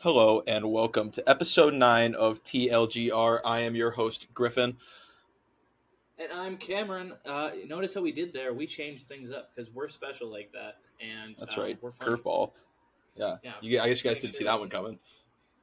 Hello 0.00 0.44
and 0.46 0.70
welcome 0.70 1.10
to 1.10 1.28
episode 1.28 1.74
9 1.74 2.14
of 2.14 2.40
TLGR. 2.44 3.40
I 3.44 3.62
am 3.62 3.74
your 3.74 3.90
host, 3.90 4.28
Griffin. 4.32 4.76
And 6.20 6.32
I'm 6.32 6.56
Cameron. 6.56 7.14
Uh, 7.26 7.50
notice 7.66 7.94
how 7.94 8.02
we 8.02 8.12
did 8.12 8.32
there. 8.32 8.54
We 8.54 8.68
changed 8.68 9.08
things 9.08 9.32
up 9.32 9.50
because 9.52 9.72
we're 9.72 9.88
special 9.88 10.30
like 10.30 10.52
that. 10.52 10.76
And 11.00 11.34
That's 11.36 11.58
uh, 11.58 11.62
right. 11.62 11.78
We're 11.82 11.90
funny. 11.90 12.12
Curveball. 12.12 12.52
Yeah. 13.16 13.38
Yeah. 13.42 13.52
You, 13.60 13.80
I 13.80 13.88
guess 13.88 14.04
you 14.04 14.08
guys 14.08 14.20
didn't 14.20 14.34
see 14.34 14.44
that 14.44 14.60
one 14.60 14.70
coming. 14.70 15.00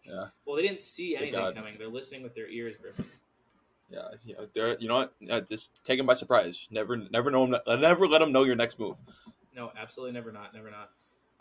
Yeah. 0.03 0.25
Well, 0.45 0.57
they 0.57 0.63
didn't 0.63 0.81
see 0.81 1.15
anything 1.15 1.53
coming. 1.53 1.75
They're 1.77 1.87
listening 1.87 2.21
with 2.21 2.35
their 2.35 2.49
ears, 2.49 2.75
Griffin. 2.81 3.05
Yeah. 3.89 4.09
You 4.25 4.35
know, 4.35 4.47
they're- 4.53 4.77
you 4.81 4.89
know 4.89 5.07
what? 5.21 5.47
Just 5.47 5.81
take 5.85 5.97
them 5.97 6.07
by 6.07 6.13
surprise. 6.13 6.67
Never 6.69 6.97
never 6.97 7.31
know 7.31 7.47
them. 7.47 7.61
never 7.79 8.05
let 8.05 8.19
them 8.19 8.33
know 8.33 8.43
your 8.43 8.57
next 8.57 8.79
move. 8.79 8.97
No, 9.55 9.71
absolutely 9.77 10.11
never 10.11 10.33
not. 10.33 10.53
Never 10.53 10.69
not. 10.69 10.89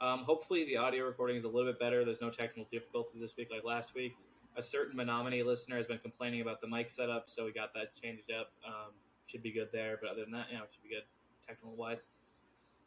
Um, 0.00 0.20
hopefully, 0.20 0.64
the 0.64 0.76
audio 0.76 1.04
recording 1.04 1.36
is 1.36 1.44
a 1.44 1.48
little 1.48 1.70
bit 1.70 1.78
better. 1.78 2.04
There's 2.04 2.20
no 2.20 2.30
technical 2.30 2.66
difficulties 2.70 3.20
this 3.20 3.36
week 3.36 3.48
like 3.50 3.64
last 3.64 3.94
week. 3.94 4.16
A 4.56 4.62
certain 4.62 4.96
Menominee 4.96 5.42
listener 5.42 5.76
has 5.76 5.86
been 5.86 5.98
complaining 5.98 6.40
about 6.40 6.60
the 6.60 6.68
mic 6.68 6.88
setup, 6.88 7.28
so 7.28 7.44
we 7.44 7.52
got 7.52 7.74
that 7.74 7.94
changed 8.00 8.30
up. 8.30 8.52
Um, 8.66 8.92
should 9.26 9.42
be 9.42 9.52
good 9.52 9.68
there, 9.72 9.98
but 10.00 10.10
other 10.10 10.22
than 10.22 10.32
that, 10.32 10.46
yeah, 10.52 10.58
it 10.58 10.68
should 10.72 10.82
be 10.82 10.90
good 10.90 11.04
technical 11.46 11.76
wise. 11.76 12.02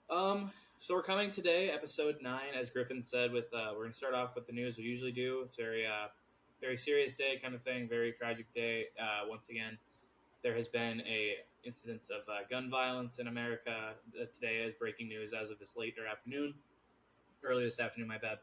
Um, 0.09 0.51
so 0.77 0.93
we're 0.93 1.03
coming 1.03 1.31
today, 1.31 1.69
episode 1.69 2.17
nine, 2.21 2.53
as 2.57 2.69
Griffin 2.69 3.01
said. 3.01 3.31
With 3.31 3.53
uh, 3.53 3.71
we're 3.75 3.83
gonna 3.83 3.93
start 3.93 4.13
off 4.13 4.35
with 4.35 4.47
the 4.47 4.53
news 4.53 4.77
we 4.77 4.83
usually 4.83 5.11
do. 5.11 5.41
It's 5.43 5.55
very, 5.55 5.85
uh, 5.85 6.07
very 6.61 6.77
serious 6.77 7.13
day 7.13 7.39
kind 7.41 7.55
of 7.55 7.61
thing. 7.61 7.89
Very 7.89 8.11
tragic 8.11 8.45
day. 8.53 8.85
Uh, 9.01 9.27
once 9.27 9.49
again, 9.49 9.77
there 10.43 10.55
has 10.55 10.67
been 10.67 11.01
a 11.01 11.35
incidents 11.65 12.09
of 12.09 12.21
uh, 12.29 12.47
gun 12.49 12.69
violence 12.69 13.19
in 13.19 13.27
America. 13.27 13.95
Uh, 14.15 14.25
today 14.31 14.57
is 14.57 14.73
breaking 14.79 15.07
news 15.09 15.33
as 15.33 15.49
of 15.49 15.59
this 15.59 15.75
later 15.75 16.07
afternoon, 16.09 16.53
early 17.43 17.63
this 17.65 17.79
afternoon. 17.79 18.07
My 18.07 18.17
bad. 18.17 18.39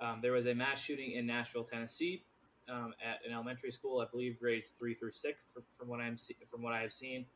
Um, 0.00 0.20
there 0.22 0.32
was 0.32 0.46
a 0.46 0.54
mass 0.54 0.82
shooting 0.82 1.12
in 1.12 1.26
Nashville, 1.26 1.64
Tennessee, 1.64 2.22
um, 2.68 2.94
at 3.04 3.20
an 3.26 3.32
elementary 3.34 3.70
school. 3.70 4.00
I 4.00 4.06
believe 4.10 4.40
grades 4.40 4.70
three 4.70 4.94
through 4.94 5.12
six, 5.12 5.46
from, 5.72 5.88
what 5.88 6.00
I'm 6.00 6.16
see- 6.16 6.36
from 6.46 6.62
what 6.62 6.72
I 6.72 6.80
have 6.80 6.92
seen. 6.92 7.26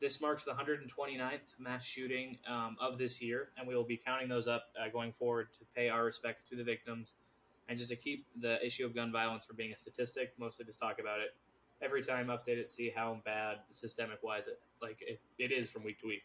This 0.00 0.20
marks 0.20 0.44
the 0.44 0.52
129th 0.52 1.58
mass 1.58 1.84
shooting 1.84 2.38
um, 2.46 2.76
of 2.80 2.98
this 2.98 3.22
year, 3.22 3.48
and 3.56 3.66
we 3.66 3.74
will 3.74 3.84
be 3.84 3.96
counting 3.96 4.28
those 4.28 4.46
up 4.46 4.64
uh, 4.78 4.90
going 4.90 5.12
forward 5.12 5.48
to 5.54 5.60
pay 5.74 5.88
our 5.88 6.04
respects 6.04 6.42
to 6.44 6.56
the 6.56 6.64
victims 6.64 7.14
and 7.68 7.78
just 7.78 7.90
to 7.90 7.96
keep 7.96 8.26
the 8.38 8.64
issue 8.64 8.84
of 8.84 8.94
gun 8.94 9.10
violence 9.10 9.46
from 9.46 9.56
being 9.56 9.72
a 9.72 9.76
statistic. 9.78 10.34
Mostly 10.38 10.66
just 10.66 10.78
talk 10.78 10.98
about 11.00 11.20
it 11.20 11.34
every 11.80 12.02
time, 12.02 12.26
update 12.26 12.58
it, 12.58 12.68
see 12.68 12.92
how 12.94 13.20
bad 13.24 13.58
systemic 13.70 14.22
wise 14.22 14.46
it 14.46 14.60
like 14.82 14.98
it, 15.00 15.20
it 15.38 15.52
is 15.52 15.70
from 15.70 15.84
week 15.84 16.00
to 16.00 16.06
week. 16.06 16.22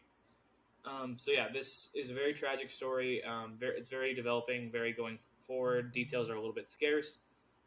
Um, 0.84 1.16
so 1.18 1.30
yeah, 1.30 1.48
this 1.52 1.90
is 1.94 2.10
a 2.10 2.14
very 2.14 2.32
tragic 2.32 2.70
story. 2.70 3.22
Um, 3.24 3.54
very, 3.56 3.76
it's 3.76 3.88
very 3.88 4.14
developing, 4.14 4.70
very 4.70 4.92
going 4.92 5.18
forward. 5.38 5.92
Details 5.92 6.30
are 6.30 6.34
a 6.34 6.38
little 6.38 6.54
bit 6.54 6.68
scarce, 6.68 7.18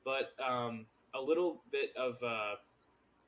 but 0.03 0.31
um, 0.43 0.85
a 1.13 1.21
little 1.21 1.61
bit 1.71 1.91
of 1.95 2.15
uh, 2.23 2.55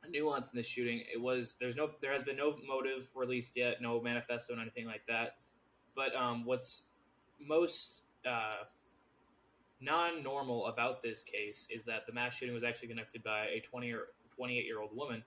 nuance 0.10 0.52
in 0.52 0.58
this 0.58 0.68
shooting. 0.68 1.04
It 1.14 1.22
was 1.22 1.56
there's 1.60 1.76
no 1.76 1.92
there 2.02 2.12
has 2.12 2.24
been 2.24 2.38
no 2.38 2.56
motive 2.68 3.10
released 3.16 3.56
yet, 3.56 3.82
no 3.82 4.02
manifesto, 4.02 4.54
and 4.54 4.62
anything 4.62 4.86
like 4.86 5.06
that. 5.08 5.38
But 5.96 6.16
um, 6.16 6.46
what's 6.46 6.82
most 7.40 8.02
uh, 8.28 8.64
non-normal 9.82 10.68
about 10.68 11.02
this 11.02 11.22
case 11.22 11.68
is 11.70 11.86
that 11.86 12.06
the 12.08 12.14
mass 12.14 12.36
shooting 12.36 12.54
was 12.54 12.64
actually 12.64 12.88
conducted 12.90 13.24
by 13.24 13.46
a 13.46 13.60
20 13.62 13.92
or 13.92 14.08
28 14.36 14.66
year 14.66 14.82
old 14.82 14.96
woman. 14.96 15.24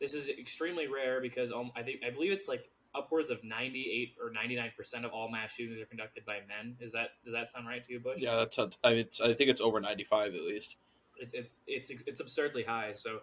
This 0.00 0.14
is 0.14 0.28
extremely 0.28 0.86
rare 0.86 1.20
because 1.20 1.50
um, 1.50 1.72
I 1.74 1.82
think 1.82 2.02
I 2.06 2.10
believe 2.10 2.32
it's 2.32 2.48
like 2.48 2.70
upwards 2.98 3.30
of 3.30 3.42
98 3.44 4.16
or 4.22 4.30
99 4.30 4.72
percent 4.76 5.04
of 5.04 5.12
all 5.12 5.30
mass 5.30 5.52
shootings 5.52 5.78
are 5.78 5.86
conducted 5.86 6.24
by 6.26 6.40
men. 6.48 6.76
Is 6.80 6.92
that 6.92 7.10
does 7.24 7.32
that 7.32 7.48
sound 7.48 7.66
right 7.66 7.84
to 7.86 7.92
you, 7.92 8.00
Bush? 8.00 8.20
Yeah, 8.20 8.36
that's 8.36 8.58
I 8.84 8.90
mean, 8.90 8.98
it's, 8.98 9.20
I 9.20 9.32
think 9.32 9.50
it's 9.50 9.60
over 9.60 9.80
95 9.80 10.34
at 10.34 10.42
least. 10.42 10.76
it's 11.16 11.32
it's 11.34 11.60
it's 11.66 11.90
it's 12.06 12.20
absurdly 12.20 12.64
high. 12.64 12.92
So 12.94 13.20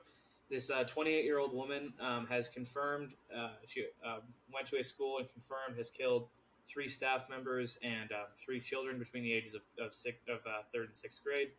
this 0.49 0.71
28 0.87 1.23
year 1.23 1.39
old 1.39 1.53
woman 1.53 1.93
um, 1.99 2.27
has 2.27 2.47
confirmed 2.47 3.13
uh, 3.35 3.49
she 3.65 3.85
uh, 4.05 4.19
went 4.53 4.67
to 4.67 4.77
a 4.77 4.83
school 4.83 5.17
and 5.17 5.27
confirmed 5.29 5.77
has 5.77 5.89
killed 5.89 6.27
three 6.67 6.87
staff 6.87 7.29
members 7.29 7.77
and 7.83 8.11
uh, 8.11 8.25
three 8.35 8.59
children 8.59 8.97
between 8.97 9.23
the 9.23 9.33
ages 9.33 9.53
of 9.53 9.65
of, 9.83 9.93
six, 9.93 10.17
of 10.29 10.39
uh, 10.47 10.63
third 10.73 10.87
and 10.87 10.95
sixth 10.97 11.23
grade. 11.23 11.49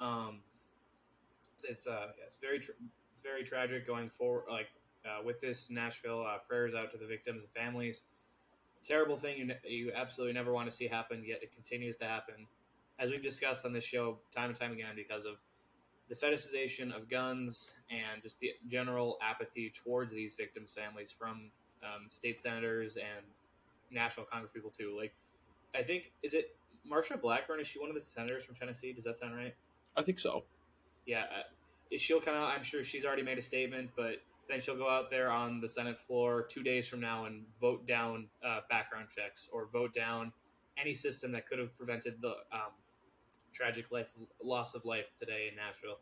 Um, 0.00 0.40
it's 1.54 1.64
it's, 1.64 1.86
uh, 1.86 2.08
it's 2.24 2.36
very 2.36 2.58
tr- 2.58 2.72
it's 3.12 3.20
very 3.22 3.44
tragic 3.44 3.86
going 3.86 4.08
forward. 4.08 4.44
Like 4.50 4.68
uh, 5.06 5.22
with 5.24 5.40
this 5.40 5.70
Nashville, 5.70 6.24
uh, 6.26 6.38
prayers 6.48 6.74
out 6.74 6.90
to 6.90 6.98
the 6.98 7.06
victims 7.06 7.42
and 7.42 7.50
families. 7.50 8.02
Terrible 8.84 9.16
thing 9.16 9.38
you 9.38 9.44
ne- 9.46 9.60
you 9.64 9.92
absolutely 9.94 10.34
never 10.34 10.52
want 10.52 10.70
to 10.70 10.76
see 10.76 10.86
happen, 10.86 11.24
yet 11.24 11.42
it 11.42 11.52
continues 11.52 11.96
to 11.96 12.04
happen, 12.04 12.46
as 12.98 13.10
we've 13.10 13.22
discussed 13.22 13.64
on 13.64 13.72
this 13.72 13.84
show 13.84 14.18
time 14.34 14.50
and 14.50 14.58
time 14.58 14.72
again 14.72 14.94
because 14.94 15.24
of 15.24 15.42
the 16.08 16.14
fetishization 16.14 16.96
of 16.96 17.08
guns 17.08 17.72
and 17.90 18.22
just 18.22 18.38
the 18.38 18.50
general 18.68 19.18
apathy 19.20 19.72
towards 19.74 20.12
these 20.12 20.34
victims' 20.34 20.72
families 20.72 21.10
from 21.10 21.50
um, 21.82 22.06
state 22.10 22.38
senators 22.38 22.96
and 22.96 23.26
national 23.90 24.26
congresspeople 24.26 24.76
too. 24.76 24.96
Like, 24.96 25.14
I 25.74 25.82
think 25.82 26.12
is 26.22 26.34
it 26.34 26.56
Marsha 26.90 27.20
Blackburn? 27.20 27.60
Is 27.60 27.66
she 27.66 27.80
one 27.80 27.88
of 27.88 27.94
the 27.94 28.00
senators 28.00 28.44
from 28.44 28.54
Tennessee? 28.54 28.92
Does 28.92 29.04
that 29.04 29.18
sound 29.18 29.36
right? 29.36 29.54
I 29.96 30.02
think 30.02 30.18
so. 30.18 30.44
Yeah, 31.06 31.22
uh, 31.22 31.96
she'll 31.96 32.20
come 32.20 32.34
out. 32.34 32.48
I'm 32.48 32.62
sure 32.62 32.82
she's 32.82 33.04
already 33.04 33.22
made 33.22 33.38
a 33.38 33.42
statement, 33.42 33.90
but 33.96 34.22
then 34.48 34.60
she'll 34.60 34.76
go 34.76 34.88
out 34.88 35.10
there 35.10 35.30
on 35.30 35.60
the 35.60 35.68
Senate 35.68 35.96
floor 35.96 36.46
two 36.48 36.62
days 36.62 36.88
from 36.88 37.00
now 37.00 37.24
and 37.24 37.44
vote 37.60 37.86
down 37.86 38.28
uh, 38.44 38.60
background 38.70 39.08
checks 39.14 39.48
or 39.52 39.66
vote 39.66 39.92
down 39.94 40.32
any 40.78 40.94
system 40.94 41.32
that 41.32 41.46
could 41.46 41.58
have 41.58 41.76
prevented 41.76 42.20
the 42.20 42.34
um, 42.52 42.72
tragic 43.52 43.90
life 43.90 44.10
loss 44.42 44.74
of 44.74 44.84
life 44.84 45.06
today 45.18 45.48
in 45.50 45.56
Nashville. 45.56 45.98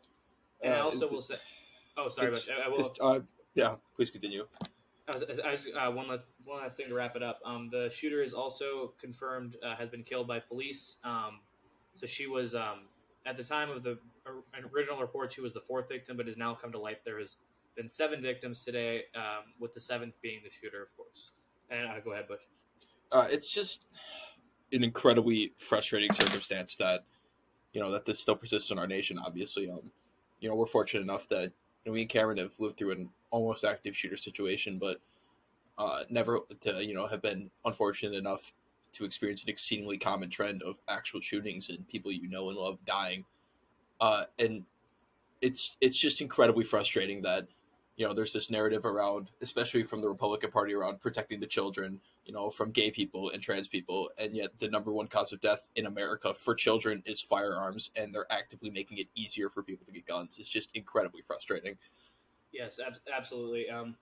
And 0.61 0.73
I 0.73 0.79
Uh, 0.79 0.83
also 0.83 1.05
it- 1.07 1.11
will 1.11 1.21
say, 1.21 1.35
oh, 1.97 2.09
sorry, 2.09 2.31
but 2.31 2.45
I, 2.49 2.65
I 2.65 2.67
will. 2.67 2.93
Uh, 2.99 3.19
yeah, 3.53 3.75
please 3.95 4.09
continue. 4.11 4.47
I 5.07 5.17
was, 5.17 5.39
I 5.39 5.51
was, 5.51 5.69
uh, 5.77 5.91
one 5.91 6.07
last 6.07 6.23
one 6.45 6.61
last 6.61 6.77
thing 6.77 6.87
to 6.89 6.95
wrap 6.95 7.15
it 7.15 7.21
up. 7.21 7.39
Um, 7.45 7.69
the 7.71 7.89
shooter 7.91 8.23
is 8.23 8.33
also 8.33 8.93
confirmed 8.99 9.55
uh, 9.63 9.75
has 9.75 9.87
been 9.89 10.03
killed 10.03 10.27
by 10.27 10.39
police. 10.39 10.97
Um, 11.03 11.41
so 11.93 12.05
she 12.07 12.25
was 12.27 12.55
um, 12.55 12.87
at 13.25 13.37
the 13.37 13.43
time 13.43 13.69
of 13.69 13.83
the 13.83 13.99
original 14.73 14.99
report, 14.99 15.31
she 15.31 15.41
was 15.41 15.53
the 15.53 15.59
fourth 15.59 15.87
victim, 15.89 16.17
but 16.17 16.25
has 16.25 16.37
now 16.37 16.55
come 16.55 16.71
to 16.71 16.79
light 16.79 17.05
there 17.05 17.19
has 17.19 17.37
been 17.75 17.87
seven 17.87 18.21
victims 18.21 18.63
today, 18.63 19.03
um, 19.15 19.53
with 19.59 19.73
the 19.73 19.79
seventh 19.79 20.15
being 20.21 20.41
the 20.43 20.49
shooter, 20.49 20.81
of 20.81 20.95
course. 20.95 21.31
And 21.69 21.87
uh, 21.87 21.99
go 22.03 22.13
ahead, 22.13 22.27
Bush. 22.27 22.41
uh, 23.11 23.27
it's 23.29 23.53
just 23.53 23.85
an 24.71 24.83
incredibly 24.83 25.53
frustrating 25.57 26.11
circumstance 26.11 26.75
that 26.77 27.05
you 27.73 27.81
know 27.81 27.91
that 27.91 28.05
this 28.05 28.19
still 28.19 28.35
persists 28.35 28.71
in 28.71 28.79
our 28.79 28.87
nation. 28.87 29.19
Obviously, 29.23 29.69
um, 29.69 29.81
you 30.39 30.49
know 30.49 30.55
we're 30.55 30.65
fortunate 30.65 31.01
enough 31.01 31.27
that 31.29 31.43
you 31.43 31.51
know, 31.85 31.91
we 31.93 32.01
and 32.01 32.09
Cameron 32.09 32.37
have 32.37 32.59
lived 32.59 32.77
through 32.77 32.91
an 32.91 33.09
almost 33.31 33.63
active 33.63 33.95
shooter 33.95 34.15
situation, 34.15 34.77
but 34.79 34.99
uh, 35.77 36.03
never 36.09 36.39
to 36.61 36.85
you 36.85 36.93
know 36.93 37.07
have 37.07 37.21
been 37.21 37.49
unfortunate 37.65 38.15
enough 38.15 38.53
to 38.93 39.03
experience 39.03 39.43
an 39.43 39.49
exceedingly 39.49 39.97
common 39.97 40.29
trend 40.29 40.63
of 40.63 40.79
actual 40.87 41.19
shootings 41.19 41.69
and 41.69 41.85
people 41.87 42.11
you 42.11 42.29
know 42.29 42.49
and 42.49 42.57
love 42.57 42.79
dying. 42.85 43.25
Uh, 43.99 44.23
and 44.39 44.63
it's 45.41 45.77
it's 45.81 45.97
just 45.97 46.21
incredibly 46.21 46.63
frustrating 46.63 47.21
that 47.21 47.47
you 47.95 48.05
know 48.05 48.13
there's 48.13 48.33
this 48.33 48.49
narrative 48.49 48.85
around, 48.85 49.31
especially 49.41 49.83
from 49.83 50.01
the 50.01 50.09
Republican 50.09 50.51
Party, 50.51 50.73
around 50.73 50.99
protecting 51.01 51.39
the 51.39 51.47
children 51.47 51.99
you 52.25 52.33
know, 52.33 52.49
from 52.49 52.71
gay 52.71 52.89
people 52.89 53.29
and 53.31 53.41
trans 53.41 53.67
people, 53.67 54.09
and 54.17 54.35
yet 54.35 54.57
the 54.57 54.67
number 54.69 54.91
one 54.91 55.07
cause 55.07 55.31
of 55.31 55.39
death 55.41 55.69
in 55.75 55.85
America 55.85 56.33
for 56.33 56.55
children 56.55 57.01
is 57.05 57.21
firearms, 57.21 57.91
and 57.95 58.13
they're 58.13 58.31
actively 58.31 58.69
making 58.69 58.97
it 58.97 59.07
easier 59.15 59.47
for 59.47 59.61
people 59.61 59.85
to 59.85 59.91
get 59.91 60.05
guns. 60.07 60.37
It's 60.39 60.49
just 60.49 60.75
incredibly 60.75 61.21
frustrating. 61.21 61.77
Yes, 62.51 62.79
ab- 62.85 62.97
absolutely. 63.15 63.69
Um, 63.69 63.95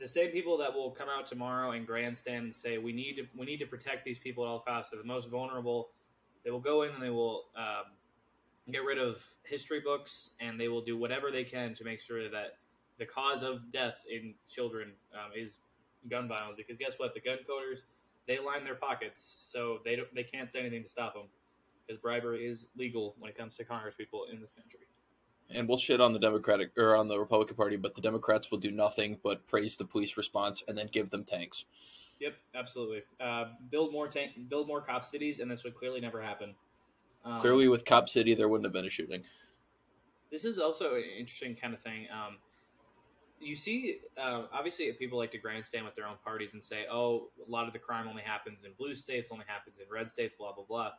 the 0.00 0.08
same 0.08 0.30
people 0.30 0.58
that 0.58 0.74
will 0.74 0.90
come 0.90 1.08
out 1.08 1.26
tomorrow 1.26 1.72
and 1.72 1.86
grandstand 1.86 2.44
and 2.44 2.54
say 2.54 2.78
we 2.78 2.92
need 2.92 3.16
to 3.16 3.26
we 3.36 3.46
need 3.46 3.58
to 3.58 3.66
protect 3.66 4.04
these 4.04 4.18
people 4.18 4.44
at 4.44 4.48
all 4.48 4.60
costs. 4.60 4.90
They're 4.90 5.00
the 5.00 5.06
most 5.06 5.30
vulnerable. 5.30 5.90
They 6.44 6.50
will 6.50 6.60
go 6.60 6.82
in 6.82 6.92
and 6.92 7.02
they 7.02 7.10
will 7.10 7.44
um, 7.54 7.92
get 8.72 8.82
rid 8.82 8.98
of 8.98 9.22
history 9.44 9.80
books 9.80 10.30
and 10.40 10.58
they 10.58 10.68
will 10.68 10.80
do 10.80 10.96
whatever 10.96 11.30
they 11.30 11.44
can 11.44 11.74
to 11.74 11.84
make 11.84 12.00
sure 12.00 12.30
that 12.30 12.56
the 13.00 13.06
cause 13.06 13.42
of 13.42 13.72
death 13.72 14.04
in 14.08 14.34
children 14.48 14.92
um, 15.12 15.32
is 15.36 15.58
gun 16.08 16.28
violence. 16.28 16.54
Because 16.56 16.76
guess 16.76 16.94
what? 16.98 17.14
The 17.14 17.20
gun 17.20 17.38
coders 17.38 17.84
they 18.28 18.38
line 18.38 18.62
their 18.62 18.76
pockets, 18.76 19.48
so 19.50 19.80
they 19.84 19.96
don't, 19.96 20.14
they 20.14 20.22
can't 20.22 20.48
say 20.48 20.60
anything 20.60 20.84
to 20.84 20.88
stop 20.88 21.14
them. 21.14 21.24
Because 21.84 22.00
bribery 22.00 22.46
is 22.46 22.68
legal 22.76 23.16
when 23.18 23.28
it 23.28 23.36
comes 23.36 23.56
to 23.56 23.64
Congress 23.64 23.96
people 23.96 24.26
in 24.32 24.40
this 24.40 24.52
country. 24.52 24.80
And 25.52 25.66
we'll 25.66 25.78
shit 25.78 26.00
on 26.00 26.12
the 26.12 26.20
Democratic 26.20 26.70
or 26.78 26.94
on 26.94 27.08
the 27.08 27.18
Republican 27.18 27.56
Party, 27.56 27.74
but 27.74 27.96
the 27.96 28.00
Democrats 28.00 28.52
will 28.52 28.58
do 28.58 28.70
nothing 28.70 29.18
but 29.24 29.44
praise 29.48 29.76
the 29.76 29.84
police 29.84 30.16
response 30.16 30.62
and 30.68 30.78
then 30.78 30.88
give 30.92 31.10
them 31.10 31.24
tanks. 31.24 31.64
Yep, 32.20 32.34
absolutely. 32.54 33.02
Uh, 33.18 33.46
build 33.70 33.92
more 33.92 34.06
tank, 34.06 34.32
build 34.48 34.68
more 34.68 34.80
cop 34.80 35.04
cities, 35.04 35.40
and 35.40 35.50
this 35.50 35.64
would 35.64 35.74
clearly 35.74 36.00
never 36.00 36.22
happen. 36.22 36.54
Um, 37.24 37.40
Clearly, 37.40 37.66
with 37.68 37.84
Cop 37.84 38.08
City, 38.08 38.34
there 38.34 38.48
wouldn't 38.48 38.64
have 38.64 38.72
been 38.72 38.86
a 38.86 38.90
shooting. 38.90 39.24
this 40.30 40.44
is 40.44 40.58
also 40.58 40.94
an 40.94 41.02
interesting 41.18 41.54
kind 41.54 41.74
of 41.74 41.80
thing. 41.82 42.06
Um, 42.12 42.36
you 43.40 43.54
see, 43.56 43.98
uh, 44.18 44.44
obviously, 44.52 44.92
people 44.92 45.18
like 45.18 45.30
to 45.32 45.38
grandstand 45.38 45.84
with 45.84 45.94
their 45.94 46.06
own 46.06 46.16
parties 46.24 46.52
and 46.52 46.62
say, 46.62 46.86
"Oh, 46.90 47.30
a 47.46 47.50
lot 47.50 47.66
of 47.66 47.72
the 47.72 47.78
crime 47.78 48.06
only 48.08 48.22
happens 48.22 48.64
in 48.64 48.72
blue 48.78 48.94
states, 48.94 49.30
only 49.32 49.44
happens 49.48 49.78
in 49.78 49.86
red 49.90 50.08
states," 50.08 50.34
blah 50.36 50.52
blah 50.52 50.64
blah. 50.64 50.92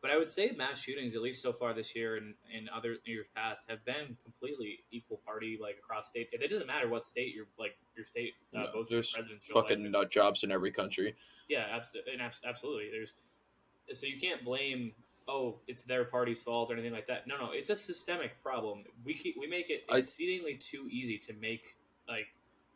But 0.00 0.12
I 0.12 0.16
would 0.16 0.28
say 0.28 0.52
mass 0.56 0.80
shootings, 0.80 1.16
at 1.16 1.22
least 1.22 1.42
so 1.42 1.52
far 1.52 1.74
this 1.74 1.96
year 1.96 2.16
and 2.16 2.34
in 2.52 2.68
other 2.68 2.98
years 3.04 3.26
past, 3.34 3.64
have 3.68 3.84
been 3.84 4.16
completely 4.22 4.84
equal 4.92 5.20
party 5.26 5.58
like 5.60 5.78
across 5.78 6.06
state. 6.08 6.28
It 6.32 6.48
doesn't 6.50 6.68
matter 6.68 6.88
what 6.88 7.02
state 7.02 7.34
you're 7.34 7.48
like 7.58 7.76
your 7.96 8.04
state 8.04 8.34
uh, 8.54 8.58
No, 8.60 8.72
votes 8.72 8.90
there's 8.92 9.10
for 9.10 9.16
presidential 9.18 9.54
fucking 9.54 9.70
election. 9.80 9.90
nut 9.92 10.10
jobs 10.10 10.44
in 10.44 10.52
every 10.52 10.70
country. 10.70 11.16
Yeah, 11.48 11.66
absolutely, 11.72 12.12
and 12.12 12.22
abs- 12.22 12.40
absolutely. 12.46 12.90
There's 12.92 13.12
so 13.92 14.06
you 14.06 14.20
can't 14.20 14.44
blame 14.44 14.92
oh 15.26 15.56
it's 15.66 15.82
their 15.82 16.04
party's 16.04 16.42
fault 16.42 16.70
or 16.70 16.74
anything 16.74 16.92
like 16.92 17.06
that. 17.08 17.26
No, 17.26 17.36
no, 17.36 17.50
it's 17.52 17.70
a 17.70 17.76
systemic 17.76 18.40
problem. 18.42 18.84
We 19.04 19.14
keep, 19.14 19.36
we 19.38 19.46
make 19.48 19.68
it 19.68 19.84
I- 19.90 19.98
exceedingly 19.98 20.54
too 20.54 20.86
easy 20.90 21.18
to 21.18 21.32
make 21.34 21.76
like 22.08 22.26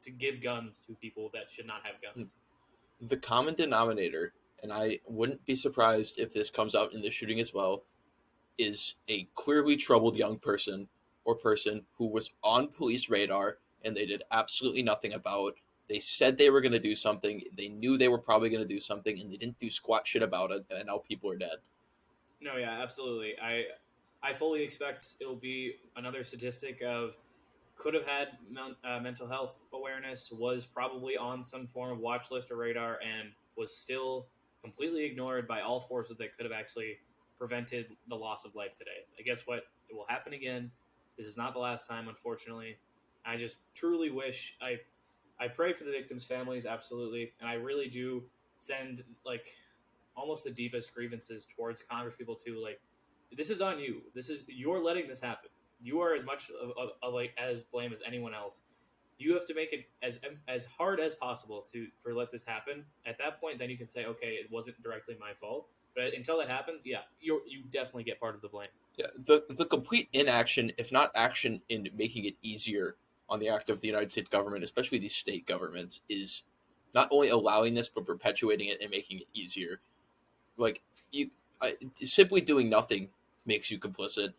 to 0.02 0.10
give 0.10 0.40
guns 0.42 0.80
to 0.86 0.94
people 0.94 1.30
that 1.34 1.50
should 1.50 1.66
not 1.66 1.80
have 1.84 1.96
guns. 2.02 2.34
Hmm. 3.00 3.06
The 3.08 3.16
common 3.16 3.54
denominator, 3.54 4.32
and 4.62 4.72
I 4.72 5.00
wouldn't 5.06 5.44
be 5.46 5.56
surprised 5.56 6.18
if 6.18 6.32
this 6.32 6.50
comes 6.50 6.74
out 6.74 6.94
in 6.94 7.02
the 7.02 7.10
shooting 7.10 7.40
as 7.40 7.52
well, 7.52 7.84
is 8.58 8.94
a 9.08 9.26
clearly 9.34 9.76
troubled 9.76 10.16
young 10.16 10.38
person 10.38 10.86
or 11.24 11.34
person 11.34 11.82
who 11.96 12.06
was 12.06 12.30
on 12.42 12.68
police 12.68 13.08
radar 13.08 13.58
and 13.84 13.96
they 13.96 14.06
did 14.06 14.22
absolutely 14.30 14.82
nothing 14.82 15.14
about. 15.14 15.54
They 15.88 15.98
said 15.98 16.38
they 16.38 16.50
were 16.50 16.60
going 16.60 16.72
to 16.72 16.78
do 16.78 16.94
something. 16.94 17.42
They 17.56 17.68
knew 17.68 17.98
they 17.98 18.08
were 18.08 18.18
probably 18.18 18.48
going 18.48 18.62
to 18.62 18.68
do 18.68 18.80
something, 18.80 19.18
and 19.20 19.30
they 19.30 19.36
didn't 19.36 19.58
do 19.58 19.68
squat 19.68 20.06
shit 20.06 20.22
about 20.22 20.50
it. 20.52 20.64
And 20.70 20.86
now 20.86 20.98
people 20.98 21.30
are 21.30 21.36
dead. 21.36 21.56
No, 22.40 22.56
yeah, 22.56 22.80
absolutely. 22.80 23.34
I 23.40 23.66
I 24.22 24.32
fully 24.32 24.62
expect 24.62 25.14
it'll 25.20 25.34
be 25.34 25.76
another 25.96 26.22
statistic 26.22 26.82
of 26.82 27.16
could 27.76 27.94
have 27.94 28.06
had 28.06 28.28
men- 28.50 28.76
uh, 28.84 29.00
mental 29.00 29.26
health 29.26 29.62
awareness, 29.72 30.30
was 30.30 30.66
probably 30.66 31.16
on 31.16 31.42
some 31.42 31.66
form 31.66 31.92
of 31.92 31.98
watch 31.98 32.30
list 32.30 32.50
or 32.50 32.56
radar, 32.56 32.98
and 33.02 33.30
was 33.56 33.76
still 33.76 34.26
completely 34.62 35.04
ignored 35.04 35.48
by 35.48 35.60
all 35.60 35.80
forces 35.80 36.16
that 36.18 36.36
could 36.36 36.44
have 36.44 36.52
actually 36.52 36.98
prevented 37.38 37.96
the 38.08 38.14
loss 38.14 38.44
of 38.44 38.54
life 38.54 38.76
today. 38.76 39.04
I 39.18 39.22
guess 39.22 39.46
what 39.46 39.64
it 39.88 39.94
will 39.94 40.06
happen 40.08 40.32
again. 40.32 40.70
This 41.18 41.26
is 41.26 41.36
not 41.36 41.52
the 41.52 41.58
last 41.58 41.86
time, 41.88 42.08
unfortunately. 42.08 42.76
I 43.24 43.36
just 43.36 43.58
truly 43.74 44.10
wish 44.10 44.56
I 44.60 44.78
I 45.40 45.48
pray 45.48 45.72
for 45.72 45.84
the 45.84 45.90
victims' 45.90 46.24
families, 46.24 46.66
absolutely, 46.66 47.32
and 47.40 47.48
I 47.48 47.54
really 47.54 47.88
do 47.88 48.24
send 48.58 49.02
like 49.24 49.46
almost 50.16 50.44
the 50.44 50.50
deepest 50.50 50.94
grievances 50.94 51.46
towards 51.56 51.82
Congress 51.82 52.14
people 52.14 52.36
too. 52.36 52.62
Like, 52.62 52.80
this 53.36 53.50
is 53.50 53.60
on 53.60 53.80
you. 53.80 54.02
This 54.14 54.28
is 54.28 54.44
you're 54.46 54.82
letting 54.82 55.08
this 55.08 55.20
happen. 55.20 55.50
You 55.82 56.00
are 56.00 56.14
as 56.14 56.24
much 56.24 56.50
of, 56.50 56.70
of, 56.70 56.90
of 57.02 57.14
like 57.14 57.34
as 57.38 57.64
blame 57.64 57.92
as 57.92 58.00
anyone 58.06 58.34
else. 58.34 58.62
You 59.18 59.34
have 59.34 59.46
to 59.46 59.54
make 59.54 59.72
it 59.72 59.86
as 60.02 60.18
as 60.48 60.64
hard 60.64 61.00
as 61.00 61.14
possible 61.14 61.64
to 61.72 61.86
for 61.98 62.14
let 62.14 62.32
this 62.32 62.44
happen. 62.44 62.84
At 63.06 63.18
that 63.18 63.40
point, 63.40 63.58
then 63.58 63.70
you 63.70 63.76
can 63.76 63.86
say, 63.86 64.04
okay, 64.06 64.28
it 64.28 64.50
wasn't 64.50 64.80
directly 64.82 65.16
my 65.20 65.32
fault. 65.32 65.68
But 65.94 66.14
until 66.14 66.38
that 66.38 66.48
happens, 66.48 66.82
yeah, 66.84 67.02
you 67.20 67.42
you 67.46 67.62
definitely 67.70 68.04
get 68.04 68.18
part 68.18 68.34
of 68.34 68.40
the 68.40 68.48
blame. 68.48 68.68
Yeah, 68.96 69.06
the 69.16 69.44
the 69.50 69.64
complete 69.64 70.08
inaction, 70.12 70.72
if 70.78 70.90
not 70.90 71.10
action, 71.14 71.60
in 71.68 71.88
making 71.96 72.24
it 72.24 72.34
easier 72.42 72.96
on 73.28 73.38
the 73.38 73.48
act 73.48 73.70
of 73.70 73.80
the 73.80 73.88
United 73.88 74.10
States 74.10 74.28
government, 74.28 74.64
especially 74.64 74.98
these 74.98 75.14
state 75.14 75.46
governments, 75.46 76.02
is 76.08 76.42
not 76.94 77.08
only 77.10 77.28
allowing 77.28 77.74
this 77.74 77.88
but 77.88 78.04
perpetuating 78.04 78.68
it 78.68 78.80
and 78.80 78.90
making 78.90 79.18
it 79.18 79.26
easier. 79.34 79.80
Like 80.56 80.82
you, 81.12 81.30
I, 81.60 81.76
simply 81.94 82.40
doing 82.40 82.68
nothing 82.68 83.08
makes 83.46 83.70
you 83.70 83.78
complicit, 83.78 84.32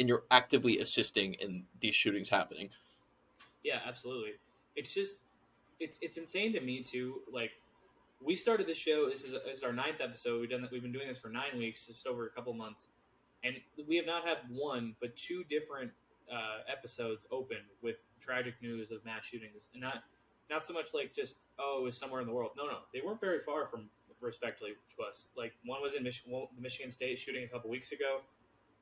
and 0.00 0.08
you're 0.08 0.24
actively 0.30 0.78
assisting 0.78 1.34
in 1.34 1.64
these 1.80 1.94
shootings 1.94 2.28
happening. 2.28 2.70
Yeah, 3.62 3.78
absolutely. 3.86 4.32
It's 4.74 4.94
just 4.94 5.16
it's 5.78 5.98
it's 6.00 6.16
insane 6.16 6.52
to 6.54 6.60
me 6.60 6.82
too. 6.82 7.20
Like 7.32 7.52
we 8.24 8.34
started 8.34 8.66
this 8.66 8.78
show. 8.78 9.08
This 9.08 9.22
is 9.22 9.32
this 9.32 9.58
is 9.58 9.62
our 9.62 9.72
ninth 9.72 10.00
episode. 10.00 10.40
We've 10.40 10.50
done 10.50 10.62
that. 10.62 10.72
We've 10.72 10.82
been 10.82 10.92
doing 10.92 11.06
this 11.06 11.18
for 11.18 11.28
nine 11.28 11.58
weeks, 11.58 11.86
just 11.86 12.06
over 12.06 12.26
a 12.26 12.30
couple 12.30 12.52
months, 12.54 12.88
and 13.44 13.56
we 13.86 13.96
have 13.96 14.06
not 14.06 14.26
had 14.26 14.38
one 14.50 14.96
but 15.00 15.14
two 15.16 15.44
different 15.44 15.92
uh, 16.32 16.60
episodes 16.70 17.26
open 17.30 17.58
with 17.82 17.98
tragic 18.20 18.54
news 18.62 18.90
of 18.90 19.04
mass 19.04 19.24
shootings, 19.26 19.68
and 19.74 19.82
not 19.82 20.04
not 20.50 20.64
so 20.64 20.72
much 20.72 20.94
like 20.94 21.14
just 21.14 21.36
oh 21.58 21.78
it 21.80 21.84
was 21.84 21.98
somewhere 21.98 22.22
in 22.22 22.26
the 22.26 22.32
world. 22.32 22.52
No, 22.56 22.66
no, 22.66 22.78
they 22.94 23.02
weren't 23.04 23.20
very 23.20 23.38
far 23.38 23.66
from 23.66 23.90
respectively 24.22 24.72
to 24.96 25.02
us. 25.02 25.30
Like 25.36 25.52
one 25.64 25.82
was 25.82 25.94
in 25.94 26.02
Mich- 26.02 26.24
the 26.24 26.60
Michigan 26.60 26.90
State 26.90 27.18
shooting 27.18 27.44
a 27.44 27.48
couple 27.48 27.70
weeks 27.70 27.92
ago, 27.92 28.20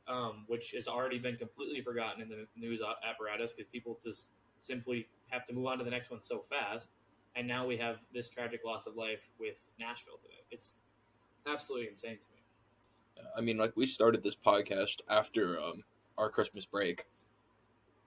um, 0.09 0.45
which 0.47 0.73
has 0.73 0.89
already 0.89 1.19
been 1.19 1.37
completely 1.37 1.81
forgotten 1.81 2.23
in 2.23 2.29
the 2.29 2.47
news 2.57 2.81
apparatus 3.09 3.53
because 3.53 3.69
people 3.69 3.99
just 4.03 4.29
simply 4.61 5.07
have 5.29 5.45
to 5.47 5.53
move 5.53 5.67
on 5.67 5.79
to 5.79 5.85
the 5.85 5.91
next 5.91 6.11
one 6.11 6.21
so 6.21 6.41
fast. 6.41 6.89
And 7.37 7.47
now 7.47 7.67
we 7.67 7.77
have 7.77 8.01
this 8.13 8.29
tragic 8.29 8.63
loss 8.65 8.87
of 8.87 8.97
life 8.97 9.29
with 9.39 9.73
Nashville 9.79 10.17
today. 10.21 10.41
It's 10.51 10.75
absolutely 11.47 11.89
insane 11.89 12.17
to 12.17 12.23
me. 12.33 12.39
I 13.37 13.41
mean, 13.41 13.59
like 13.59 13.73
we 13.77 13.87
started 13.87 14.23
this 14.23 14.37
podcast 14.37 15.01
after 15.09 15.61
um, 15.61 15.83
our 16.17 16.31
Christmas 16.31 16.67
break, 16.67 17.05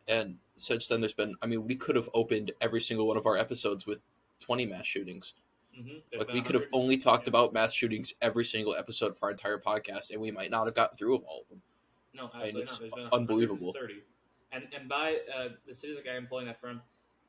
and 0.07 0.37
since 0.55 0.87
then 0.87 1.01
there's 1.01 1.13
been. 1.13 1.35
I 1.41 1.47
mean, 1.47 1.65
we 1.65 1.75
could 1.75 1.95
have 1.95 2.09
opened 2.13 2.51
every 2.61 2.81
single 2.81 3.07
one 3.07 3.17
of 3.17 3.25
our 3.25 3.37
episodes 3.37 3.85
with 3.85 4.01
twenty 4.39 4.65
mass 4.65 4.85
shootings. 4.85 5.33
Mm-hmm. 5.79 6.17
Like 6.19 6.33
we 6.33 6.41
could 6.41 6.55
have 6.55 6.67
only 6.73 6.97
talked 6.97 7.27
about 7.27 7.53
mass 7.53 7.73
shootings 7.73 8.13
every 8.21 8.45
single 8.45 8.75
episode 8.75 9.17
for 9.17 9.25
our 9.25 9.31
entire 9.31 9.57
podcast, 9.57 10.11
and 10.11 10.21
we 10.21 10.31
might 10.31 10.51
not 10.51 10.67
have 10.67 10.75
gotten 10.75 10.97
through 10.97 11.17
all 11.17 11.41
of 11.43 11.49
them. 11.49 11.61
No, 12.13 12.25
absolutely 12.33 12.61
it's 12.63 12.71
not. 12.71 12.79
There's 12.81 12.93
been 12.93 13.09
unbelievable. 13.11 13.67
130. 13.67 14.03
And 14.51 14.63
and 14.77 14.89
by 14.89 15.19
uh, 15.33 15.49
the 15.65 15.73
statistic 15.73 16.07
I 16.11 16.15
am 16.17 16.27
pulling 16.27 16.47
that 16.47 16.59
from, 16.59 16.81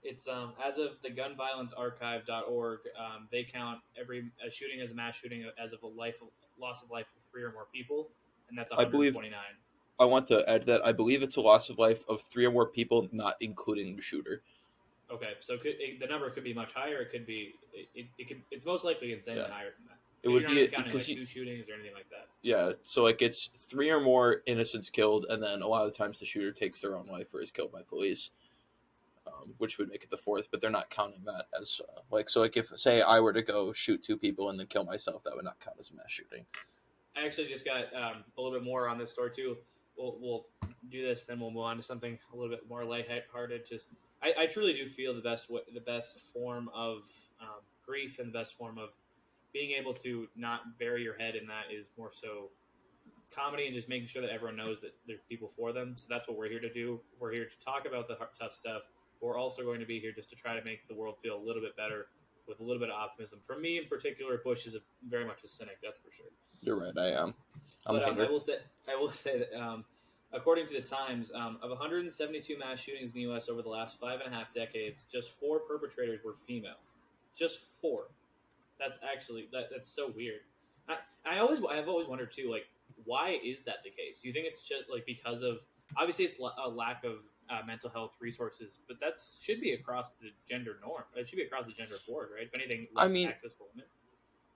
it's 0.02 0.26
um, 0.26 0.54
as 0.64 0.78
of 0.78 0.96
the 1.02 1.10
gunviolencearchive.org, 1.10 2.78
um, 2.98 3.28
they 3.30 3.44
count 3.44 3.78
every 3.98 4.30
a 4.44 4.50
shooting 4.50 4.80
as 4.80 4.90
a 4.90 4.94
mass 4.94 5.16
shooting 5.16 5.44
as 5.62 5.72
of 5.72 5.82
a 5.82 5.86
life 5.86 6.20
loss 6.60 6.82
of 6.82 6.90
life 6.90 7.12
of 7.16 7.22
three 7.22 7.42
or 7.42 7.52
more 7.52 7.66
people, 7.72 8.10
and 8.48 8.58
that's 8.58 8.72
I 8.72 8.84
believe- 8.84 9.14
129. 9.14 9.40
I 10.00 10.04
want 10.06 10.26
to 10.28 10.48
add 10.50 10.64
that 10.64 10.84
I 10.84 10.90
believe 10.90 11.22
it's 11.22 11.36
a 11.36 11.40
loss 11.40 11.70
of 11.70 11.78
life 11.78 12.02
of 12.08 12.22
three 12.22 12.44
or 12.44 12.50
more 12.50 12.66
people, 12.66 13.08
not 13.12 13.36
including 13.40 13.94
the 13.94 14.02
shooter. 14.02 14.42
Okay, 15.12 15.34
so 15.40 15.56
could, 15.58 15.74
it, 15.78 16.00
the 16.00 16.06
number 16.06 16.28
could 16.30 16.42
be 16.42 16.54
much 16.54 16.72
higher. 16.72 16.96
It 17.02 17.10
could 17.10 17.26
be 17.26 17.54
it, 17.72 17.88
it, 17.94 18.06
it 18.18 18.26
could 18.26 18.42
it's 18.50 18.64
most 18.64 18.84
likely 18.84 19.12
insanely 19.12 19.42
Yeah. 19.42 19.52
higher 19.52 19.70
than 19.76 19.86
that. 19.88 19.98
It 20.22 20.28
would 20.28 20.46
be 20.46 20.66
because 20.68 21.08
like 21.08 21.16
two 21.16 21.24
shootings 21.24 21.68
or 21.68 21.74
anything 21.74 21.94
like 21.94 22.08
that. 22.10 22.28
yeah, 22.42 22.72
so 22.84 23.02
like 23.02 23.22
it's 23.22 23.48
three 23.56 23.90
or 23.90 24.00
more 24.00 24.42
innocents 24.46 24.88
killed, 24.88 25.26
and 25.28 25.42
then 25.42 25.62
a 25.62 25.66
lot 25.66 25.84
of 25.86 25.92
times 25.92 26.20
the 26.20 26.26
shooter 26.26 26.52
takes 26.52 26.80
their 26.80 26.96
own 26.96 27.06
life 27.06 27.34
or 27.34 27.40
is 27.40 27.50
killed 27.50 27.72
by 27.72 27.82
police, 27.82 28.30
um, 29.26 29.52
which 29.58 29.78
would 29.78 29.88
make 29.88 30.04
it 30.04 30.10
the 30.10 30.16
fourth. 30.16 30.46
But 30.50 30.60
they're 30.60 30.70
not 30.70 30.90
counting 30.90 31.22
that 31.24 31.46
as 31.60 31.80
uh, 31.88 32.00
like 32.12 32.28
so. 32.28 32.40
Like 32.40 32.56
if 32.56 32.68
say 32.76 33.02
I 33.02 33.18
were 33.18 33.32
to 33.32 33.42
go 33.42 33.72
shoot 33.72 34.02
two 34.04 34.16
people 34.16 34.50
and 34.50 34.58
then 34.58 34.68
kill 34.68 34.84
myself, 34.84 35.24
that 35.24 35.34
would 35.34 35.44
not 35.44 35.58
count 35.58 35.76
as 35.80 35.90
a 35.90 35.94
mass 35.94 36.10
shooting. 36.10 36.46
I 37.16 37.26
actually 37.26 37.46
just 37.46 37.64
got 37.64 37.92
um, 37.94 38.24
a 38.36 38.40
little 38.40 38.56
bit 38.56 38.64
more 38.64 38.88
on 38.88 38.98
this 38.98 39.12
story 39.12 39.30
too. 39.34 39.56
We'll, 39.98 40.16
we'll 40.20 40.46
do 40.88 41.06
this, 41.06 41.24
then 41.24 41.38
we'll 41.38 41.50
move 41.50 41.64
on 41.64 41.76
to 41.76 41.82
something 41.82 42.18
a 42.32 42.36
little 42.36 42.50
bit 42.50 42.66
more 42.68 42.84
lighthearted. 42.84 43.66
Just, 43.66 43.88
I, 44.22 44.32
I 44.40 44.46
truly 44.46 44.72
do 44.72 44.86
feel 44.86 45.14
the 45.14 45.20
best 45.20 45.50
the 45.74 45.80
best 45.80 46.18
form 46.18 46.70
of 46.74 47.04
um, 47.40 47.60
grief 47.84 48.18
and 48.18 48.28
the 48.28 48.32
best 48.32 48.54
form 48.54 48.78
of 48.78 48.96
being 49.52 49.72
able 49.78 49.94
to 49.94 50.28
not 50.36 50.78
bury 50.78 51.02
your 51.02 51.16
head 51.18 51.34
in 51.36 51.46
that 51.46 51.64
is 51.72 51.86
more 51.98 52.10
so 52.10 52.50
comedy 53.34 53.66
and 53.66 53.74
just 53.74 53.88
making 53.88 54.06
sure 54.06 54.22
that 54.22 54.30
everyone 54.30 54.56
knows 54.56 54.80
that 54.80 54.94
there 55.06 55.16
are 55.16 55.20
people 55.28 55.48
for 55.48 55.72
them. 55.72 55.94
So 55.96 56.06
that's 56.08 56.28
what 56.28 56.36
we're 56.36 56.48
here 56.48 56.60
to 56.60 56.72
do. 56.72 57.00
We're 57.18 57.32
here 57.32 57.46
to 57.46 57.64
talk 57.64 57.86
about 57.86 58.08
the 58.08 58.16
tough 58.38 58.52
stuff. 58.52 58.82
We're 59.20 59.38
also 59.38 59.62
going 59.62 59.80
to 59.80 59.86
be 59.86 60.00
here 60.00 60.12
just 60.12 60.30
to 60.30 60.36
try 60.36 60.58
to 60.58 60.64
make 60.64 60.88
the 60.88 60.94
world 60.94 61.18
feel 61.18 61.36
a 61.36 61.42
little 61.42 61.62
bit 61.62 61.76
better 61.76 62.06
with 62.48 62.60
a 62.60 62.62
little 62.62 62.80
bit 62.80 62.88
of 62.88 62.96
optimism. 62.96 63.38
For 63.40 63.58
me 63.58 63.78
in 63.78 63.86
particular, 63.86 64.40
Bush 64.42 64.66
is 64.66 64.74
a, 64.74 64.80
very 65.06 65.24
much 65.24 65.44
a 65.44 65.48
cynic. 65.48 65.78
That's 65.82 65.98
for 65.98 66.10
sure. 66.10 66.26
You're 66.60 66.80
right. 66.80 66.92
I 66.98 67.10
am. 67.10 67.34
I'm 67.86 67.96
But 67.96 68.08
um, 68.08 68.20
I 68.20 68.28
will 68.28 68.40
say, 68.40 68.54
I 68.88 68.96
will 68.96 69.08
say 69.08 69.38
that 69.38 69.58
um, 69.58 69.84
according 70.32 70.66
to 70.66 70.74
the 70.74 70.80
Times, 70.80 71.30
um, 71.34 71.58
of 71.62 71.70
172 71.70 72.58
mass 72.58 72.80
shootings 72.80 73.10
in 73.10 73.14
the 73.14 73.20
U.S. 73.22 73.48
over 73.48 73.62
the 73.62 73.68
last 73.68 74.00
five 74.00 74.20
and 74.24 74.32
a 74.32 74.36
half 74.36 74.52
decades, 74.52 75.04
just 75.10 75.38
four 75.38 75.60
perpetrators 75.60 76.20
were 76.24 76.34
female. 76.34 76.80
Just 77.36 77.60
four. 77.60 78.06
That's 78.82 78.98
actually 79.02 79.48
that, 79.52 79.68
that's 79.70 79.88
so 79.88 80.10
weird. 80.14 80.40
I, 80.88 80.96
I 81.24 81.38
always 81.38 81.60
I've 81.70 81.88
always 81.88 82.08
wondered 82.08 82.32
too, 82.32 82.50
like 82.50 82.66
why 83.04 83.38
is 83.44 83.60
that 83.60 83.76
the 83.84 83.90
case? 83.90 84.18
Do 84.18 84.28
you 84.28 84.34
think 84.34 84.46
it's 84.46 84.66
just 84.66 84.84
like 84.90 85.06
because 85.06 85.42
of 85.42 85.64
obviously 85.96 86.24
it's 86.24 86.38
a 86.38 86.68
lack 86.68 87.04
of 87.04 87.20
uh, 87.50 87.64
mental 87.66 87.90
health 87.90 88.16
resources, 88.20 88.78
but 88.88 88.98
that 89.00 89.14
should 89.40 89.60
be 89.60 89.72
across 89.72 90.10
the 90.12 90.30
gender 90.48 90.76
norm. 90.84 91.04
It 91.14 91.28
should 91.28 91.36
be 91.36 91.42
across 91.42 91.66
the 91.66 91.72
gender 91.72 91.96
board, 92.08 92.30
right? 92.34 92.46
If 92.46 92.54
anything, 92.54 92.88
I 92.96 93.04
less 93.04 93.12
mean- 93.12 93.28
access 93.28 93.54
for 93.54 93.66
women. 93.74 93.86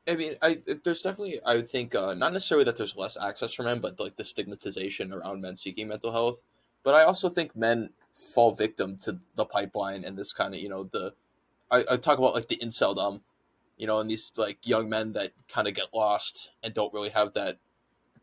I 0.09 0.15
mean, 0.15 0.37
I 0.41 0.63
there's 0.85 1.03
definitely 1.03 1.43
I 1.45 1.57
would 1.57 1.69
think 1.69 1.95
uh, 1.95 2.15
not 2.15 2.33
necessarily 2.33 2.65
that 2.65 2.77
there's 2.77 2.97
less 2.97 3.17
access 3.21 3.53
for 3.53 3.65
men, 3.65 3.81
but 3.81 3.99
like 3.99 4.15
the 4.15 4.23
stigmatization 4.23 5.13
around 5.13 5.41
men 5.41 5.57
seeking 5.57 5.89
mental 5.89 6.13
health. 6.13 6.43
But 6.85 6.95
I 6.95 7.03
also 7.03 7.29
think 7.29 7.57
men 7.57 7.91
fall 8.13 8.53
victim 8.53 8.99
to 8.99 9.19
the 9.35 9.45
pipeline 9.45 10.05
and 10.05 10.17
this 10.17 10.33
kind 10.33 10.55
of 10.55 10.61
you 10.61 10.69
know 10.69 10.85
the 10.85 11.13
I, 11.73 11.85
I 11.91 11.97
talk 11.97 12.19
about 12.19 12.35
like 12.35 12.47
the 12.47 12.57
inceldom, 12.59 13.21
you 13.77 13.87
know, 13.87 14.01
and 14.01 14.11
these 14.11 14.33
like 14.37 14.59
young 14.65 14.89
men 14.89 15.13
that 15.13 15.33
kind 15.49 15.69
of 15.69 15.75
get 15.75 15.93
lost 15.95 16.51
and 16.63 16.75
don't 16.75 16.93
really 16.95 17.11
have 17.11 17.33
that 17.35 17.59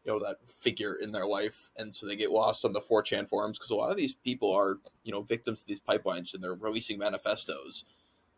you 0.05 0.11
know 0.11 0.19
that 0.19 0.37
figure 0.47 0.95
in 0.95 1.11
their 1.11 1.25
life, 1.25 1.71
and 1.77 1.93
so 1.93 2.05
they 2.05 2.15
get 2.15 2.31
lost 2.31 2.65
on 2.65 2.73
the 2.73 2.81
4chan 2.81 3.27
forums 3.29 3.57
because 3.57 3.71
a 3.71 3.75
lot 3.75 3.91
of 3.91 3.97
these 3.97 4.15
people 4.15 4.51
are 4.53 4.79
you 5.03 5.11
know 5.11 5.21
victims 5.21 5.61
of 5.61 5.67
these 5.67 5.79
pipelines 5.79 6.33
and 6.33 6.43
they're 6.43 6.55
releasing 6.55 6.97
manifestos 6.97 7.85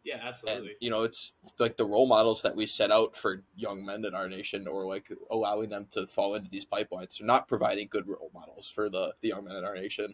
Yeah, 0.04 0.16
and 0.20 0.24
absolutely. 0.28 0.76
you 0.80 0.92
know 0.92 1.02
it's 1.04 1.34
like 1.58 1.76
the 1.78 1.86
role 1.86 2.06
models 2.08 2.42
that 2.44 2.56
we 2.56 2.68
set 2.68 2.92
out 2.92 3.16
for 3.18 3.42
young 3.56 3.84
men 3.84 4.06
in 4.06 4.14
our 4.14 4.30
nation 4.30 4.68
or 4.68 4.86
like 4.86 5.12
allowing 5.32 5.70
them 5.70 5.88
to 5.92 6.06
fall 6.06 6.36
into 6.36 6.50
these 6.52 6.66
pipelines 6.66 7.18
they're 7.18 7.26
not 7.28 7.48
providing 7.48 7.88
good 7.90 8.08
role 8.08 8.30
models 8.34 8.70
for 8.70 8.90
the 8.90 9.14
the 9.22 9.30
young 9.30 9.44
men 9.46 9.56
in 9.56 9.66
our 9.66 9.76
nation 9.76 10.14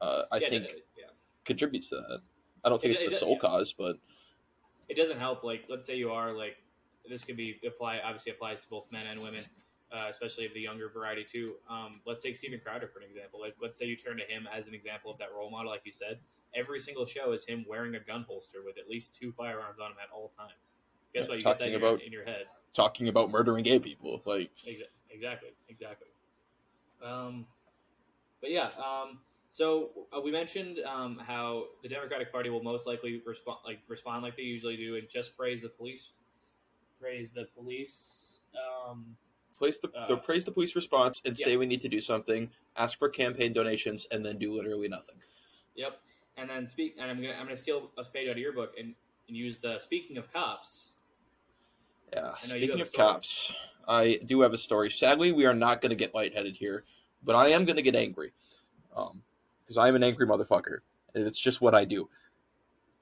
uh, 0.00 0.22
i 0.32 0.38
yeah, 0.38 0.48
think 0.48 0.64
no, 0.64 0.68
yeah. 0.98 1.04
contributes 1.44 1.90
to 1.90 1.96
that 1.96 2.20
i 2.64 2.68
don't 2.68 2.80
think 2.80 2.92
It- 2.92 2.94
it's 2.94 3.04
the 3.04 3.10
it- 3.10 3.20
sole 3.20 3.32
yeah. 3.32 3.38
cause 3.38 3.72
but 3.74 3.96
it 4.88 4.96
doesn't 4.96 5.18
help. 5.18 5.44
Like, 5.44 5.64
let's 5.68 5.84
say 5.86 5.96
you 5.96 6.10
are 6.10 6.32
like, 6.32 6.56
this 7.08 7.24
could 7.24 7.36
be 7.36 7.58
apply. 7.66 8.00
Obviously, 8.04 8.32
applies 8.32 8.60
to 8.60 8.68
both 8.68 8.90
men 8.92 9.06
and 9.06 9.20
women, 9.22 9.40
uh, 9.92 10.06
especially 10.10 10.46
of 10.46 10.54
the 10.54 10.60
younger 10.60 10.88
variety 10.88 11.24
too. 11.24 11.54
Um, 11.68 12.00
let's 12.06 12.20
take 12.20 12.36
Steven 12.36 12.60
Crowder 12.62 12.88
for 12.88 12.98
an 13.00 13.06
example. 13.08 13.40
Like, 13.40 13.56
let's 13.60 13.78
say 13.78 13.86
you 13.86 13.96
turn 13.96 14.16
to 14.18 14.24
him 14.24 14.48
as 14.54 14.66
an 14.68 14.74
example 14.74 15.10
of 15.10 15.18
that 15.18 15.28
role 15.36 15.50
model, 15.50 15.70
like 15.70 15.82
you 15.84 15.92
said. 15.92 16.18
Every 16.54 16.80
single 16.80 17.04
show 17.06 17.32
is 17.32 17.44
him 17.44 17.64
wearing 17.68 17.94
a 17.94 18.00
gun 18.00 18.24
holster 18.28 18.58
with 18.64 18.78
at 18.78 18.88
least 18.88 19.14
two 19.14 19.30
firearms 19.30 19.78
on 19.80 19.90
him 19.92 19.96
at 20.02 20.08
all 20.14 20.28
times. 20.36 20.76
Guess 21.14 21.28
what? 21.28 21.36
You 21.38 21.42
get 21.42 21.58
that 21.58 21.64
talking 21.64 21.74
about- 21.74 22.02
in 22.02 22.12
your 22.12 22.24
head. 22.24 22.46
talking 22.74 23.08
about 23.08 23.30
murdering 23.30 23.64
gay 23.64 23.78
people 23.78 24.22
like 24.24 24.50
Exa- 24.66 24.82
Exactly, 25.10 25.50
exactly. 25.68 26.08
Um, 27.02 27.46
but 28.40 28.50
yeah, 28.50 28.70
um, 28.78 29.18
so 29.50 29.90
uh, 30.16 30.20
we 30.20 30.30
mentioned 30.30 30.78
um, 30.80 31.20
how 31.26 31.64
the 31.82 31.88
Democratic 31.88 32.30
Party 32.30 32.50
will 32.50 32.62
most 32.62 32.86
likely 32.86 33.22
respond 33.26 33.58
like 33.64 33.80
respond 33.88 34.22
like 34.22 34.36
they 34.36 34.42
usually 34.42 34.76
do 34.76 34.96
and 34.96 35.08
just 35.08 35.36
praise 35.36 35.62
the 35.62 35.68
police, 35.68 36.10
praise 37.00 37.30
the 37.30 37.46
police. 37.56 38.40
Um, 38.54 39.16
place 39.58 39.78
the, 39.78 39.90
Uh, 39.90 40.16
praise 40.16 40.44
the 40.44 40.52
police 40.52 40.76
response 40.76 41.20
and 41.24 41.38
yeah. 41.38 41.44
say 41.44 41.56
we 41.56 41.66
need 41.66 41.80
to 41.80 41.88
do 41.88 42.00
something 42.00 42.48
ask 42.76 42.96
for 42.98 43.08
campaign 43.08 43.52
donations 43.52 44.06
and 44.12 44.24
then 44.24 44.38
do 44.38 44.54
literally 44.54 44.88
nothing 44.88 45.16
yep, 45.78 46.00
and 46.36 46.50
then 46.50 46.66
speak. 46.66 46.96
And 47.00 47.10
I'm 47.10 47.22
gonna 47.22 47.34
I'm 47.34 47.44
gonna 47.44 47.56
steal 47.56 47.90
a 47.96 48.04
page 48.04 48.28
out 48.28 48.32
of 48.32 48.38
your 48.38 48.52
book 48.52 48.74
and, 48.78 48.94
and 49.28 49.36
use 49.36 49.56
the 49.56 49.78
speaking 49.78 50.18
of 50.18 50.30
cops. 50.30 50.90
Yeah. 52.12 52.20
I 52.20 52.22
know 52.22 52.32
you 52.56 52.66
Speaking 52.66 52.80
of 52.80 52.92
cops, 52.92 53.54
I 53.86 54.18
do 54.26 54.40
have 54.40 54.52
a 54.52 54.58
story. 54.58 54.90
Sadly, 54.90 55.32
we 55.32 55.46
are 55.46 55.54
not 55.54 55.80
going 55.80 55.90
to 55.90 55.96
get 55.96 56.14
lightheaded 56.14 56.56
here, 56.56 56.84
but 57.22 57.36
I 57.36 57.48
am 57.48 57.66
going 57.66 57.76
to 57.76 57.82
get 57.82 57.94
angry, 57.94 58.32
because 59.68 59.76
I 59.76 59.86
am 59.88 59.96
an 59.96 60.02
angry 60.02 60.26
motherfucker, 60.26 60.78
and 61.14 61.26
it's 61.26 61.38
just 61.38 61.60
what 61.60 61.74
I 61.74 61.84
do. 61.84 62.08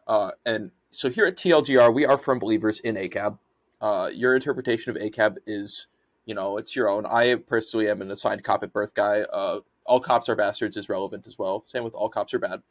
Uh, 0.08 0.32
and 0.44 0.73
so 0.90 1.08
here 1.08 1.26
at 1.26 1.37
TLGR, 1.37 1.94
we 1.94 2.04
are 2.04 2.18
firm 2.18 2.40
believers 2.40 2.80
in 2.80 2.96
ACAB. 2.96 3.38
Uh, 3.80 4.11
your 4.12 4.35
interpretation 4.35 4.94
of 4.96 5.00
ACAB 5.00 5.37
is, 5.46 5.87
you 6.25 6.35
know, 6.35 6.58
it's 6.58 6.75
your 6.75 6.88
own. 6.88 7.06
I 7.06 7.37
personally 7.37 7.88
am 7.88 8.02
an 8.02 8.11
assigned 8.11 8.42
cop 8.42 8.64
at 8.64 8.73
birth 8.73 8.94
guy. 8.94 9.20
Uh, 9.23 9.61
all 9.85 10.00
cops 10.00 10.28
are 10.28 10.35
bastards 10.35 10.76
is 10.76 10.88
relevant 10.88 11.26
as 11.28 11.38
well. 11.38 11.62
Same 11.66 11.85
with 11.85 11.94
all 11.94 12.08
cops 12.08 12.35
are 12.35 12.40
bad. 12.40 12.62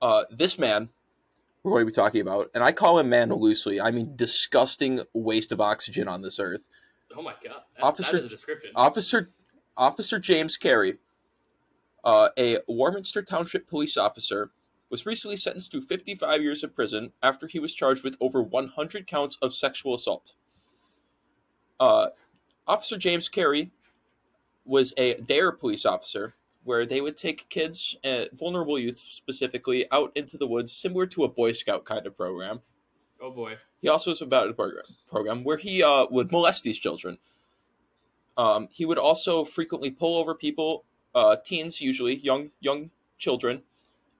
Uh, 0.00 0.24
this 0.30 0.58
man 0.58 0.88
we're 1.62 1.72
going 1.72 1.82
to 1.82 1.90
be 1.90 1.94
talking 1.94 2.20
about, 2.22 2.50
and 2.54 2.64
I 2.64 2.72
call 2.72 2.98
him 2.98 3.10
man 3.10 3.28
loosely. 3.30 3.80
I 3.80 3.90
mean, 3.90 4.16
disgusting 4.16 5.00
waste 5.12 5.52
of 5.52 5.60
oxygen 5.60 6.08
on 6.08 6.22
this 6.22 6.38
earth. 6.40 6.66
Oh 7.14 7.22
my 7.22 7.34
god, 7.44 7.62
that, 7.76 7.82
Officer- 7.82 8.12
that 8.12 8.18
is 8.20 8.24
a 8.24 8.28
description. 8.28 8.70
Officer 8.74 9.30
Officer 9.76 10.18
James 10.18 10.56
Carey, 10.56 10.96
uh, 12.04 12.30
a 12.38 12.58
Warminster 12.68 13.22
Township 13.22 13.68
police 13.68 13.96
officer, 13.96 14.50
was 14.90 15.06
recently 15.06 15.36
sentenced 15.36 15.72
to 15.72 15.80
55 15.80 16.42
years 16.42 16.64
of 16.64 16.74
prison 16.74 17.12
after 17.22 17.46
he 17.46 17.60
was 17.60 17.72
charged 17.72 18.02
with 18.02 18.16
over 18.20 18.42
100 18.42 19.06
counts 19.06 19.38
of 19.40 19.54
sexual 19.54 19.94
assault. 19.94 20.34
Uh, 21.78 22.08
officer 22.66 22.98
James 22.98 23.28
Carey 23.28 23.70
was 24.64 24.92
a 24.96 25.14
DARE 25.14 25.52
police 25.52 25.86
officer, 25.86 26.34
where 26.64 26.84
they 26.84 27.00
would 27.00 27.16
take 27.16 27.48
kids, 27.48 27.96
uh, 28.04 28.26
vulnerable 28.34 28.78
youth 28.78 28.98
specifically, 28.98 29.90
out 29.90 30.12
into 30.14 30.36
the 30.36 30.46
woods, 30.46 30.72
similar 30.72 31.06
to 31.06 31.24
a 31.24 31.28
Boy 31.28 31.52
Scout 31.52 31.84
kind 31.84 32.06
of 32.06 32.16
program. 32.16 32.60
oh 33.20 33.30
boy, 33.30 33.56
He 33.80 33.88
also 33.88 34.10
was 34.10 34.22
about 34.22 34.50
a 34.50 34.52
program, 34.52 34.84
program 35.08 35.44
where 35.44 35.56
he 35.56 35.82
uh, 35.82 36.06
would 36.10 36.30
molest 36.30 36.64
these 36.64 36.78
children. 36.78 37.16
Um, 38.36 38.68
he 38.70 38.84
would 38.84 38.98
also 38.98 39.44
frequently 39.44 39.90
pull 39.90 40.18
over 40.18 40.34
people, 40.34 40.84
uh, 41.14 41.36
teens 41.44 41.80
usually, 41.80 42.16
young 42.16 42.50
young 42.60 42.90
children, 43.18 43.62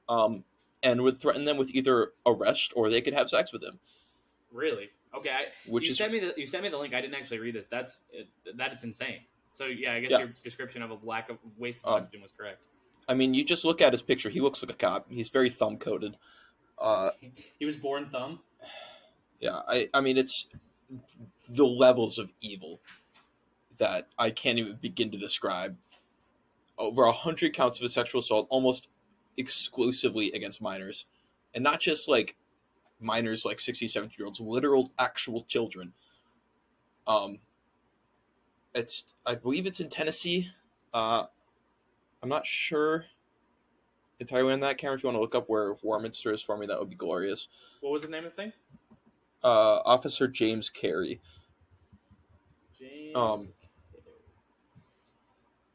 um, 0.08 0.44
and 0.82 1.00
would 1.02 1.16
threaten 1.16 1.44
them 1.44 1.56
with 1.56 1.70
either 1.74 2.12
arrest 2.26 2.72
or 2.76 2.90
they 2.90 3.00
could 3.00 3.14
have 3.14 3.28
sex 3.28 3.52
with 3.52 3.62
him. 3.62 3.78
really? 4.52 4.90
Okay, 5.12 5.30
I, 5.30 5.46
Which 5.68 5.86
you 5.86 5.90
is 5.90 5.98
sent 5.98 6.12
me 6.12 6.20
the 6.20 6.34
you 6.36 6.46
sent 6.46 6.62
me 6.62 6.68
the 6.68 6.78
link. 6.78 6.94
I 6.94 7.00
didn't 7.00 7.14
actually 7.16 7.38
read 7.40 7.54
this. 7.54 7.66
That's 7.66 8.02
that 8.56 8.72
is 8.72 8.84
insane. 8.84 9.20
So 9.52 9.64
yeah, 9.66 9.94
I 9.94 10.00
guess 10.00 10.12
Yeah. 10.12 10.18
your 10.20 10.28
description 10.44 10.82
of 10.82 10.90
a 10.90 10.98
lack 11.02 11.28
of 11.30 11.38
waste 11.58 11.80
of 11.84 11.92
Um, 11.92 12.02
oxygen 12.02 12.22
was 12.22 12.30
correct. 12.30 12.60
I 13.08 13.14
mean, 13.14 13.34
you 13.34 13.42
just 13.44 13.64
look 13.64 13.80
at 13.80 13.92
his 13.92 14.02
picture. 14.02 14.30
He 14.30 14.40
looks 14.40 14.62
like 14.62 14.70
a 14.70 14.76
cop. 14.76 15.10
He's 15.10 15.28
very 15.30 15.50
thumb 15.50 15.78
coated. 15.78 16.16
Uh, 16.78 17.10
He 17.58 17.64
was 17.66 17.74
born 17.74 18.08
thumb. 18.08 18.38
yeah, 19.40 19.62
I, 19.66 19.88
I 19.92 20.00
mean, 20.00 20.16
it's 20.16 20.46
the 21.48 21.66
levels 21.66 22.18
of 22.18 22.32
evil 22.40 22.80
that 23.78 24.06
I 24.18 24.30
can't 24.30 24.58
even 24.60 24.76
begin 24.76 25.10
to 25.10 25.18
describe. 25.18 25.76
Over 26.80 27.04
a 27.04 27.12
hundred 27.12 27.52
counts 27.52 27.80
of 27.80 27.90
sexual 27.90 28.20
assault, 28.20 28.46
almost 28.50 28.88
exclusively 29.36 30.32
against 30.32 30.62
minors, 30.62 31.06
and 31.54 31.62
not 31.62 31.78
just 31.78 32.08
like 32.08 32.36
minors, 33.00 33.44
like 33.44 33.60
16, 33.60 33.88
17 33.88 34.16
year 34.18 34.26
olds, 34.26 34.40
literal, 34.40 34.90
actual 34.98 35.42
children. 35.42 35.92
Um, 37.06 37.38
it's 38.74 39.14
I 39.26 39.34
believe 39.34 39.66
it's 39.66 39.80
in 39.80 39.88
Tennessee. 39.88 40.48
Uh, 40.94 41.24
I'm 42.22 42.28
not 42.28 42.46
sure 42.46 43.04
entirely 44.20 44.52
on 44.52 44.60
that. 44.60 44.78
Cameron, 44.78 44.98
if 44.98 45.02
you 45.02 45.08
want 45.08 45.16
to 45.16 45.20
look 45.20 45.34
up 45.34 45.48
where 45.48 45.74
Warminster 45.82 46.32
is 46.32 46.42
for 46.42 46.56
me, 46.56 46.66
that 46.66 46.78
would 46.78 46.90
be 46.90 46.96
glorious. 46.96 47.48
What 47.80 47.92
was 47.92 48.02
the 48.02 48.08
name 48.08 48.24
of 48.24 48.30
the 48.30 48.36
thing? 48.36 48.52
Uh, 49.42 49.80
Officer 49.84 50.28
James 50.28 50.68
Carey. 50.68 51.20
James. 52.78 53.16
Um, 53.16 53.48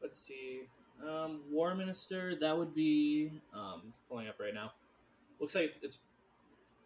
Let's 0.00 0.18
see. 0.18 0.62
Um, 1.08 1.40
Warminster. 1.50 2.34
That 2.36 2.56
would 2.56 2.74
be. 2.74 3.30
Um, 3.54 3.82
it's 3.88 4.00
pulling 4.08 4.28
up 4.28 4.36
right 4.40 4.54
now. 4.54 4.72
Looks 5.40 5.54
like 5.54 5.64
it's. 5.64 5.80
it's 5.82 5.98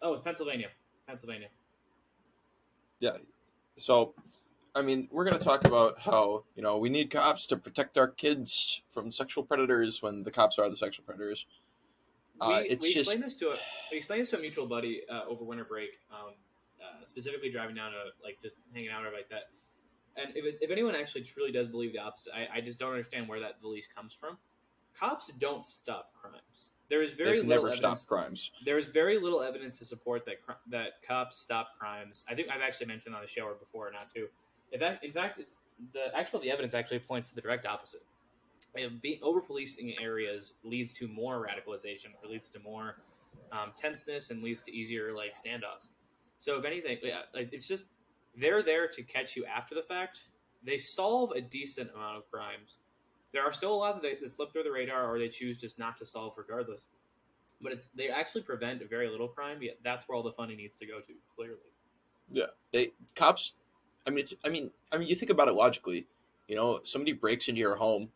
oh, 0.01 0.13
it's 0.13 0.21
Pennsylvania. 0.21 0.67
Pennsylvania. 1.07 1.47
Yeah. 2.99 3.17
So, 3.77 4.13
I 4.75 4.81
mean, 4.81 5.07
we're 5.11 5.25
going 5.25 5.37
to 5.37 5.43
talk 5.43 5.65
about 5.65 5.99
how, 5.99 6.43
you 6.55 6.61
know, 6.61 6.77
we 6.77 6.89
need 6.89 7.09
cops 7.09 7.47
to 7.47 7.57
protect 7.57 7.97
our 7.97 8.07
kids 8.07 8.83
from 8.89 9.11
sexual 9.11 9.43
predators 9.43 10.01
when 10.01 10.23
the 10.23 10.31
cops 10.31 10.59
are 10.59 10.69
the 10.69 10.75
sexual 10.75 11.03
predators. 11.05 11.47
Uh, 12.39 12.61
we, 12.61 12.69
it's 12.69 12.83
we 12.83 12.93
just, 12.93 13.09
explained 13.09 13.23
this 13.23 13.35
to 13.35 13.49
a 13.49 13.55
we 13.91 13.97
explained 13.97 14.21
this 14.21 14.29
to 14.29 14.37
a 14.37 14.41
mutual 14.41 14.65
buddy 14.65 15.01
uh, 15.11 15.21
over 15.27 15.43
winter 15.43 15.63
break, 15.63 15.99
um, 16.11 16.33
uh, 16.81 17.03
specifically 17.03 17.51
driving 17.51 17.75
down 17.75 17.91
to 17.91 17.97
like 18.23 18.39
just 18.41 18.55
hanging 18.73 18.89
out 18.89 19.05
or 19.05 19.11
like 19.11 19.29
that. 19.29 19.49
And 20.17 20.35
if, 20.35 20.55
if 20.61 20.71
anyone 20.71 20.95
actually 20.95 21.23
truly 21.23 21.51
does 21.51 21.67
believe 21.67 21.93
the 21.93 21.99
opposite, 21.99 22.33
I, 22.33 22.57
I 22.57 22.61
just 22.61 22.77
don't 22.77 22.91
understand 22.91 23.27
where 23.27 23.39
that 23.39 23.61
belief 23.61 23.87
comes 23.95 24.13
from. 24.13 24.37
Cops 24.99 25.31
don't 25.39 25.65
stop 25.65 26.11
crimes. 26.13 26.71
There 26.89 27.01
is 27.01 27.13
very 27.13 27.37
they've 27.37 27.47
little 27.47 27.63
never 27.63 27.73
evidence. 27.73 28.01
stopped 28.01 28.07
crimes. 28.07 28.51
There 28.65 28.77
is 28.77 28.87
very 28.87 29.17
little 29.17 29.41
evidence 29.41 29.79
to 29.79 29.85
support 29.85 30.25
that 30.25 30.35
that 30.69 31.01
cops 31.07 31.37
stop 31.37 31.69
crimes. 31.79 32.25
I 32.29 32.35
think 32.35 32.49
I've 32.49 32.61
actually 32.61 32.87
mentioned 32.87 33.15
on 33.15 33.21
the 33.21 33.27
show 33.27 33.43
or 33.43 33.53
before, 33.53 33.87
or 33.87 33.91
not 33.91 34.13
too. 34.13 34.27
In 34.73 34.79
fact, 34.81 35.05
in 35.05 35.11
fact, 35.13 35.39
it's 35.39 35.55
the 35.93 36.13
actual 36.13 36.41
the 36.41 36.51
evidence 36.51 36.73
actually 36.73 36.99
points 36.99 37.29
to 37.29 37.35
the 37.35 37.41
direct 37.41 37.65
opposite. 37.65 38.03
Being 39.01 39.19
Over 39.21 39.41
policing 39.41 39.95
areas 40.01 40.53
leads 40.63 40.93
to 40.95 41.07
more 41.07 41.45
radicalization, 41.45 42.07
or 42.21 42.29
leads 42.29 42.49
to 42.49 42.59
more 42.59 42.97
um, 43.51 43.71
tenseness, 43.77 44.29
and 44.29 44.43
leads 44.43 44.61
to 44.63 44.73
easier 44.73 45.13
like 45.15 45.35
standoffs. 45.35 45.89
So 46.39 46.57
if 46.57 46.65
anything, 46.65 46.97
yeah, 47.03 47.21
it's 47.33 47.67
just 47.67 47.85
they're 48.35 48.63
there 48.63 48.87
to 48.87 49.03
catch 49.03 49.35
you 49.35 49.45
after 49.45 49.75
the 49.75 49.81
fact. 49.81 50.19
They 50.63 50.77
solve 50.77 51.31
a 51.31 51.41
decent 51.41 51.91
amount 51.95 52.17
of 52.17 52.29
crimes. 52.29 52.77
There 53.33 53.43
are 53.43 53.51
still 53.51 53.73
a 53.73 53.75
lot 53.75 53.95
that, 53.95 54.01
they, 54.01 54.15
that 54.21 54.31
slip 54.31 54.51
through 54.51 54.63
the 54.63 54.71
radar, 54.71 55.11
or 55.11 55.17
they 55.17 55.29
choose 55.29 55.57
just 55.57 55.79
not 55.79 55.97
to 55.97 56.05
solve 56.05 56.37
regardless 56.37 56.87
but 57.61 57.71
it's 57.71 57.87
they 57.89 58.09
actually 58.09 58.41
prevent 58.41 58.87
very 58.89 59.09
little 59.09 59.27
crime. 59.27 59.61
Yet 59.61 59.77
that's 59.83 60.07
where 60.07 60.15
all 60.15 60.23
the 60.23 60.31
funding 60.31 60.57
needs 60.57 60.77
to 60.77 60.85
go 60.85 60.99
to. 60.99 61.13
Clearly, 61.35 61.57
Yeah, 62.31 62.45
they 62.71 62.91
cops. 63.15 63.53
I 64.05 64.09
mean, 64.09 64.19
it's. 64.19 64.33
I 64.43 64.49
mean, 64.49 64.71
I 64.91 64.97
mean, 64.97 65.07
you 65.07 65.15
think 65.15 65.31
about 65.31 65.47
it 65.47 65.53
logically. 65.53 66.07
You 66.47 66.55
know, 66.55 66.79
somebody 66.83 67.13
breaks 67.13 67.47
into 67.47 67.59
your 67.59 67.75
home, 67.75 68.09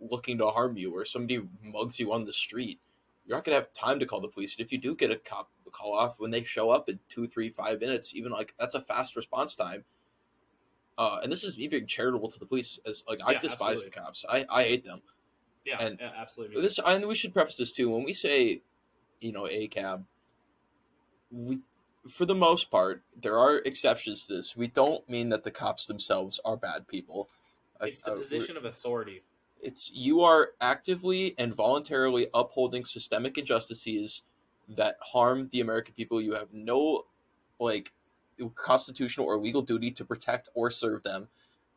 looking 0.00 0.38
to 0.38 0.46
harm 0.46 0.76
you, 0.76 0.94
or 0.94 1.04
somebody 1.04 1.40
mugs 1.62 1.98
you 1.98 2.12
on 2.12 2.24
the 2.24 2.32
street. 2.32 2.78
You're 3.26 3.36
not 3.36 3.44
gonna 3.44 3.56
have 3.56 3.72
time 3.72 3.98
to 4.00 4.06
call 4.06 4.20
the 4.20 4.28
police. 4.28 4.56
And 4.56 4.64
if 4.64 4.72
you 4.72 4.78
do 4.78 4.94
get 4.94 5.10
a 5.10 5.16
cop 5.16 5.50
call 5.74 5.92
off 5.92 6.20
when 6.20 6.30
they 6.30 6.42
show 6.44 6.70
up 6.70 6.88
in 6.88 6.98
two, 7.08 7.26
three, 7.26 7.50
five 7.50 7.80
minutes, 7.80 8.14
even 8.14 8.32
like 8.32 8.54
that's 8.58 8.74
a 8.74 8.80
fast 8.80 9.16
response 9.16 9.54
time. 9.54 9.84
Uh, 10.96 11.20
and 11.22 11.30
this 11.32 11.42
is 11.42 11.58
me 11.58 11.66
being 11.66 11.86
charitable 11.86 12.28
to 12.30 12.38
the 12.38 12.46
police, 12.46 12.78
as 12.86 13.02
like 13.08 13.20
I 13.26 13.32
Yeah, 13.32 13.40
despise 13.40 13.82
absolutely. 13.82 13.90
the 13.90 14.00
cops. 14.00 14.24
I 14.28 14.46
I 14.48 14.62
hate 14.64 14.84
them. 14.84 15.02
yeah, 15.64 15.76
And 15.80 15.98
yeah 16.00 16.12
absolutely. 16.16 16.62
This 16.62 16.78
and 16.78 17.04
we 17.06 17.14
should 17.14 17.32
preface 17.34 17.56
this 17.56 17.72
too. 17.72 17.90
When 17.90 18.04
we 18.04 18.12
say, 18.12 18.62
you 19.20 19.32
know, 19.32 19.46
a 19.48 19.66
cab, 19.68 20.06
we 21.30 21.60
for 22.08 22.26
the 22.26 22.34
most 22.34 22.70
part 22.70 23.02
there 23.20 23.38
are 23.38 23.58
exceptions 23.58 24.26
to 24.26 24.36
this. 24.36 24.56
We 24.56 24.68
don't 24.68 25.08
mean 25.08 25.30
that 25.30 25.42
the 25.42 25.50
cops 25.50 25.86
themselves 25.86 26.40
are 26.44 26.56
bad 26.56 26.86
people. 26.86 27.28
It's 27.80 28.00
the 28.00 28.12
uh, 28.12 28.16
position 28.18 28.56
of 28.56 28.64
authority. 28.64 29.22
It's 29.60 29.90
you 29.90 30.20
are 30.20 30.50
actively 30.60 31.34
and 31.38 31.54
voluntarily 31.54 32.28
upholding 32.34 32.84
systemic 32.84 33.38
injustices 33.38 34.22
that 34.70 34.96
harm 35.00 35.48
the 35.52 35.60
American 35.60 35.94
people. 35.94 36.20
You 36.20 36.34
have 36.34 36.48
no 36.52 37.04
like 37.60 37.92
constitutional 38.54 39.26
or 39.26 39.38
legal 39.38 39.62
duty 39.62 39.90
to 39.92 40.04
protect 40.04 40.48
or 40.54 40.70
serve 40.70 41.02
them. 41.02 41.28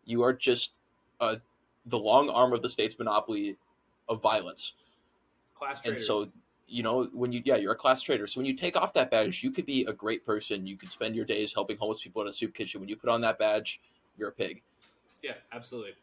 You 0.06 0.24
are 0.24 0.34
just 0.34 0.80
uh, 1.20 1.38
the 1.86 2.00
long 2.00 2.30
arm 2.30 2.54
of 2.54 2.62
the 2.62 2.70
state's 2.70 2.98
monopoly 2.98 3.58
of 4.10 4.22
violence. 4.22 4.74
Class 5.56 5.80
And 5.80 5.96
traders. 5.96 6.08
so, 6.08 6.30
you 6.68 6.84
know, 6.84 7.06
when 7.14 7.32
you, 7.32 7.42
yeah, 7.46 7.56
you're 7.56 7.74
a 7.74 7.76
class 7.76 8.02
trader. 8.02 8.28
So 8.28 8.40
when 8.40 8.46
you 8.46 8.54
take 8.54 8.76
off 8.76 8.94
that 8.94 9.12
badge, 9.12 9.44
you 9.44 9.52
could 9.52 9.66
be 9.66 9.86
a 9.86 9.94
great 9.94 10.26
person. 10.26 10.66
You 10.66 10.78
could 10.78 10.92
spend 10.92 11.16
your 11.16 11.26
days 11.26 11.54
helping 11.54 11.78
homeless 11.78 12.02
people 12.02 12.22
in 12.22 12.28
a 12.28 12.34
soup 12.34 12.54
kitchen. 12.54 12.80
When 12.80 12.90
you 12.90 12.96
put 12.96 13.10
on 13.10 13.22
that 13.22 13.40
badge, 13.40 13.82
you're 14.18 14.30
a 14.30 14.34
pig. 14.34 14.62
Yeah, 15.24 15.34
absolutely. 15.52 15.94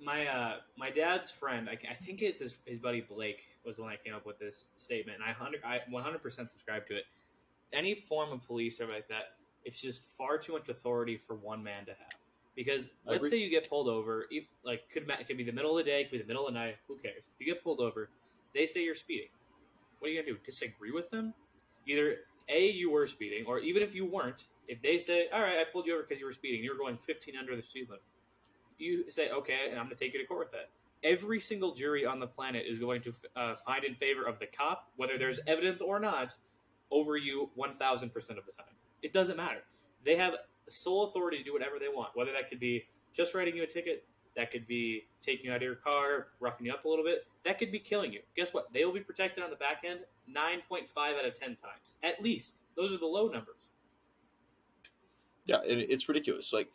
My 0.00 0.26
uh, 0.26 0.56
my 0.76 0.90
dad's 0.90 1.30
friend, 1.30 1.68
I, 1.68 1.78
I 1.90 1.94
think 1.94 2.20
it's 2.20 2.40
his, 2.40 2.58
his 2.66 2.78
buddy 2.78 3.00
Blake, 3.00 3.56
was 3.64 3.76
the 3.76 3.82
one 3.82 3.92
that 3.92 4.04
came 4.04 4.14
up 4.14 4.26
with 4.26 4.38
this 4.38 4.66
statement, 4.74 5.18
and 5.20 5.24
I 5.28 5.32
hundred 5.32 5.62
I 5.64 5.80
one 5.88 6.02
hundred 6.02 6.22
percent 6.22 6.50
subscribe 6.50 6.86
to 6.88 6.96
it. 6.96 7.04
Any 7.72 7.94
form 7.94 8.32
of 8.32 8.42
police 8.46 8.80
or 8.80 8.86
like 8.88 9.08
that, 9.08 9.36
it's 9.64 9.80
just 9.80 10.02
far 10.02 10.36
too 10.38 10.52
much 10.52 10.68
authority 10.68 11.16
for 11.16 11.36
one 11.36 11.62
man 11.62 11.84
to 11.86 11.92
have. 11.92 12.12
Because 12.56 12.90
let's 13.06 13.22
say 13.30 13.36
you 13.38 13.50
get 13.50 13.68
pulled 13.68 13.88
over, 13.88 14.26
you- 14.30 14.44
like 14.64 14.88
could 14.92 15.08
it 15.08 15.26
could 15.26 15.36
be 15.36 15.44
the 15.44 15.52
middle 15.52 15.76
of 15.76 15.84
the 15.84 15.90
day, 15.90 16.04
could 16.04 16.12
be 16.12 16.18
the 16.18 16.24
middle 16.26 16.46
of 16.46 16.52
the 16.54 16.58
night. 16.58 16.76
Who 16.88 16.96
cares? 16.96 17.28
You 17.38 17.46
get 17.46 17.62
pulled 17.64 17.80
over, 17.80 18.10
they 18.54 18.66
say 18.66 18.84
you're 18.84 18.94
speeding. 18.94 19.28
What 19.98 20.08
are 20.08 20.10
you 20.12 20.22
gonna 20.22 20.32
do? 20.36 20.38
Disagree 20.44 20.90
with 20.92 21.10
them? 21.10 21.34
Either 21.86 22.18
a 22.48 22.70
you 22.70 22.90
were 22.90 23.06
speeding, 23.06 23.44
or 23.46 23.58
even 23.60 23.82
if 23.82 23.94
you 23.94 24.04
weren't, 24.06 24.46
if 24.68 24.82
they 24.82 24.98
say, 24.98 25.28
"All 25.28 25.40
right, 25.40 25.58
I 25.58 25.64
pulled 25.64 25.86
you 25.86 25.94
over 25.94 26.02
because 26.02 26.18
you 26.20 26.26
were 26.26 26.32
speeding, 26.32 26.62
you 26.62 26.70
were 26.72 26.78
going 26.78 26.98
15 26.98 27.36
under 27.36 27.56
the 27.56 27.62
speed 27.62 27.88
limit," 27.88 28.02
you 28.78 29.10
say, 29.10 29.30
"Okay, 29.30 29.68
and 29.70 29.78
I'm 29.78 29.86
going 29.86 29.96
to 29.96 30.04
take 30.04 30.14
you 30.14 30.20
to 30.20 30.26
court 30.26 30.40
with 30.40 30.52
that." 30.52 30.70
Every 31.02 31.40
single 31.40 31.74
jury 31.74 32.06
on 32.06 32.18
the 32.18 32.26
planet 32.26 32.64
is 32.66 32.78
going 32.78 33.02
to 33.02 33.12
uh, 33.36 33.54
find 33.56 33.84
in 33.84 33.94
favor 33.94 34.24
of 34.24 34.38
the 34.38 34.46
cop, 34.46 34.90
whether 34.96 35.18
there's 35.18 35.38
evidence 35.46 35.80
or 35.80 36.00
not, 36.00 36.34
over 36.90 37.16
you 37.16 37.50
1,000 37.54 38.10
percent 38.10 38.38
of 38.38 38.46
the 38.46 38.52
time. 38.52 38.74
It 39.02 39.12
doesn't 39.12 39.36
matter. 39.36 39.64
They 40.04 40.16
have 40.16 40.34
sole 40.68 41.04
authority 41.04 41.38
to 41.38 41.44
do 41.44 41.52
whatever 41.52 41.78
they 41.78 41.88
want. 41.88 42.10
Whether 42.14 42.32
that 42.32 42.48
could 42.48 42.60
be 42.60 42.84
just 43.12 43.34
writing 43.34 43.56
you 43.56 43.62
a 43.62 43.66
ticket, 43.66 44.04
that 44.36 44.50
could 44.50 44.66
be 44.66 45.06
taking 45.22 45.46
you 45.46 45.52
out 45.52 45.56
of 45.56 45.62
your 45.62 45.76
car, 45.76 46.28
roughing 46.40 46.66
you 46.66 46.72
up 46.72 46.84
a 46.84 46.88
little 46.88 47.04
bit, 47.04 47.26
that 47.44 47.58
could 47.58 47.70
be 47.70 47.78
killing 47.78 48.12
you. 48.12 48.20
Guess 48.36 48.52
what? 48.52 48.72
They 48.72 48.84
will 48.84 48.92
be 48.92 49.00
protected 49.00 49.44
on 49.44 49.50
the 49.50 49.56
back 49.56 49.82
end 49.84 50.00
9.5 50.28 51.18
out 51.18 51.24
of 51.24 51.34
10 51.34 51.56
times. 51.56 51.96
At 52.02 52.22
least. 52.22 52.60
Those 52.76 52.92
are 52.92 52.98
the 52.98 53.06
low 53.06 53.28
numbers. 53.28 53.70
Yeah, 55.46 55.58
and 55.58 55.80
it's 55.80 56.08
ridiculous. 56.08 56.52
Like 56.52 56.70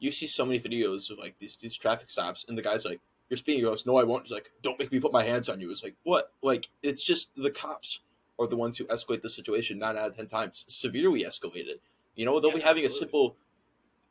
you 0.00 0.10
see 0.10 0.26
so 0.26 0.44
many 0.44 0.58
videos 0.60 1.10
of 1.10 1.18
like 1.18 1.38
these 1.38 1.56
these 1.56 1.76
traffic 1.78 2.10
stops, 2.10 2.44
and 2.48 2.58
the 2.58 2.62
guy's 2.62 2.84
like, 2.84 3.00
"You're 3.28 3.36
speeding." 3.38 3.60
He 3.60 3.64
goes, 3.64 3.86
"No, 3.86 3.96
I 3.96 4.04
won't." 4.04 4.24
He's 4.24 4.32
like, 4.32 4.52
"Don't 4.62 4.78
make 4.78 4.92
me 4.92 5.00
put 5.00 5.12
my 5.12 5.22
hands 5.24 5.48
on 5.48 5.60
you." 5.60 5.70
It's 5.70 5.84
like, 5.84 5.96
what? 6.04 6.32
Like 6.42 6.70
it's 6.82 7.04
just 7.04 7.34
the 7.36 7.50
cops 7.52 8.00
are 8.38 8.48
the 8.48 8.56
ones 8.56 8.78
who 8.78 8.86
escalate 8.86 9.20
the 9.20 9.30
situation 9.30 9.78
nine 9.78 9.96
out 9.96 10.10
of 10.10 10.16
ten 10.16 10.26
times, 10.26 10.64
severely 10.68 11.22
escalated. 11.22 11.80
You 12.16 12.24
know, 12.26 12.40
they'll 12.40 12.50
Yeah, 12.50 12.56
be 12.56 12.60
having 12.60 12.84
absolutely. 12.84 12.86
a 12.86 12.90
simple, 12.90 13.36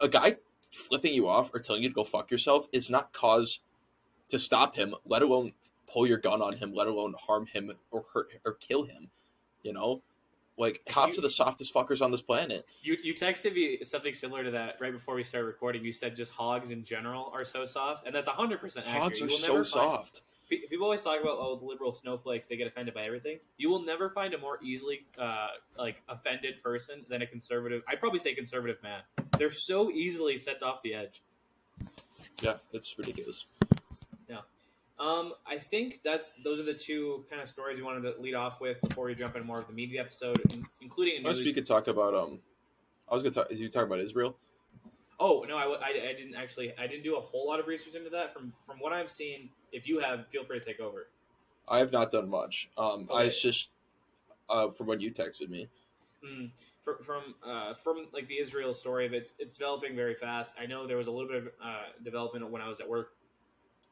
a 0.02 0.10
guy 0.10 0.38
flipping 0.74 1.14
you 1.14 1.28
off 1.28 1.52
or 1.54 1.60
telling 1.60 1.84
you 1.84 1.90
to 1.90 1.96
go 1.96 2.04
fuck 2.04 2.32
yourself 2.32 2.68
is 2.72 2.90
not 2.90 3.14
cause 3.14 3.62
to 4.30 4.40
stop 4.40 4.76
him, 4.76 4.96
let 5.06 5.22
alone 5.24 5.54
pull 5.88 6.08
your 6.08 6.18
gun 6.18 6.42
on 6.42 6.56
him, 6.56 6.74
let 6.74 6.88
alone 6.88 7.16
harm 7.20 7.48
him 7.48 7.72
or 7.92 8.06
hurt 8.14 8.30
or 8.46 8.54
kill 8.54 8.84
him. 8.84 9.10
You 9.64 9.74
know, 9.74 10.04
like 10.60 10.84
cops 10.88 11.14
you- 11.14 11.20
are 11.20 11.22
the 11.24 11.30
softest 11.30 11.74
fuckers 11.74 12.02
on 12.04 12.12
this 12.12 12.22
planet. 12.22 12.68
You, 12.84 12.98
you 13.02 13.16
texted 13.16 13.56
me 13.56 13.80
something 13.84 14.14
similar 14.14 14.44
to 14.44 14.52
that 14.52 14.76
right 14.80 14.92
before 14.92 15.16
we 15.16 15.24
started 15.24 15.48
recording. 15.48 15.84
You 15.84 15.94
said 15.94 16.16
just 16.16 16.32
hogs 16.32 16.70
in 16.72 16.84
general 16.84 17.32
are 17.34 17.44
so 17.46 17.66
soft, 17.66 18.06
and 18.06 18.14
that's 18.14 18.28
100% 18.28 18.54
accurate. 18.62 18.86
Hogs 18.86 19.22
are 19.22 19.30
so 19.30 19.64
soft. 19.64 20.22
Pe- 20.50 20.68
People 20.68 20.86
always 20.86 21.02
talk 21.02 21.22
about 21.22 21.38
oh 21.40 21.56
the 21.60 21.66
liberal 21.66 21.92
snowflakes 21.94 22.48
they 22.48 22.58
get 22.58 22.68
offended 22.68 22.94
by 22.94 23.04
everything. 23.04 23.40
You 23.58 23.70
will 23.70 23.84
never 23.84 24.10
find 24.10 24.34
a 24.34 24.38
more 24.38 24.60
easily 24.64 25.06
uh, 25.18 25.48
like 25.78 26.02
offended 26.10 26.62
person 26.64 27.06
than 27.08 27.22
a 27.22 27.28
conservative. 27.28 27.84
I'd 27.88 28.00
probably 28.00 28.20
say 28.20 28.34
conservative 28.34 28.82
man. 28.84 29.02
They're 29.38 29.52
so 29.52 29.90
easily 29.92 30.38
set 30.38 30.62
off 30.64 30.82
the 30.82 30.94
edge. 30.96 31.22
Yeah, 32.42 32.56
it's 32.74 32.98
ridiculous. 32.98 33.46
Um, 35.00 35.34
I 35.48 35.58
think 35.58 36.02
that's 36.04 36.36
those 36.44 36.60
are 36.60 36.64
the 36.64 36.74
two 36.74 37.26
kind 37.30 37.42
of 37.42 37.48
stories 37.48 37.78
we 37.78 37.84
wanted 37.84 38.02
to 38.02 38.22
lead 38.22 38.36
off 38.36 38.60
with 38.60 38.82
before 38.82 39.06
we 39.06 39.16
jump 39.16 39.36
into 39.36 39.48
more 39.48 39.60
of 39.60 39.68
the 39.68 39.74
media 39.74 40.02
episode, 40.02 40.38
in, 40.54 40.66
including 40.82 41.24
a 41.24 41.26
I 41.26 41.30
was 41.30 41.40
we 41.40 41.54
could 41.54 41.66
talk 41.66 41.88
about 41.88 42.14
um, 42.14 42.40
I 43.10 43.14
was 43.14 43.24
gonna 43.24 43.34
talk. 43.34 43.52
You 43.52 43.70
talk 43.70 43.86
about 43.86 44.00
Israel. 44.00 44.38
Oh 45.20 45.46
no, 45.48 45.58
I 45.58 45.90
I 45.90 46.14
didn't 46.14 46.36
actually. 46.36 46.74
I 46.78 46.88
didn't 46.88 47.04
do 47.04 47.18
a 47.18 47.22
whole 47.22 47.48
lot 47.48 47.60
of 47.60 47.68
research 47.68 47.96
into 47.96 48.10
that. 48.10 48.34
From 48.34 48.54
from 48.62 48.78
what 48.80 48.92
I've 48.94 49.10
seen, 49.10 49.50
if 49.72 49.88
you 49.88 50.00
have, 50.00 50.28
feel 50.30 50.44
free 50.44 50.60
to 50.60 50.66
take 50.66 50.80
over. 50.80 51.08
I 51.68 51.80
have 51.80 51.92
not 51.92 52.12
done 52.12 52.30
much. 52.30 52.70
Um, 52.78 53.08
I 53.12 53.16
Okay. 53.16 53.26
was 53.26 53.42
just 53.42 53.70
uh 54.50 54.70
from 54.70 54.88
when 54.88 55.00
you 55.00 55.12
texted 55.12 55.50
me. 55.50 55.70
Mm, 56.26 56.52
from 56.82 56.98
from 57.02 57.36
uh, 57.46 57.74
from 57.74 58.08
like 58.14 58.28
the 58.28 58.40
Israel 58.40 58.74
story 58.74 59.06
of 59.06 59.14
it, 59.14 59.18
it's, 59.18 59.36
it's 59.40 59.58
developing 59.58 59.96
very 59.96 60.14
fast. 60.14 60.56
I 60.60 60.66
know 60.66 60.88
there 60.88 60.98
was 60.98 61.08
a 61.08 61.12
little 61.12 61.28
bit 61.30 61.38
of 61.38 61.48
uh, 61.64 61.84
development 62.04 62.50
when 62.50 62.62
I 62.62 62.68
was 62.68 62.80
at 62.80 62.90
work. 62.90 63.12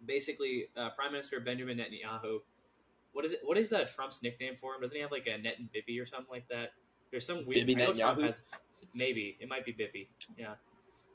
Basically, 0.06 0.68
uh, 0.78 0.90
Prime 0.96 1.12
Minister 1.12 1.40
Benjamin 1.40 1.78
Netanyahu. 1.78 2.40
What 3.14 3.26
is 3.26 3.34
it? 3.34 3.40
What 3.44 3.58
is 3.58 3.74
uh, 3.74 3.86
Trump's 3.86 4.22
nickname 4.22 4.56
for 4.56 4.76
him? 4.76 4.82
Doesn't 4.82 4.96
he 4.96 5.02
have 5.02 5.12
like 5.12 5.28
a 5.28 5.38
Net 5.38 5.56
and 5.60 5.70
Bippy 5.74 6.00
or 6.02 6.06
something 6.06 6.30
like 6.32 6.48
that? 6.50 6.74
There's 7.12 7.26
some 7.26 7.46
weird. 7.46 7.66
Bibi 7.66 7.82
I 7.82 7.86
know 7.88 7.94
Trump 7.94 8.20
Netanyahu? 8.20 8.24
has- 8.26 8.42
maybe 8.94 9.38
it 9.40 9.48
might 9.50 9.66
be 9.66 9.74
Bippy. 9.74 10.08
Yeah. 10.38 10.54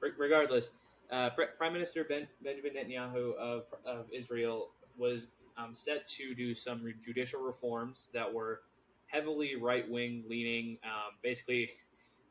Re- 0.00 0.10
regardless, 0.18 0.70
uh, 1.10 1.30
Pre- 1.30 1.46
Prime 1.56 1.72
Minister 1.72 2.04
ben- 2.04 2.28
Benjamin 2.42 2.72
Netanyahu 2.74 3.34
of 3.36 3.64
of 3.86 4.06
Israel 4.12 4.70
was 4.98 5.28
um, 5.56 5.74
set 5.74 6.06
to 6.08 6.34
do 6.34 6.54
some 6.54 6.82
re- 6.82 6.94
judicial 7.04 7.40
reforms 7.42 8.10
that 8.14 8.32
were 8.32 8.62
heavily 9.06 9.56
right 9.56 9.88
wing 9.88 10.24
leaning. 10.28 10.78
Um, 10.84 11.14
basically, 11.22 11.70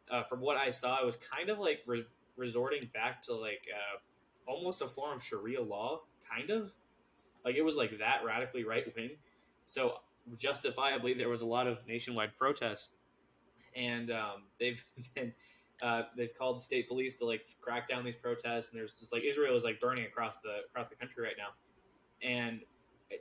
uh, 0.09 0.23
from 0.23 0.41
what 0.41 0.57
I 0.57 0.69
saw, 0.71 0.99
it 1.01 1.05
was 1.05 1.15
kind 1.15 1.49
of 1.49 1.59
like 1.59 1.81
re- 1.85 2.05
resorting 2.35 2.89
back 2.93 3.21
to 3.23 3.33
like 3.35 3.67
uh, 3.73 3.99
almost 4.51 4.81
a 4.81 4.87
form 4.87 5.15
of 5.17 5.23
Sharia 5.23 5.61
law, 5.61 6.01
kind 6.33 6.49
of 6.49 6.71
like 7.43 7.55
it 7.55 7.63
was 7.63 7.75
like 7.75 7.97
that 7.99 8.21
radically 8.25 8.63
right 8.63 8.85
wing. 8.95 9.11
So 9.65 9.95
justifiably, 10.37 11.13
there 11.13 11.29
was 11.29 11.41
a 11.41 11.45
lot 11.45 11.67
of 11.67 11.79
nationwide 11.87 12.37
protests, 12.37 12.89
and 13.75 14.11
um, 14.11 14.43
they've 14.59 14.83
been. 15.15 15.33
Uh, 15.81 16.03
they've 16.15 16.37
called 16.37 16.59
the 16.59 16.63
state 16.63 16.87
police 16.87 17.15
to 17.15 17.25
like 17.25 17.41
crack 17.59 17.89
down 17.89 18.05
these 18.05 18.15
protests, 18.15 18.69
and 18.69 18.79
there's 18.79 18.91
just 18.99 19.11
like 19.11 19.23
Israel 19.23 19.55
is 19.55 19.63
like 19.63 19.79
burning 19.79 20.05
across 20.05 20.37
the 20.37 20.59
across 20.69 20.89
the 20.89 20.95
country 20.95 21.23
right 21.23 21.33
now, 21.39 21.47
and 22.21 22.59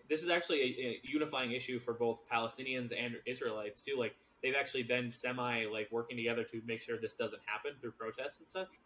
this 0.08 0.22
is 0.22 0.28
actually 0.28 0.60
a, 0.60 0.64
a 0.64 1.00
unifying 1.04 1.52
issue 1.52 1.78
for 1.78 1.94
both 1.94 2.20
Palestinians 2.30 2.92
and 2.96 3.16
Israelites 3.26 3.80
too. 3.80 3.96
Like 3.98 4.14
they've 4.42 4.54
actually 4.58 4.82
been 4.82 5.10
semi 5.10 5.64
like 5.66 5.88
working 5.90 6.16
together 6.16 6.44
to 6.44 6.60
make 6.66 6.80
sure 6.80 6.98
this 7.00 7.14
doesn't 7.14 7.42
happen 7.46 7.72
through 7.80 7.92
protests 7.92 8.38
and 8.38 8.48
such. 8.48 8.78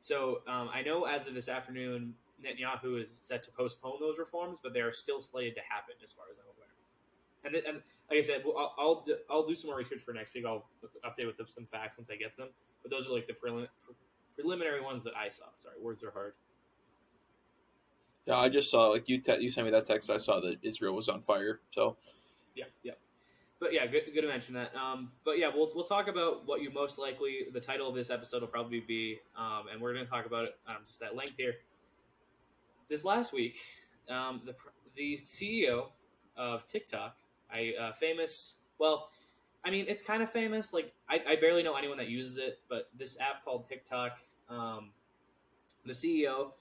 So 0.00 0.40
um, 0.46 0.68
I 0.72 0.82
know 0.82 1.04
as 1.04 1.26
of 1.26 1.34
this 1.34 1.48
afternoon, 1.48 2.14
Netanyahu 2.44 3.00
is 3.00 3.18
set 3.20 3.42
to 3.44 3.50
postpone 3.50 3.98
those 4.00 4.18
reforms, 4.18 4.58
but 4.62 4.74
they 4.74 4.80
are 4.80 4.92
still 4.92 5.20
slated 5.20 5.54
to 5.56 5.62
happen, 5.68 5.94
as 6.02 6.12
far 6.12 6.26
as 6.30 6.38
I'm 6.38 6.44
aware. 6.56 6.66
And, 7.44 7.52
th- 7.52 7.64
and 7.66 7.76
like 8.10 8.18
I 8.18 8.22
said, 8.22 8.42
I'll, 8.44 8.74
I'll 8.78 9.04
do- 9.06 9.18
I'll 9.30 9.46
do 9.46 9.54
some 9.54 9.70
more 9.70 9.78
research 9.78 10.00
for 10.00 10.12
next 10.12 10.34
week. 10.34 10.44
I'll 10.46 10.66
update 11.04 11.26
with 11.26 11.48
some 11.48 11.64
facts 11.64 11.96
once 11.96 12.10
I 12.10 12.16
get 12.16 12.36
them. 12.36 12.48
But 12.82 12.90
those 12.90 13.08
are 13.08 13.12
like 13.12 13.26
the 13.26 13.32
prelim- 13.32 13.68
preliminary 14.34 14.80
ones 14.80 15.04
that 15.04 15.16
I 15.16 15.28
saw. 15.28 15.44
Sorry, 15.56 15.76
words 15.80 16.02
are 16.04 16.10
hard. 16.10 16.34
Yeah, 18.26 18.38
I 18.38 18.48
just 18.48 18.70
saw 18.70 18.88
like 18.88 19.08
you 19.08 19.18
te- 19.18 19.40
you 19.40 19.50
sent 19.50 19.66
me 19.66 19.70
that 19.70 19.86
text. 19.86 20.10
I 20.10 20.16
saw 20.16 20.40
that 20.40 20.58
Israel 20.62 20.94
was 20.94 21.08
on 21.08 21.20
fire. 21.20 21.60
So 21.70 21.96
Yeah, 22.54 22.64
yeah. 22.82 22.92
But 23.58 23.72
yeah, 23.72 23.86
good, 23.86 24.02
good 24.12 24.22
to 24.22 24.28
mention 24.28 24.54
that. 24.54 24.74
Um, 24.76 25.12
but 25.24 25.38
yeah, 25.38 25.50
we'll, 25.54 25.70
we'll 25.74 25.84
talk 25.84 26.08
about 26.08 26.46
what 26.46 26.60
you 26.60 26.70
most 26.70 26.98
likely, 26.98 27.46
the 27.52 27.60
title 27.60 27.88
of 27.88 27.94
this 27.94 28.10
episode 28.10 28.42
will 28.42 28.48
probably 28.48 28.80
be, 28.80 29.18
um, 29.34 29.64
and 29.72 29.80
we're 29.80 29.94
going 29.94 30.04
to 30.04 30.10
talk 30.10 30.26
about 30.26 30.44
it 30.44 30.56
um, 30.68 30.76
just 30.84 31.00
at 31.02 31.16
length 31.16 31.38
here. 31.38 31.54
This 32.88 33.04
last 33.04 33.32
week, 33.32 33.56
um, 34.08 34.42
the, 34.44 34.54
the 34.94 35.18
CEO 35.24 35.86
of 36.36 36.66
TikTok, 36.66 37.16
I 37.52 37.72
uh, 37.80 37.92
famous, 37.92 38.58
well, 38.78 39.08
I 39.64 39.70
mean, 39.70 39.86
it's 39.88 40.02
kind 40.02 40.22
of 40.22 40.30
famous. 40.30 40.72
Like, 40.72 40.92
I, 41.08 41.20
I 41.30 41.36
barely 41.36 41.64
know 41.64 41.74
anyone 41.74 41.98
that 41.98 42.08
uses 42.08 42.38
it, 42.38 42.60
but 42.68 42.88
this 42.96 43.18
app 43.20 43.44
called 43.44 43.68
TikTok, 43.68 44.20
um, 44.48 44.90
the 45.84 45.92
CEO, 45.92 46.52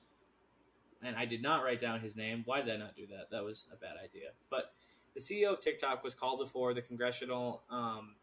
and 1.04 1.16
I 1.16 1.26
did 1.26 1.44
not 1.44 1.64
write 1.64 1.80
down 1.80 2.00
his 2.00 2.16
name. 2.16 2.42
Why 2.46 2.62
did 2.62 2.74
I 2.74 2.78
not 2.78 2.96
do 2.96 3.06
that? 3.08 3.30
That 3.30 3.44
was 3.44 3.68
a 3.72 3.76
bad 3.76 3.94
idea. 4.04 4.30
But 4.50 4.74
the 5.14 5.20
CEO 5.20 5.52
of 5.52 5.62
TikTok 5.62 6.04
was 6.04 6.16
called 6.16 6.40
before 6.40 6.74
the 6.74 6.82
Congressional 6.82 7.62
um, 7.70 8.16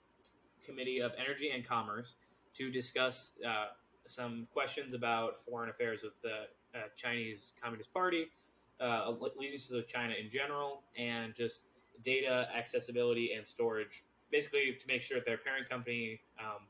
Committee 0.67 0.99
of 0.99 1.13
Energy 1.17 1.51
and 1.51 1.65
Commerce 1.65 2.17
to 2.55 2.69
discuss 2.69 3.35
uh, 3.47 3.67
some 4.09 4.49
questions 4.53 4.93
about 4.93 5.37
foreign 5.37 5.71
affairs 5.71 6.01
with 6.03 6.21
the 6.23 6.47
uh, 6.75 6.89
Chinese 6.97 7.53
Communist 7.61 7.93
Party, 7.93 8.29
uh, 8.81 9.13
allegiances 9.37 9.71
of 9.73 9.87
China 9.87 10.15
in 10.21 10.31
general, 10.31 10.83
and 10.97 11.35
just 11.35 11.63
data 12.03 12.49
accessibility 12.57 13.33
and 13.35 13.47
storage. 13.47 14.03
Basically, 14.31 14.77
to 14.79 14.87
make 14.87 15.03
sure 15.03 15.19
that 15.19 15.27
their 15.27 15.37
parent 15.37 15.69
company, 15.69 16.21
um, 16.41 16.63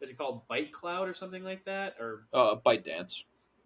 is 0.00 0.10
it 0.10 0.18
called 0.18 0.42
Byte 0.48 0.72
Cloud 0.72 1.08
or 1.08 1.12
something 1.12 1.44
like 1.44 1.64
that, 1.64 1.96
or 2.00 2.24
uh, 2.32 2.56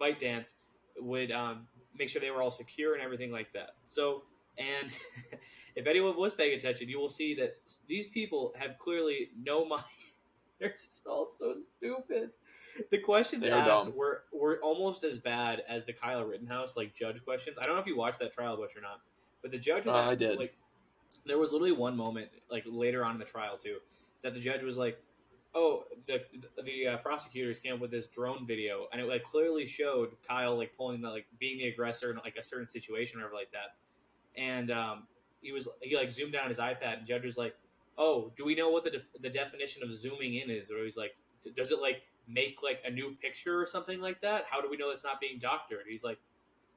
Byte 0.01 0.19
Dance 0.19 0.55
would 0.99 1.31
um, 1.31 1.67
make 1.97 2.09
sure 2.09 2.21
they 2.21 2.31
were 2.31 2.43
all 2.43 2.51
secure 2.51 2.95
and 2.95 3.03
everything 3.03 3.31
like 3.31 3.53
that. 3.53 3.75
So 3.87 4.23
And 4.59 4.91
if 5.77 5.87
anyone 5.87 6.17
was 6.17 6.35
paying 6.35 6.55
attention, 6.55 6.89
you 6.89 6.99
will 6.99 7.09
see 7.09 7.35
that 7.35 7.59
these 7.89 8.07
people 8.07 8.53
have 8.57 8.79
clearly 8.79 9.31
no 9.43 9.65
mind. 9.65 9.85
They're 10.59 10.71
just 10.71 11.07
all 11.07 11.27
so 11.27 11.57
stupid. 11.79 12.31
The 12.91 12.99
questions 12.99 13.47
asked 13.47 13.87
dumb. 13.87 13.97
were 13.97 14.25
were 14.33 14.59
almost 14.63 15.05
as 15.05 15.19
bad 15.19 15.63
as 15.69 15.85
the 15.85 15.93
Kyle 15.93 16.25
Rittenhouse 16.25 16.77
like 16.77 16.95
judge 16.95 17.25
questions. 17.25 17.59
I 17.61 17.67
don't 17.67 17.75
know 17.75 17.81
if 17.81 17.87
you 17.87 17.97
watched 17.97 18.19
that 18.21 18.33
trial, 18.33 18.57
Butch, 18.57 18.77
or 18.77 18.81
not, 18.81 19.01
but 19.43 19.51
the 19.51 19.59
judge. 19.59 19.87
Uh, 19.87 19.95
I 19.95 20.15
did. 20.15 20.39
Like, 20.39 20.55
there 21.27 21.39
was 21.39 21.53
literally 21.53 21.73
one 21.73 21.97
moment, 21.97 22.29
like 22.51 22.65
later 22.67 23.05
on 23.05 23.13
in 23.13 23.19
the 23.19 23.25
trial 23.25 23.57
too, 23.57 23.79
that 24.23 24.35
the 24.35 24.41
judge 24.41 24.63
was 24.63 24.77
like, 24.77 25.03
"Oh, 25.55 25.85
the 26.07 26.23
the 26.65 26.87
uh, 26.87 26.97
prosecutors 26.99 27.59
came 27.59 27.75
up 27.75 27.81
with 27.81 27.91
this 27.91 28.07
drone 28.07 28.47
video, 28.47 28.87
and 28.93 29.01
it 29.01 29.07
like 29.07 29.23
clearly 29.23 29.67
showed 29.67 30.11
Kyle 30.27 30.57
like 30.57 30.73
pulling 30.77 31.01
the 31.01 31.11
like 31.11 31.27
being 31.39 31.59
the 31.59 31.69
aggressor 31.69 32.11
in 32.11 32.17
like 32.19 32.37
a 32.37 32.43
certain 32.43 32.69
situation 32.69 33.21
or 33.21 33.25
whatever 33.25 33.37
like 33.37 33.53
that." 33.53 33.77
And 34.37 34.71
um, 34.71 35.07
he 35.43 35.53
was 35.53 35.69
he 35.81 35.97
like 35.97 36.11
zoomed 36.11 36.33
down 36.33 36.49
his 36.49 36.59
iPad, 36.59 36.99
and 36.99 37.07
judge 37.07 37.25
was 37.25 37.37
like, 37.37 37.55
"Oh, 37.99 38.33
do 38.37 38.45
we 38.45 38.55
know 38.55 38.71
what 38.71 38.85
the 38.85 38.91
def- 38.91 39.13
the 39.21 39.31
definition 39.31 39.83
of 39.83 39.93
zooming 39.93 40.35
in 40.35 40.51
is?" 40.51 40.71
Or 40.71 40.83
he's 40.85 40.97
like, 40.97 41.17
"Does 41.55 41.73
it 41.73 41.81
like 41.81 42.03
make 42.29 42.63
like 42.63 42.83
a 42.85 42.91
new 42.91 43.15
picture 43.21 43.61
or 43.61 43.67
something 43.67 44.01
like 44.01 44.21
that? 44.23 44.45
How 44.51 44.61
do 44.61 44.69
we 44.71 44.77
know 44.77 44.91
it's 44.91 45.05
not 45.05 45.21
being 45.21 45.39
doctored?" 45.39 45.85
He's 45.89 46.05
like. 46.05 46.19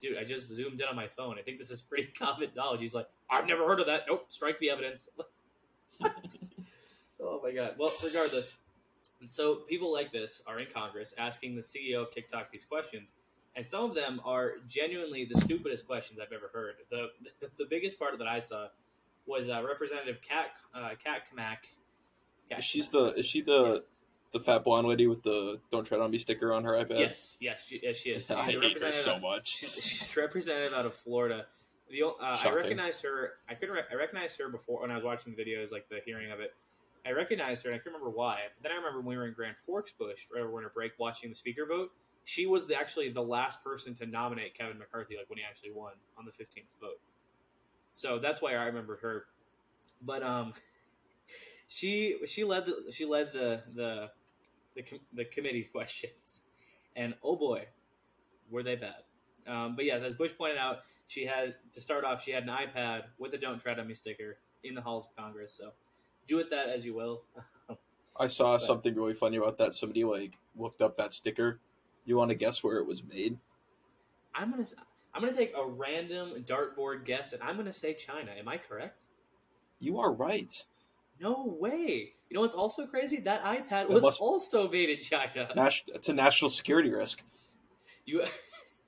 Dude, 0.02 0.18
I 0.18 0.26
just 0.26 0.54
zoomed 0.54 0.82
in 0.82 0.86
on 0.86 0.98
my 0.98 1.08
phone. 1.08 1.40
I 1.40 1.44
think 1.44 1.60
this 1.60 1.72
is 1.72 1.82
pretty 1.82 2.08
common 2.20 2.50
knowledge. 2.58 2.82
He's 2.82 2.94
like, 2.94 3.08
I've 3.30 3.48
never 3.48 3.66
heard 3.66 3.80
of 3.80 3.86
that. 3.86 4.02
Nope, 4.06 4.26
strike 4.28 4.60
the 4.60 4.70
evidence. 4.70 5.08
oh 7.22 7.40
my 7.42 7.52
god. 7.52 7.76
Well, 7.78 7.92
regardless, 8.04 8.60
and 9.20 9.30
so 9.30 9.56
people 9.56 9.94
like 9.94 10.12
this 10.12 10.42
are 10.46 10.60
in 10.60 10.68
Congress 10.74 11.14
asking 11.18 11.56
the 11.56 11.62
CEO 11.62 12.02
of 12.02 12.12
TikTok 12.12 12.52
these 12.52 12.66
questions, 12.66 13.14
and 13.56 13.66
some 13.66 13.86
of 13.86 13.96
them 13.96 14.20
are 14.26 14.56
genuinely 14.68 15.26
the 15.26 15.40
stupidest 15.40 15.88
questions 15.88 16.20
I've 16.20 16.34
ever 16.34 16.50
heard. 16.54 16.76
the 16.90 17.08
The 17.58 17.66
biggest 17.70 17.98
part 17.98 18.18
that 18.18 18.28
I 18.28 18.40
saw 18.40 18.68
was 19.26 19.50
uh, 19.50 19.64
Representative 19.66 20.22
Kat 20.22 20.48
uh, 20.76 20.90
Kat 21.02 21.28
Cammack. 21.30 21.70
Kat 22.50 22.60
Is 22.60 22.66
she's 22.66 22.90
Cammack, 22.90 23.14
the 23.14 23.20
is 23.22 23.26
she 23.26 23.42
the 23.42 23.84
the 24.34 24.40
fat 24.40 24.64
blonde 24.64 24.88
lady 24.88 25.08
with 25.08 25.24
the 25.24 25.62
"Don't 25.72 25.86
tread 25.86 26.02
on 26.02 26.12
me" 26.12 26.18
sticker 26.18 26.52
on 26.52 26.64
her 26.66 26.74
iPad? 26.74 27.00
Yes, 27.00 27.38
yes, 27.40 27.66
she, 27.66 27.80
yes, 27.82 27.98
she 27.98 28.10
is. 28.10 28.26
She's 28.28 28.32
I 28.32 28.52
hate 28.52 28.82
her 28.82 28.92
so 28.92 29.20
much. 29.20 29.48
She's, 29.60 30.16
representative 30.18 30.74
out 30.74 30.86
of 30.86 30.94
Florida. 30.94 31.46
The 31.90 32.04
uh, 32.04 32.12
I 32.20 32.52
recognized 32.52 33.04
her. 33.04 33.34
I 33.48 33.54
couldn't. 33.54 33.76
Re- 33.76 33.84
I 33.92 33.96
recognized 33.96 34.38
her 34.40 34.50
before 34.50 34.82
when 34.82 34.92
I 34.92 34.96
was 34.96 35.04
watching 35.04 35.36
the 35.36 35.42
videos, 35.42 35.72
like 35.72 35.88
the 35.90 36.00
hearing 36.04 36.32
of 36.32 36.40
it. 36.40 36.54
I 37.06 37.12
recognized 37.12 37.64
her, 37.64 37.70
and 37.70 37.76
I 37.76 37.78
can't 37.78 37.94
remember 37.94 38.10
why. 38.10 38.40
But 38.56 38.64
then 38.64 38.72
I 38.72 38.76
remember 38.76 39.00
when 39.00 39.08
we 39.08 39.18
were 39.18 39.28
in 39.28 39.34
Grand 39.34 39.58
Forks 39.58 39.92
Bush, 39.92 40.26
right 40.34 40.42
over 40.42 40.60
in 40.60 40.66
a 40.66 40.70
break, 40.70 40.94
watching 40.98 41.30
the 41.30 41.36
speaker 41.36 41.66
vote. 41.68 41.92
She 42.26 42.46
was 42.46 42.68
the, 42.68 42.76
actually 42.76 43.10
the 43.10 43.22
last 43.22 43.64
person 43.64 43.94
to 43.96 44.06
nominate 44.06 44.58
Kevin 44.58 44.80
McCarthy, 44.80 45.18
like 45.18 45.30
when 45.30 45.38
he 45.38 45.44
actually 45.48 45.72
won 45.72 45.94
on 46.18 46.26
the 46.26 46.32
fifteenth 46.32 46.76
vote. 46.82 47.00
So 47.94 48.18
that's 48.18 48.42
why 48.42 48.54
I 48.54 48.64
remember 48.64 48.98
her. 49.04 49.26
But 50.02 50.24
um, 50.24 50.54
she 51.68 52.18
she 52.26 52.44
led 52.44 52.66
the 52.66 52.92
she 52.92 53.06
led 53.06 53.34
the 53.34 53.62
the 53.76 54.10
the, 54.76 54.84
com- 54.84 55.00
the 55.14 55.26
committee's 55.26 55.68
questions, 55.68 56.42
and 56.96 57.14
oh 57.24 57.36
boy, 57.36 57.66
were 58.50 58.64
they 58.64 58.76
bad. 58.76 59.04
Um, 59.48 59.76
but 59.76 59.86
yes, 59.86 60.02
as 60.04 60.14
Bush 60.14 60.32
pointed 60.38 60.58
out, 60.58 60.80
she 61.08 61.26
had 61.26 61.56
to 61.74 61.82
start 61.82 62.06
off. 62.06 62.24
She 62.24 62.32
had 62.32 62.44
an 62.44 62.50
iPad 62.50 63.04
with 63.20 63.34
a 63.34 63.38
"Don't 63.38 63.60
Tread 63.60 63.80
on 63.80 63.88
Me" 63.88 63.94
sticker 63.94 64.38
in 64.64 64.74
the 64.76 64.82
halls 64.82 65.08
of 65.08 65.16
Congress. 65.16 65.54
So 65.54 65.72
do 66.28 66.38
with 66.38 66.50
that 66.52 66.70
as 66.70 66.86
you 66.86 66.94
will. 66.96 67.24
I 68.20 68.28
saw 68.28 68.54
But- 68.54 68.62
something 68.62 68.96
really 68.96 69.14
funny 69.16 69.38
about 69.38 69.58
that. 69.58 69.74
Somebody 69.74 70.04
like 70.04 70.38
looked 70.56 70.82
up 70.82 70.98
that 70.98 71.14
sticker. 71.14 71.60
You 72.06 72.16
want 72.18 72.30
to 72.30 72.36
guess 72.36 72.64
where 72.64 72.78
it 72.78 72.86
was 72.86 73.04
made? 73.04 73.38
I'm 74.36 74.52
gonna 74.52 74.66
I'm 75.14 75.22
gonna 75.22 75.34
take 75.36 75.54
a 75.58 75.66
random 75.66 76.44
dartboard 76.46 77.06
guess, 77.06 77.34
and 77.34 77.42
I'm 77.44 77.56
gonna 77.58 77.72
say 77.74 77.94
China. 77.94 78.32
Am 78.38 78.48
I 78.48 78.58
correct? 78.58 79.04
You 79.80 80.00
are 80.00 80.12
right. 80.14 80.54
No 81.20 81.56
way. 81.60 82.14
You 82.30 82.36
know 82.36 82.42
what's 82.42 82.54
also 82.56 82.86
crazy? 82.88 83.20
That 83.22 83.44
iPad 83.44 83.90
was 83.90 84.04
must- 84.04 84.20
also 84.20 84.70
made 84.70 84.90
in 84.90 85.00
China. 85.00 85.50
Nas- 85.56 85.84
it's 85.88 86.10
a 86.10 86.14
national 86.14 86.50
security 86.50 86.92
risk. 86.92 87.22
You 88.06 88.24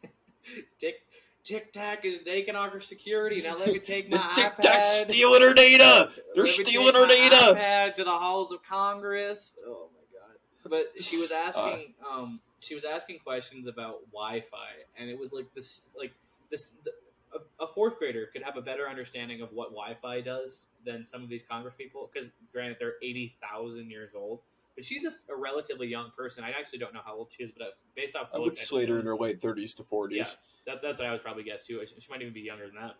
Tic 0.79 0.95
Tic 1.43 1.71
Tac 1.71 2.05
is 2.05 2.19
taking 2.23 2.55
our 2.55 2.79
security. 2.79 3.41
Now 3.41 3.55
let 3.55 3.67
me 3.67 3.79
take 3.79 4.09
my 4.11 4.31
Tic. 4.35 4.57
Tac's 4.57 4.87
stealing 4.89 5.43
our 5.43 5.53
data. 5.53 6.11
They're 6.33 6.47
stealing 6.47 6.93
my 6.93 7.07
data. 7.07 7.35
iPad 7.35 7.95
to 7.95 8.03
the 8.03 8.11
halls 8.11 8.51
of 8.51 8.63
Congress. 8.63 9.55
Oh 9.65 9.89
my 9.93 10.19
god! 10.19 10.37
But 10.69 11.01
she 11.03 11.17
was 11.17 11.31
asking, 11.31 11.93
um, 12.11 12.39
she 12.59 12.73
was 12.73 12.83
asking 12.83 13.19
questions 13.19 13.67
about 13.67 13.99
Wi-Fi, 14.11 14.57
and 14.97 15.09
it 15.09 15.19
was 15.19 15.31
like 15.33 15.53
this, 15.53 15.81
like 15.97 16.13
this. 16.49 16.71
The, 16.83 16.91
a, 17.35 17.63
a 17.63 17.67
fourth 17.67 17.99
grader 17.99 18.27
could 18.31 18.43
have 18.43 18.57
a 18.57 18.61
better 18.61 18.87
understanding 18.89 19.41
of 19.41 19.51
what 19.51 19.69
Wi-Fi 19.69 20.21
does 20.21 20.69
than 20.85 21.05
some 21.05 21.23
of 21.23 21.29
these 21.29 21.43
Congress 21.43 21.75
people. 21.75 22.09
Because 22.11 22.31
granted, 22.51 22.77
they're 22.79 22.95
eighty 23.03 23.35
thousand 23.41 23.89
years 23.89 24.11
old, 24.15 24.39
but 24.75 24.83
she's 24.83 25.05
a, 25.05 25.11
a 25.31 25.35
relatively 25.35 25.87
young 25.87 26.11
person. 26.17 26.43
I 26.43 26.51
actually 26.51 26.79
don't 26.79 26.93
know 26.93 27.01
how 27.05 27.15
old 27.15 27.31
she 27.35 27.43
is, 27.43 27.51
but 27.57 27.63
uh, 27.63 27.69
based 27.95 28.15
off 28.15 28.29
I 28.33 28.39
would 28.39 28.57
slate 28.57 28.89
her 28.89 28.99
in 28.99 29.05
her 29.05 29.15
late 29.15 29.41
thirties 29.41 29.73
to 29.75 29.83
forties. 29.83 30.17
yeah, 30.17 30.73
that, 30.73 30.81
that's 30.81 30.99
what 30.99 31.07
I 31.07 31.11
would 31.11 31.23
probably 31.23 31.43
guess 31.43 31.65
too. 31.65 31.81
She, 31.85 31.99
she 31.99 32.11
might 32.11 32.21
even 32.21 32.33
be 32.33 32.41
younger 32.41 32.67
than 32.67 32.75
that. 32.75 32.95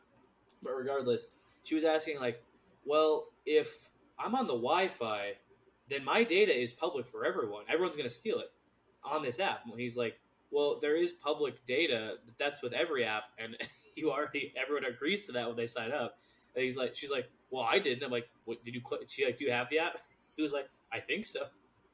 But 0.61 0.71
regardless, 0.71 1.27
she 1.63 1.75
was 1.75 1.83
asking 1.83 2.19
like, 2.19 2.41
"Well, 2.85 3.27
if 3.45 3.89
I'm 4.19 4.35
on 4.35 4.47
the 4.47 4.53
Wi-Fi, 4.53 5.33
then 5.89 6.03
my 6.03 6.23
data 6.23 6.55
is 6.55 6.71
public 6.71 7.07
for 7.07 7.25
everyone. 7.25 7.65
Everyone's 7.69 7.95
going 7.95 8.09
to 8.09 8.15
steal 8.15 8.39
it 8.39 8.51
on 9.03 9.21
this 9.21 9.39
app." 9.39 9.61
And 9.69 9.79
he's 9.79 9.95
like, 9.97 10.19
"Well, 10.51 10.79
there 10.81 10.95
is 10.95 11.11
public 11.11 11.63
data. 11.65 12.15
but 12.25 12.37
That's 12.37 12.61
with 12.61 12.73
every 12.73 13.05
app, 13.05 13.23
and 13.37 13.55
you 14.01 14.11
already 14.11 14.53
everyone 14.61 14.85
agrees 14.85 15.25
to 15.27 15.31
that 15.33 15.47
when 15.47 15.55
they 15.57 15.67
sign 15.67 15.91
up." 15.91 16.17
And 16.55 16.63
he's 16.63 16.77
like, 16.77 16.95
"She's 16.95 17.11
like, 17.11 17.29
well, 17.49 17.63
I 17.63 17.79
didn't." 17.79 18.03
I'm 18.03 18.11
like, 18.11 18.29
"What 18.45 18.63
did 18.63 18.73
you?" 18.75 18.81
Cl-? 18.87 19.01
She 19.07 19.25
like, 19.25 19.37
"Do 19.37 19.45
you 19.45 19.51
have 19.51 19.69
the 19.69 19.79
app?" 19.79 19.99
He 20.35 20.41
was 20.43 20.51
like, 20.51 20.67
"I 20.91 20.99
think 20.99 21.25
so." 21.25 21.43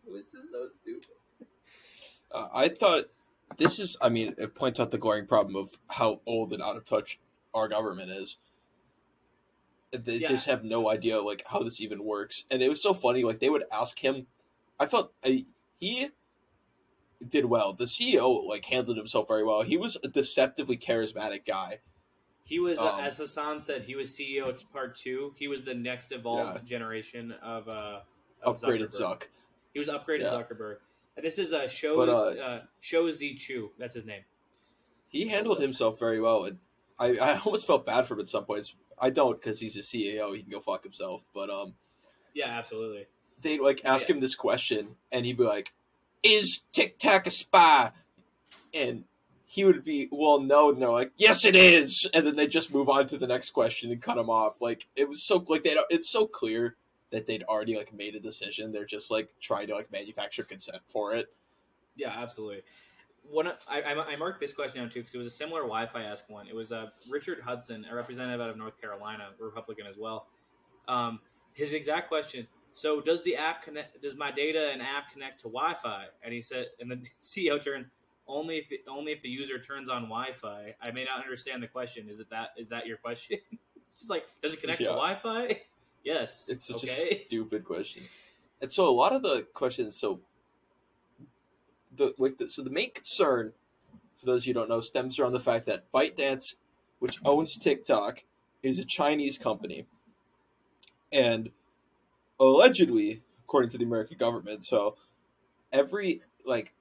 It 0.08 0.12
was 0.12 0.24
just 0.32 0.50
so 0.52 0.68
stupid. 0.72 1.08
Uh, 2.34 2.48
I 2.54 2.70
thought 2.70 3.08
this 3.58 3.78
is. 3.78 3.98
I 4.02 4.08
mean, 4.08 4.34
it 4.38 4.56
points 4.56 4.80
out 4.80 4.90
the 4.90 4.98
glaring 4.98 5.28
problem 5.28 5.58
of 5.58 5.70
how 5.90 6.22
old 6.26 6.54
and 6.54 6.62
out 6.64 6.78
of 6.78 6.86
touch 6.86 7.20
our 7.54 7.68
government 7.68 8.10
is. 8.10 8.38
They 9.92 10.16
Yeah. 10.20 10.30
just 10.30 10.46
have 10.46 10.64
no 10.64 10.90
idea 10.90 11.22
like 11.22 11.44
how 11.46 11.62
this 11.62 11.82
even 11.82 12.06
works, 12.06 12.46
and 12.50 12.64
it 12.64 12.70
was 12.70 12.82
so 12.82 12.94
funny. 12.94 13.24
Like 13.26 13.40
they 13.40 13.50
would 13.50 13.66
ask 13.70 14.00
him. 14.00 14.28
I 14.80 14.86
felt 14.86 15.14
I, 15.26 15.46
he 15.78 16.08
did 17.28 17.46
well. 17.46 17.74
The 17.74 17.84
CEO 17.86 18.46
like 18.48 18.64
handled 18.64 18.96
himself 18.96 19.28
very 19.28 19.44
well. 19.44 19.62
He 19.62 19.76
was 19.76 19.98
a 20.02 20.08
deceptively 20.08 20.78
charismatic 20.78 21.46
guy. 21.46 21.80
He 22.43 22.60
was, 22.60 22.80
uh, 22.80 22.93
Um, 22.93 23.04
as 23.06 23.17
Hasan 23.17 23.60
said, 23.60 23.84
he 23.84 23.95
was 23.95 24.10
CEO 24.15 24.51
to 24.56 24.65
part 24.67 24.95
two. 24.95 25.34
He 25.38 25.47
was 25.47 25.63
the 25.63 25.73
next 25.75 26.12
evolved 26.12 26.60
Yeah. 26.63 26.67
generation 26.67 27.32
of 27.32 27.69
uh, 27.69 28.01
of 28.43 28.60
Upgraded 28.60 28.89
Zuckerberg. 28.89 29.19
Zuck. 29.19 29.27
He 29.73 29.80
was 29.80 29.88
upgraded 29.88 30.21
Yeah. 30.21 30.32
Zuckerberg. 30.34 30.77
And 31.15 31.25
this 31.25 31.38
is 31.38 31.54
a 31.54 31.67
show. 31.69 31.95
But, 31.97 32.10
uh, 32.10 32.41
uh, 32.41 32.65
Shou 32.80 33.12
Zi 33.12 33.36
Chew. 33.36 33.71
That's 33.77 33.93
his 33.95 34.06
name. 34.06 34.23
He 35.10 35.27
handled 35.27 35.62
himself 35.62 35.99
very 35.99 36.19
well, 36.19 36.45
and 36.45 36.58
I, 36.97 37.17
I 37.17 37.38
almost 37.45 37.67
felt 37.67 37.86
bad 37.86 38.08
for 38.08 38.15
him 38.15 38.21
at 38.21 38.30
some 38.30 38.45
points. 38.45 38.75
I 38.97 39.10
don't 39.12 39.39
because 39.39 39.60
he's 39.60 39.75
a 39.77 39.82
CEO. 39.82 40.34
He 40.36 40.41
can 40.41 40.51
go 40.51 40.60
fuck 40.60 40.84
himself. 40.84 41.23
But 41.34 41.49
um, 41.49 41.75
Yeah, 42.34 42.47
absolutely. 42.47 43.08
they'd 43.41 43.60
like 43.62 43.82
ask 43.86 44.08
Yeah. 44.08 44.15
him 44.15 44.21
this 44.21 44.36
question, 44.36 44.95
and 45.12 45.25
he'd 45.25 45.38
be 45.38 45.43
like, 45.43 45.73
"Is 46.23 46.62
Tic 46.71 46.97
Tac 46.97 47.27
a 47.27 47.32
spy?" 47.32 47.91
And 48.73 49.04
he 49.52 49.66
would 49.66 49.84
be, 49.84 50.08
"Well, 50.14 50.40
no." 50.40 50.72
They're 50.72 50.88
like, 50.88 51.12
"Yes, 51.18 51.44
it 51.44 51.58
is." 51.58 52.08
And 52.14 52.26
then 52.26 52.38
they 52.38 52.48
just 52.48 52.74
move 52.74 52.88
on 52.88 53.06
to 53.08 53.18
the 53.18 53.28
next 53.28 53.50
question 53.50 53.92
and 53.92 54.02
cut 54.02 54.18
him 54.18 54.30
off. 54.30 54.62
Like 54.62 54.88
it 54.96 55.10
was 55.10 55.22
so 55.24 55.44
like 55.50 55.64
they. 55.64 55.76
It's 55.90 56.10
so 56.10 56.26
clear 56.26 56.78
that 57.10 57.28
they'd 57.28 57.44
already 57.44 57.76
like 57.76 57.94
made 57.94 58.16
a 58.16 58.20
decision. 58.22 58.72
They're 58.72 58.86
just 58.86 59.12
like 59.12 59.28
trying 59.42 59.68
to 59.68 59.76
like 59.76 59.92
manufacture 59.92 60.44
consent 60.44 60.78
for 60.88 61.14
it. 61.14 61.34
Yeah, 61.98 62.14
absolutely. 62.16 62.62
One, 63.30 63.50
I, 63.68 63.82
I 63.82 64.14
I 64.14 64.16
marked 64.16 64.40
this 64.40 64.54
question 64.54 64.80
down 64.80 64.90
too 64.90 65.02
because 65.02 65.16
it 65.16 65.18
was 65.18 65.28
a 65.28 65.36
similar 65.36 65.64
Wi-Fi 65.64 66.02
ask 66.02 66.30
one. 66.30 66.48
It 66.48 66.56
was 66.56 66.72
uh, 66.72 66.86
Richard 67.10 67.42
Hudson, 67.42 67.86
a 67.92 67.94
representative 67.94 68.40
out 68.40 68.50
of 68.50 68.58
North 68.58 68.80
Carolina, 68.80 69.32
Republican 69.38 69.86
as 69.86 69.98
well. 69.98 70.28
Um, 70.88 71.20
his 71.52 71.74
exact 71.74 72.08
question. 72.08 72.48
So, 72.72 73.02
does 73.02 73.22
the 73.26 73.36
app 73.36 73.64
connect? 73.64 74.02
Does 74.02 74.16
my 74.16 74.32
data 74.32 74.70
and 74.72 74.82
app 74.82 75.12
connect 75.12 75.42
to 75.42 75.50
Wi-Fi? 75.50 76.06
And 76.24 76.34
he 76.34 76.42
said, 76.42 76.68
and 76.80 76.90
the 76.90 77.06
CEO 77.22 77.62
turns 77.62 77.88
only 78.28 78.58
if 78.58 78.72
it, 78.72 78.82
only 78.88 79.12
if 79.12 79.22
the 79.22 79.30
user 79.30 79.60
turns 79.60 79.90
on 79.90 80.04
Wi-Fi. 80.04 80.76
I 80.82 80.92
may 80.92 81.04
not 81.04 81.24
understand 81.24 81.62
the 81.62 81.68
question. 81.68 82.08
Is 82.10 82.20
it 82.20 82.30
that? 82.30 82.50
Is 82.58 82.70
that 82.70 82.86
your 82.88 82.98
question? 82.98 83.40
It's 83.94 84.04
just 84.04 84.10
like, 84.10 84.26
does 84.42 84.54
it 84.54 84.62
connect 84.62 84.80
Yeah. 84.80 84.88
to 84.88 84.94
Wi-Fi? 84.94 85.62
Yes. 86.04 86.50
It's 86.50 86.66
such 86.66 86.86
okay. 86.86 87.22
a 87.22 87.26
stupid 87.28 87.64
question. 87.64 88.04
And 88.62 88.72
so 88.72 88.90
a 88.90 88.92
lot 88.92 89.12
of 89.14 89.22
the 89.22 89.46
questions, 89.54 90.00
so 90.00 90.20
the 91.96 92.14
like 92.18 92.38
the, 92.38 92.48
so 92.48 92.64
the 92.64 92.72
main 92.72 92.92
concern, 92.92 93.52
for 94.20 94.26
those 94.26 94.44
of 94.44 94.48
you 94.48 94.54
who 94.54 94.60
don't 94.62 94.70
know, 94.70 94.82
stems 94.82 95.20
around 95.20 95.34
the 95.34 95.40
fact 95.40 95.66
that 95.68 95.92
ByteDance, 95.92 96.56
which 97.00 97.18
owns 97.26 97.58
TikTok, 97.58 98.24
is 98.64 98.80
a 98.80 98.86
Chinese 98.86 99.38
company, 99.38 99.86
and 101.12 101.52
allegedly, 102.40 103.22
according 103.44 103.70
to 103.72 103.78
the 103.78 103.86
American 103.86 104.18
government, 104.18 104.66
so 104.66 104.96
every 105.72 106.22
like 106.46 106.74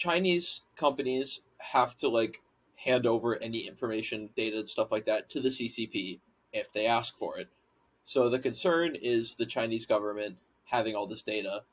Chinese 0.00 0.62
companies 0.76 1.42
have 1.58 1.94
to 1.94 2.08
like 2.08 2.40
hand 2.74 3.06
over 3.06 3.36
any 3.42 3.58
information, 3.58 4.30
data, 4.34 4.60
and 4.60 4.68
stuff 4.68 4.90
like 4.90 5.04
that 5.04 5.28
to 5.28 5.40
the 5.40 5.50
CCP 5.50 6.18
if 6.54 6.72
they 6.72 6.86
ask 6.86 7.18
for 7.18 7.38
it. 7.38 7.48
So 8.04 8.30
the 8.30 8.38
concern 8.38 8.96
is 8.96 9.34
the 9.34 9.44
Chinese 9.44 9.84
government 9.84 10.38
having 10.64 10.96
all 10.96 11.06
this 11.06 11.20
data, 11.20 11.64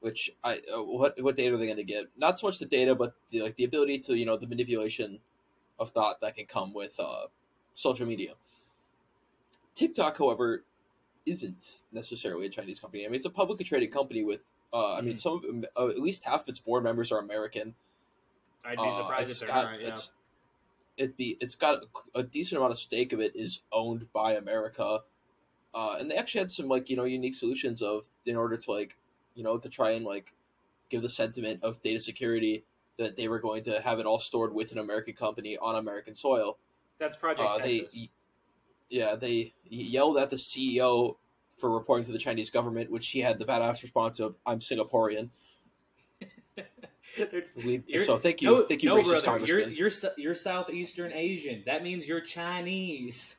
which 0.00 0.30
I 0.44 0.60
uh, 0.76 0.82
what 0.82 1.14
what 1.22 1.36
data 1.36 1.54
are 1.54 1.56
they 1.56 1.64
going 1.64 1.78
to 1.78 1.84
get? 1.84 2.04
Not 2.18 2.38
so 2.38 2.48
much 2.48 2.58
the 2.58 2.66
data, 2.66 2.94
but 2.94 3.14
the, 3.30 3.40
like 3.40 3.56
the 3.56 3.64
ability 3.64 3.98
to 4.00 4.14
you 4.14 4.26
know 4.26 4.36
the 4.36 4.46
manipulation 4.46 5.18
of 5.78 5.88
thought 5.88 6.20
that 6.20 6.36
can 6.36 6.44
come 6.44 6.74
with 6.74 7.00
uh, 7.00 7.28
social 7.74 8.06
media. 8.06 8.34
TikTok, 9.74 10.18
however, 10.18 10.64
isn't 11.24 11.84
necessarily 11.92 12.44
a 12.44 12.50
Chinese 12.50 12.78
company. 12.78 13.06
I 13.06 13.08
mean, 13.08 13.14
it's 13.14 13.24
a 13.24 13.30
publicly 13.30 13.64
traded 13.64 13.90
company 13.90 14.22
with. 14.22 14.42
Uh, 14.72 14.94
I 14.94 15.00
mean, 15.00 15.14
Mhm. 15.14 15.18
some 15.18 15.64
uh, 15.76 15.88
at 15.88 15.98
least 15.98 16.24
half 16.24 16.48
its 16.48 16.58
board 16.58 16.84
members 16.84 17.10
are 17.10 17.18
American. 17.18 17.74
I'd 18.64 18.76
be 18.76 18.82
Uh, 18.84 18.90
surprised 18.96 19.28
it's 19.28 19.42
if 19.42 19.48
they're 19.48 19.54
got 19.54 19.70
not. 19.72 19.80
Yeah. 19.80 19.88
it's 19.88 20.10
it 20.96 21.16
be 21.16 21.36
it's 21.40 21.54
got 21.54 21.82
a, 22.14 22.18
a 22.20 22.22
decent 22.22 22.58
amount 22.58 22.72
of 22.72 22.78
stake 22.78 23.12
of 23.12 23.20
it 23.20 23.34
is 23.34 23.60
owned 23.72 24.12
by 24.12 24.34
America, 24.34 25.02
uh, 25.74 25.96
and 25.98 26.10
they 26.10 26.16
actually 26.16 26.40
had 26.40 26.50
some 26.50 26.68
like 26.68 26.88
you 26.90 26.96
know 26.96 27.04
unique 27.04 27.34
solutions 27.34 27.82
of 27.82 28.08
in 28.26 28.36
order 28.36 28.56
to 28.56 28.70
like 28.70 28.96
you 29.34 29.42
know 29.42 29.58
to 29.58 29.68
try 29.68 29.92
and 29.92 30.04
like 30.04 30.32
give 30.90 31.02
the 31.02 31.08
sentiment 31.08 31.62
of 31.64 31.80
data 31.82 32.00
security 32.00 32.64
that 32.96 33.16
they 33.16 33.28
were 33.28 33.38
going 33.40 33.62
to 33.64 33.80
have 33.80 33.98
it 33.98 34.06
all 34.06 34.18
stored 34.18 34.52
with 34.52 34.72
an 34.72 34.78
American 34.78 35.14
company 35.14 35.56
on 35.58 35.76
American 35.76 36.14
soil. 36.14 36.58
That's 36.98 37.16
Project 37.16 37.48
Uh, 37.48 37.58
they 37.58 37.80
Texas. 37.80 38.08
yeah 38.90 39.14
they 39.16 39.54
yelled 39.64 40.18
at 40.18 40.28
the 40.30 40.36
CEO 40.36 41.16
for 41.60 41.70
reporting 41.70 42.04
to 42.06 42.12
the 42.12 42.18
Chinese 42.18 42.50
government, 42.50 42.90
which 42.90 43.08
he 43.08 43.20
had 43.20 43.38
the 43.38 43.44
badass 43.44 43.82
response 43.82 44.18
of 44.20 44.36
"I'm 44.46 44.60
Singaporean." 44.60 45.30
You're- 47.16 48.04
so 48.04 48.16
thank 48.16 48.40
you, 48.40 48.48
no, 48.50 48.62
thank 48.62 48.82
you, 48.82 48.88
no, 48.88 48.96
racist 48.96 49.24
brother. 49.24 49.44
You're 49.46 49.60
congressman. 49.60 49.74
you're 49.76 49.90
you're 50.16 50.34
Southeastern 50.34 51.12
Asian. 51.12 51.62
That 51.66 51.82
means 51.82 52.06
you're 52.06 52.20
Chinese. 52.20 53.36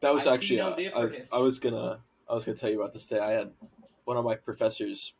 That 0.00 0.12
was 0.14 0.26
I 0.26 0.34
actually 0.34 0.58
no 0.58 0.68
uh, 0.68 1.10
I. 1.32 1.36
I 1.36 1.40
was 1.40 1.58
gonna 1.58 2.00
I 2.28 2.34
was 2.34 2.44
gonna 2.44 2.58
tell 2.58 2.70
you 2.70 2.80
about 2.80 2.92
this 2.92 3.06
day. 3.06 3.18
I 3.18 3.32
had 3.32 3.50
one 4.04 4.16
of 4.16 4.24
my 4.24 4.34
professors 4.34 5.14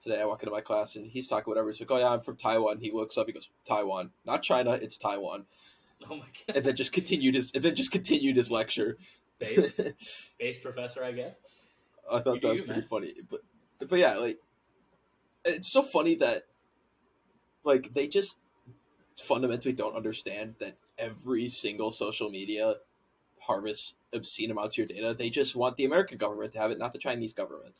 today. 0.00 0.20
I 0.20 0.24
walk 0.24 0.42
into 0.42 0.50
my 0.50 0.60
class 0.60 0.96
and 0.96 1.06
he's 1.06 1.28
talking 1.28 1.50
whatever. 1.50 1.68
He's 1.68 1.80
like, 1.80 1.90
"Oh 1.90 1.98
yeah, 1.98 2.08
I'm 2.10 2.20
from 2.20 2.36
Taiwan." 2.36 2.78
He 2.80 2.90
looks 2.90 3.16
up. 3.16 3.26
He 3.28 3.32
goes, 3.32 3.48
"Taiwan, 3.64 4.10
not 4.26 4.42
China. 4.42 4.72
It's 4.72 4.96
Taiwan." 4.96 5.46
Oh 6.10 6.16
my 6.16 6.24
god. 6.46 6.56
And 6.56 6.64
then 6.64 6.74
just 6.76 6.92
continued 6.92 7.34
his 7.34 7.52
and 7.54 7.62
then 7.62 7.74
just 7.74 7.90
continued 7.90 8.34
his 8.34 8.50
lecture. 8.50 8.96
Based, 9.38 9.78
based 10.38 10.62
professor, 10.62 11.04
I 11.04 11.12
guess. 11.12 11.38
I 12.10 12.20
thought 12.20 12.36
You 12.36 12.40
that 12.42 12.48
was 12.48 12.60
you, 12.60 12.66
pretty 12.66 12.80
man. 12.80 12.88
funny. 12.88 13.14
But 13.28 13.40
but 13.88 13.98
yeah, 13.98 14.16
like 14.16 14.38
it's 15.44 15.72
so 15.72 15.82
funny 15.82 16.14
that 16.16 16.42
like 17.64 17.92
they 17.94 18.06
just 18.06 18.38
fundamentally 19.20 19.72
don't 19.72 19.94
understand 19.96 20.54
that 20.60 20.76
every 20.98 21.48
single 21.48 21.90
social 21.90 22.30
media 22.30 22.74
harvests 23.38 23.94
obscene 24.12 24.50
amounts 24.50 24.78
of 24.78 24.78
your 24.78 24.86
data. 24.98 25.14
They 25.14 25.30
just 25.30 25.56
want 25.56 25.76
the 25.76 25.84
American 25.84 26.18
government 26.18 26.52
to 26.54 26.58
have 26.58 26.70
it, 26.70 26.78
not 26.78 26.92
the 26.92 26.98
Chinese 26.98 27.32
government. 27.32 27.74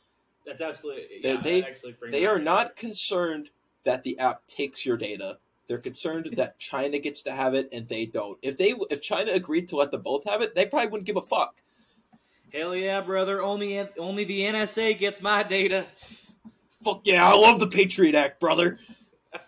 That's 0.45 0.61
absolutely. 0.61 1.19
They- 1.21 1.33
Yeah, 1.33 1.41
they- 1.41 1.63
actually 1.63 1.95
They 2.09 2.25
are 2.25 2.39
not 2.39 2.75
concerned 2.75 3.49
that 3.83 4.03
the 4.03 4.17
app 4.19 4.45
takes 4.47 4.85
your 4.85 4.97
data. 4.97 5.39
They're 5.67 5.77
concerned 5.79 6.25
that 6.37 6.57
China 6.59 6.99
gets 6.99 7.21
to 7.23 7.31
have 7.31 7.53
it 7.53 7.69
and 7.71 7.87
they 7.87 8.05
don't. 8.05 8.37
If 8.41 8.57
they 8.57 8.73
if 8.89 9.01
China 9.01 9.31
agreed 9.31 9.67
to 9.69 9.75
let 9.75 9.91
them 9.91 10.01
both 10.01 10.23
have 10.29 10.41
it, 10.41 10.55
they 10.55 10.65
probably 10.65 10.89
wouldn't 10.89 11.05
give 11.07 11.17
a 11.17 11.21
fuck. 11.21 11.61
Hell 12.53 12.75
yeah, 12.75 12.99
brother! 13.01 13.41
Only 13.41 13.79
only 13.97 14.25
the 14.25 14.41
NSA 14.41 14.97
gets 14.99 15.21
my 15.21 15.43
data. 15.43 15.85
Fuck 16.83 17.01
yeah, 17.05 17.25
I 17.25 17.35
love 17.35 17.59
the 17.59 17.67
Patriot 17.67 18.15
Act, 18.15 18.39
brother. 18.39 18.79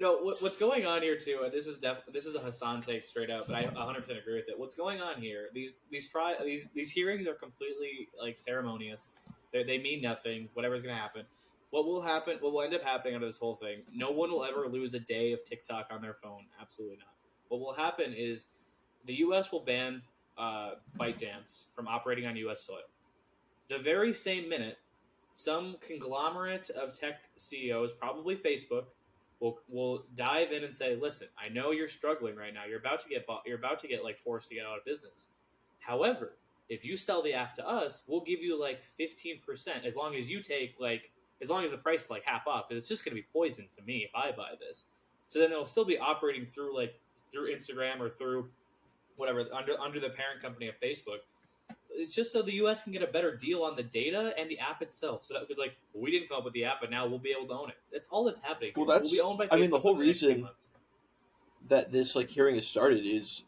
No, 0.00 0.18
what, 0.18 0.36
what's 0.42 0.58
going 0.58 0.84
on 0.84 1.02
here 1.02 1.16
too? 1.16 1.42
And 1.44 1.52
this 1.52 1.68
is 1.68 1.78
def- 1.78 2.02
this 2.12 2.26
is 2.26 2.34
a 2.34 2.40
Hasan 2.44 2.82
take 2.82 3.04
straight 3.04 3.30
up, 3.30 3.46
but 3.46 3.54
I 3.54 3.62
100 3.62 4.00
percent 4.00 4.18
agree 4.18 4.34
with 4.34 4.48
it. 4.48 4.58
What's 4.58 4.74
going 4.74 5.00
on 5.00 5.22
here? 5.22 5.48
These 5.54 5.76
these 5.88 6.08
try 6.08 6.34
these 6.44 6.66
these 6.74 6.90
hearings 6.90 7.28
are 7.28 7.34
completely 7.34 8.08
like 8.20 8.36
ceremonious. 8.36 9.14
They 9.52 9.62
they 9.62 9.78
mean 9.78 10.02
nothing. 10.02 10.48
Whatever's 10.54 10.82
gonna 10.82 10.96
happen. 10.96 11.22
What 11.70 11.86
will 11.86 12.02
happen? 12.02 12.38
What 12.40 12.52
will 12.52 12.62
end 12.62 12.74
up 12.74 12.82
happening 12.82 13.14
out 13.14 13.22
of 13.22 13.28
this 13.28 13.38
whole 13.38 13.54
thing? 13.54 13.82
No 13.94 14.10
one 14.10 14.30
will 14.32 14.44
ever 14.44 14.66
lose 14.68 14.94
a 14.94 15.00
day 15.00 15.32
of 15.32 15.44
TikTok 15.44 15.86
on 15.90 16.02
their 16.02 16.12
phone. 16.12 16.46
Absolutely 16.60 16.98
not. 16.98 17.14
What 17.48 17.60
will 17.60 17.74
happen 17.74 18.12
is 18.12 18.46
the 19.06 19.14
U.S. 19.20 19.52
will 19.52 19.64
ban 19.64 20.02
uh, 20.38 20.72
ByteDance 20.98 21.66
from 21.74 21.88
operating 21.88 22.26
on 22.26 22.36
U.S. 22.36 22.62
soil. 22.62 22.78
The 23.68 23.78
very 23.78 24.12
same 24.12 24.48
minute, 24.48 24.78
some 25.34 25.76
conglomerate 25.80 26.70
of 26.70 26.98
tech 26.98 27.24
CEOs, 27.36 27.92
probably 27.92 28.36
Facebook, 28.36 28.84
will 29.40 29.58
will 29.68 30.04
dive 30.14 30.52
in 30.52 30.64
and 30.64 30.74
say, 30.74 30.96
"Listen, 30.96 31.28
I 31.38 31.48
know 31.48 31.70
you're 31.70 31.88
struggling 31.88 32.36
right 32.36 32.52
now. 32.52 32.64
You're 32.64 32.78
about 32.78 33.00
to 33.02 33.08
get 33.08 33.26
bought, 33.26 33.42
you're 33.46 33.58
about 33.58 33.78
to 33.80 33.88
get 33.88 34.04
like 34.04 34.16
forced 34.16 34.48
to 34.48 34.54
get 34.54 34.66
out 34.66 34.78
of 34.78 34.84
business. 34.84 35.28
However, 35.80 36.36
if 36.68 36.84
you 36.84 36.96
sell 36.96 37.22
the 37.22 37.34
app 37.34 37.54
to 37.56 37.68
us, 37.68 38.02
we'll 38.06 38.22
give 38.22 38.40
you 38.40 38.58
like 38.58 38.82
15% 38.98 39.84
as 39.84 39.96
long 39.96 40.14
as 40.14 40.28
you 40.28 40.40
take 40.40 40.76
like 40.78 41.12
as 41.42 41.50
long 41.50 41.64
as 41.64 41.70
the 41.70 41.76
price 41.76 42.04
is 42.04 42.10
like 42.10 42.24
half 42.24 42.46
off 42.46 42.68
because 42.68 42.82
it's 42.82 42.88
just 42.88 43.04
going 43.04 43.14
to 43.14 43.20
be 43.20 43.26
poison 43.32 43.66
to 43.76 43.82
me 43.82 43.98
if 43.98 44.10
I 44.14 44.32
buy 44.32 44.52
this. 44.58 44.86
So 45.28 45.38
then 45.38 45.50
they'll 45.50 45.66
still 45.66 45.84
be 45.84 45.98
operating 45.98 46.46
through 46.46 46.76
like 46.76 46.98
through 47.30 47.54
Instagram 47.54 48.00
or 48.00 48.08
through 48.08 48.48
whatever 49.16 49.46
under 49.52 49.78
under 49.80 50.00
the 50.00 50.10
parent 50.10 50.42
company 50.42 50.68
of 50.68 50.74
Facebook. 50.82 51.18
It's 51.96 52.14
just 52.14 52.32
so 52.32 52.42
the 52.42 52.54
U.S. 52.54 52.82
can 52.82 52.92
get 52.92 53.02
a 53.02 53.06
better 53.06 53.36
deal 53.36 53.62
on 53.62 53.76
the 53.76 53.84
data 53.84 54.34
and 54.36 54.50
the 54.50 54.58
app 54.58 54.82
itself. 54.82 55.24
So 55.24 55.34
that 55.34 55.40
because 55.46 55.58
like 55.58 55.76
we 55.92 56.10
didn't 56.10 56.28
come 56.28 56.38
up 56.38 56.44
with 56.44 56.52
the 56.54 56.64
app, 56.64 56.80
but 56.80 56.90
now 56.90 57.06
we'll 57.06 57.20
be 57.20 57.30
able 57.30 57.46
to 57.48 57.54
own 57.54 57.68
it. 57.70 57.76
That's 57.92 58.08
all 58.08 58.24
that's 58.24 58.40
happening. 58.40 58.72
Well, 58.76 58.86
that's- 58.86 59.12
we'll 59.12 59.26
owned 59.26 59.38
by 59.38 59.48
I 59.50 59.56
mean, 59.56 59.70
the 59.70 59.78
whole 59.78 59.96
reason- 59.96 60.48
that 61.68 61.90
this 61.92 62.14
like 62.14 62.28
hearing 62.28 62.56
has 62.56 62.66
started 62.66 63.06
is 63.06 63.44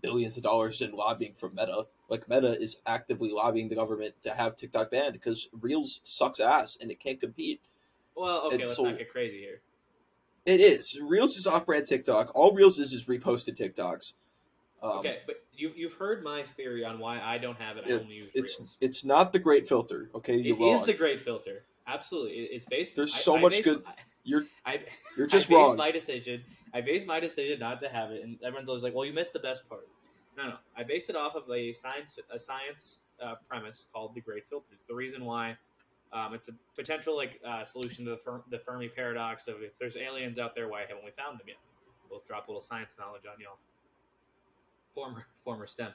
billions 0.00 0.36
of 0.36 0.42
dollars 0.42 0.80
in 0.80 0.92
lobbying 0.92 1.34
from 1.34 1.54
Meta. 1.54 1.86
Like 2.08 2.28
Meta 2.28 2.50
is 2.50 2.76
actively 2.86 3.30
lobbying 3.30 3.68
the 3.68 3.74
government 3.74 4.14
to 4.22 4.30
have 4.30 4.56
TikTok 4.56 4.90
banned 4.90 5.12
because 5.12 5.48
Reels 5.60 6.00
sucks 6.04 6.40
ass 6.40 6.78
and 6.80 6.90
it 6.90 6.98
can't 7.00 7.20
compete. 7.20 7.60
Well, 8.16 8.46
okay, 8.46 8.54
And 8.56 8.60
let's 8.62 8.76
so- 8.76 8.84
not 8.84 8.98
get 8.98 9.10
crazy 9.10 9.38
here. 9.38 9.60
It 10.46 10.60
is 10.60 10.98
Reels 11.00 11.36
is 11.36 11.46
off-brand 11.46 11.86
TikTok. 11.86 12.32
All 12.34 12.52
Reels 12.52 12.78
is 12.78 12.92
is 12.92 13.04
reposted 13.04 13.56
TikToks. 13.56 14.14
Um, 14.84 14.98
okay, 14.98 15.20
but 15.26 15.42
you 15.54 15.72
you've 15.74 15.94
heard 15.94 16.22
my 16.22 16.42
theory 16.42 16.84
on 16.84 16.98
why 16.98 17.20
I 17.20 17.38
don't 17.38 17.58
have 17.58 17.76
it. 17.78 17.86
I 17.88 17.92
It- 17.94 18.02
only 18.02 18.14
use 18.16 18.30
It's 18.34 18.58
Reels. 18.58 18.76
it's 18.80 19.04
not 19.04 19.32
the 19.32 19.38
great 19.38 19.66
filter. 19.66 20.10
Okay, 20.14 20.36
you're 20.36 20.56
It 20.56 20.60
is 20.60 20.78
wrong. 20.78 20.86
the 20.86 20.92
great 20.94 21.20
filter. 21.20 21.64
Absolutely, 21.86 22.32
it's 22.44 22.64
based. 22.64 22.94
There's 22.96 23.14
I- 23.14 23.18
so 23.18 23.36
I 23.36 23.40
much 23.40 23.52
based- 23.52 23.64
good- 23.64 23.84
You're 24.26 24.44
I, 24.64 24.80
you're 25.18 25.26
just 25.26 25.48
I 25.48 25.48
based 25.50 25.58
wrong. 25.58 25.76
my 25.76 25.90
decision. 25.90 26.42
I 26.72 26.80
based 26.80 27.06
my 27.06 27.20
decision 27.20 27.60
not 27.60 27.78
to 27.80 27.90
have 27.90 28.10
it, 28.10 28.24
and 28.24 28.38
everyone's 28.42 28.70
always 28.70 28.82
like, 28.82 28.94
"Well, 28.94 29.04
you 29.04 29.12
missed 29.12 29.34
the 29.34 29.38
best 29.38 29.68
part." 29.68 29.86
No, 30.34 30.48
no. 30.48 30.56
I 30.74 30.82
based 30.82 31.10
it 31.10 31.14
off 31.16 31.34
of 31.34 31.48
a 31.50 31.74
science 31.74 32.18
a 32.30 32.38
science 32.38 33.00
uh, 33.22 33.34
premise 33.46 33.84
called 33.92 34.14
the 34.14 34.22
Great 34.22 34.46
Filter. 34.46 34.70
It's 34.72 34.84
the 34.84 34.94
reason 34.94 35.26
why 35.26 35.58
um, 36.10 36.32
it's 36.32 36.48
a 36.48 36.52
potential 36.74 37.14
like 37.14 37.38
uh, 37.46 37.64
solution 37.64 38.06
to 38.06 38.12
the, 38.12 38.16
Fer- 38.16 38.42
the 38.50 38.58
Fermi 38.58 38.88
paradox 38.88 39.46
of 39.46 39.56
if 39.62 39.78
there's 39.78 39.94
aliens 39.98 40.38
out 40.38 40.54
there, 40.54 40.68
why 40.68 40.80
haven't 40.88 41.04
we 41.04 41.10
found 41.10 41.38
them 41.38 41.46
yet? 41.48 41.58
We'll 42.10 42.22
drop 42.26 42.48
a 42.48 42.50
little 42.50 42.62
science 42.62 42.96
knowledge 42.98 43.24
on 43.26 43.38
y'all. 43.40 43.58
Former 44.94 45.26
former 45.44 45.66
STEM. 45.66 45.92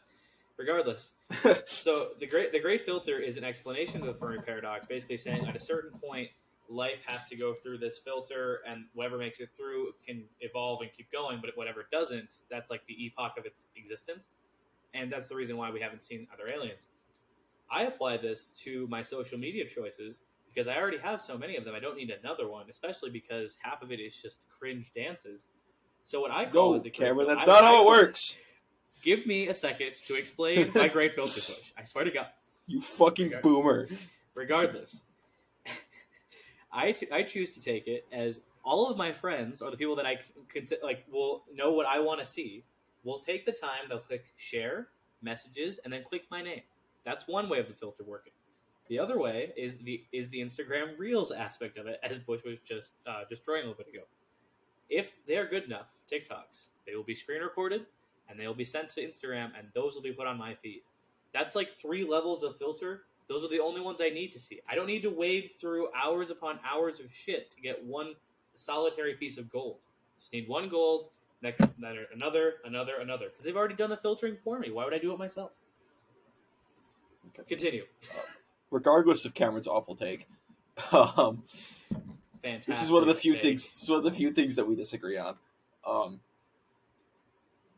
Regardless, 0.57 1.13
so 1.65 2.09
the 2.19 2.27
great 2.27 2.51
the 2.51 2.59
great 2.59 2.81
filter 2.81 3.17
is 3.17 3.37
an 3.37 3.45
explanation 3.45 4.01
of 4.01 4.07
the 4.07 4.13
Fermi 4.13 4.39
paradox, 4.39 4.85
basically 4.85 5.15
saying 5.15 5.47
at 5.47 5.55
a 5.55 5.59
certain 5.59 5.97
point, 5.99 6.29
life 6.67 7.01
has 7.05 7.23
to 7.25 7.37
go 7.37 7.53
through 7.53 7.77
this 7.77 7.97
filter, 7.99 8.59
and 8.67 8.83
whatever 8.93 9.17
makes 9.17 9.39
it 9.39 9.49
through 9.55 9.93
can 10.05 10.25
evolve 10.41 10.81
and 10.81 10.89
keep 10.95 11.09
going. 11.11 11.39
But 11.41 11.51
whatever 11.55 11.85
doesn't, 11.91 12.27
that's 12.51 12.69
like 12.69 12.81
the 12.87 13.05
epoch 13.05 13.37
of 13.37 13.45
its 13.45 13.67
existence, 13.77 14.27
and 14.93 15.09
that's 15.09 15.29
the 15.29 15.35
reason 15.35 15.55
why 15.55 15.71
we 15.71 15.79
haven't 15.79 16.01
seen 16.01 16.27
other 16.33 16.49
aliens. 16.49 16.85
I 17.71 17.83
apply 17.83 18.17
this 18.17 18.51
to 18.63 18.85
my 18.87 19.01
social 19.01 19.37
media 19.37 19.65
choices 19.65 20.21
because 20.47 20.67
I 20.67 20.75
already 20.75 20.97
have 20.97 21.21
so 21.21 21.37
many 21.37 21.55
of 21.55 21.63
them. 21.63 21.75
I 21.75 21.79
don't 21.79 21.95
need 21.95 22.09
another 22.09 22.49
one, 22.49 22.65
especially 22.69 23.11
because 23.11 23.57
half 23.61 23.81
of 23.81 23.91
it 23.91 23.99
is 23.99 24.19
just 24.21 24.39
cringe 24.49 24.91
dances. 24.93 25.47
So 26.03 26.19
what 26.21 26.31
I 26.31 26.45
call 26.45 26.71
no, 26.71 26.77
is 26.77 26.83
the 26.83 26.89
Cameron, 26.89 27.27
that's 27.27 27.47
I- 27.47 27.53
not 27.53 27.63
how 27.63 27.83
it 27.83 27.87
works. 27.87 28.35
Give 29.01 29.25
me 29.25 29.47
a 29.47 29.53
second 29.53 29.95
to 30.07 30.15
explain 30.15 30.71
my 30.75 30.87
great 30.97 31.13
filter 31.15 31.39
push. 31.39 31.71
I 31.77 31.83
swear 31.83 32.03
to 32.03 32.11
God. 32.11 32.27
You 32.67 32.81
fucking 32.81 33.27
Okay. 33.33 33.41
boomer. 33.41 33.87
Regardless, 34.35 35.03
I, 36.71 36.95
I 37.11 37.23
choose 37.23 37.53
to 37.55 37.61
take 37.61 37.87
it 37.87 38.05
as 38.11 38.41
all 38.63 38.89
of 38.89 38.97
my 38.97 39.11
friends 39.11 39.61
or 39.61 39.71
the 39.71 39.77
people 39.77 39.95
that 39.95 40.05
I 40.05 40.19
consider 40.49 40.81
like 40.83 41.05
will 41.11 41.43
know 41.53 41.71
what 41.71 41.85
I 41.85 41.99
want 41.99 42.19
to 42.19 42.25
see. 42.25 42.63
Will 43.03 43.19
take 43.19 43.45
the 43.45 43.51
time. 43.51 43.87
They'll 43.87 43.99
click 43.99 44.25
share 44.35 44.89
messages 45.21 45.79
and 45.83 45.91
then 45.91 46.03
click 46.03 46.23
my 46.29 46.41
name. 46.41 46.61
That's 47.05 47.27
one 47.27 47.49
way 47.49 47.59
of 47.59 47.67
the 47.67 47.73
filter 47.73 48.03
working. 48.03 48.33
The 48.89 48.99
other 48.99 49.17
way 49.19 49.53
is 49.55 49.77
the 49.77 50.03
is 50.11 50.29
the 50.29 50.39
Instagram 50.39 50.97
Reels 50.97 51.31
aspect 51.31 51.77
of 51.77 51.87
it, 51.87 51.99
as 52.03 52.19
Bush 52.19 52.41
was 52.43 52.59
just 52.59 52.91
uh, 53.07 53.21
destroying 53.29 53.63
a 53.63 53.67
little 53.69 53.83
bit 53.83 53.93
ago. 53.93 54.03
If 54.89 55.25
they 55.25 55.37
are 55.37 55.45
good 55.45 55.63
enough, 55.63 56.01
TikToks, 56.11 56.67
they 56.85 56.95
will 56.95 57.03
be 57.03 57.15
screen 57.15 57.41
recorded 57.41 57.85
and 58.29 58.39
they 58.39 58.47
will 58.47 58.53
be 58.53 58.63
sent 58.63 58.89
to 58.91 59.01
Instagram, 59.01 59.51
and 59.57 59.67
those 59.73 59.95
will 59.95 60.01
be 60.03 60.11
put 60.11 60.27
on 60.27 60.37
my 60.37 60.53
feed. 60.53 60.81
That's 61.33 61.55
like 61.55 61.69
three 61.69 62.03
levels 62.07 62.43
of 62.43 62.57
filter. 62.57 63.03
Those 63.27 63.43
are 63.43 63.49
the 63.49 63.59
only 63.59 63.81
ones 63.81 63.99
I 64.01 64.09
need 64.09 64.31
to 64.33 64.39
see. 64.39 64.59
I 64.67 64.75
don't 64.75 64.87
need 64.87 65.03
to 65.03 65.09
wade 65.09 65.51
through 65.59 65.89
hours 65.95 66.29
upon 66.31 66.59
hours 66.69 66.99
of 66.99 67.11
shit 67.11 67.51
to 67.51 67.61
get 67.61 67.83
one 67.83 68.15
solitary 68.55 69.13
piece 69.13 69.37
of 69.37 69.49
gold. 69.49 69.77
Just 70.19 70.33
need 70.33 70.47
one 70.47 70.69
gold, 70.69 71.09
next 71.41 71.61
another, 71.77 72.53
another, 72.65 72.95
another. 72.99 73.25
Because 73.29 73.45
they've 73.45 73.55
already 73.55 73.75
done 73.75 73.89
the 73.89 73.97
filtering 73.97 74.35
for 74.35 74.59
me. 74.59 74.71
Why 74.71 74.83
would 74.83 74.93
I 74.93 74.97
do 74.97 75.13
it 75.13 75.19
myself? 75.19 75.51
Continue. 77.47 77.85
regardless 78.71 79.25
of 79.25 79.33
Cameron's 79.33 79.67
awful 79.67 79.95
take, 79.95 80.27
um, 80.91 81.43
Fantastic. 82.41 82.65
this 82.65 82.81
is 82.81 82.89
one 82.91 83.01
of 83.01 83.07
the 83.07 83.15
few 83.15 83.33
take. 83.33 83.43
things. 83.43 83.67
This 83.69 83.83
is 83.83 83.89
one 83.89 83.99
of 83.99 84.03
the 84.03 84.11
few 84.11 84.31
things 84.31 84.55
that 84.55 84.67
we 84.67 84.75
disagree 84.75 85.17
on. 85.17 85.35
Um, 85.85 86.19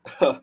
uh, 0.21 0.39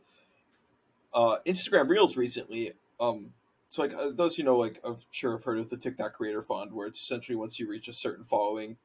Instagram 1.47 1.89
Reels 1.89 2.17
recently. 2.17 2.73
Um, 3.01 3.33
so 3.69 3.83
like 3.83 3.95
uh, 3.95 4.11
those 4.13 4.39
you 4.39 4.45
know, 4.45 4.57
like 4.57 4.81
I'm 4.85 4.97
sure 5.11 5.33
have 5.33 5.45
heard 5.45 5.59
of 5.59 5.69
the 5.69 5.77
TikTok 5.77 6.15
Creator 6.15 6.43
Fund, 6.43 6.73
where 6.73 6.87
it's 6.87 7.01
essentially 7.01 7.37
once 7.37 7.59
you 7.61 7.69
reach 7.69 7.89
a 7.89 7.93
certain 7.93 8.25
following, 8.25 8.77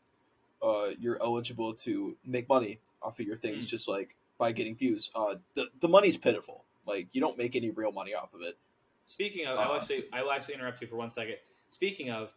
uh, 0.62 0.90
you're 1.00 1.22
eligible 1.22 1.74
to 1.74 2.18
make 2.26 2.50
money 2.50 2.80
off 3.02 3.20
of 3.20 3.26
your 3.26 3.38
things, 3.38 3.66
Mm. 3.66 3.70
just 3.70 3.88
like 3.88 4.16
by 4.38 4.52
getting 4.52 4.76
views. 4.76 5.10
Uh, 5.16 5.36
the 5.54 5.68
the 5.80 5.88
money's 5.88 6.18
pitiful. 6.18 6.66
Like 6.86 7.08
you 7.14 7.22
don't 7.22 7.38
make 7.38 7.56
any 7.56 7.70
real 7.70 7.92
money 7.92 8.14
off 8.14 8.34
of 8.34 8.42
it. 8.42 8.58
Speaking 9.06 9.46
of, 9.48 9.58
Uh, 9.58 9.76
actually, 9.78 10.06
I 10.12 10.24
will 10.24 10.32
actually 10.32 10.56
interrupt 10.56 10.82
you 10.82 10.88
for 10.88 10.96
one 10.96 11.10
second. 11.10 11.38
Speaking 11.70 12.10
of, 12.10 12.34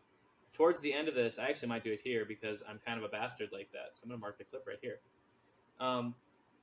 towards 0.52 0.80
the 0.80 0.92
end 0.92 1.08
of 1.08 1.14
this, 1.14 1.38
I 1.38 1.46
actually 1.48 1.68
might 1.68 1.84
do 1.84 1.92
it 1.92 2.00
here 2.00 2.24
because 2.24 2.62
I'm 2.68 2.78
kind 2.78 2.98
of 2.98 3.04
a 3.04 3.08
bastard 3.08 3.50
like 3.52 3.70
that. 3.72 3.94
So 3.96 4.00
I'm 4.02 4.08
going 4.08 4.18
to 4.18 4.20
mark 4.20 4.38
the 4.38 4.44
clip 4.44 4.66
right 4.66 4.78
here. 4.80 4.98
Um, 5.78 6.14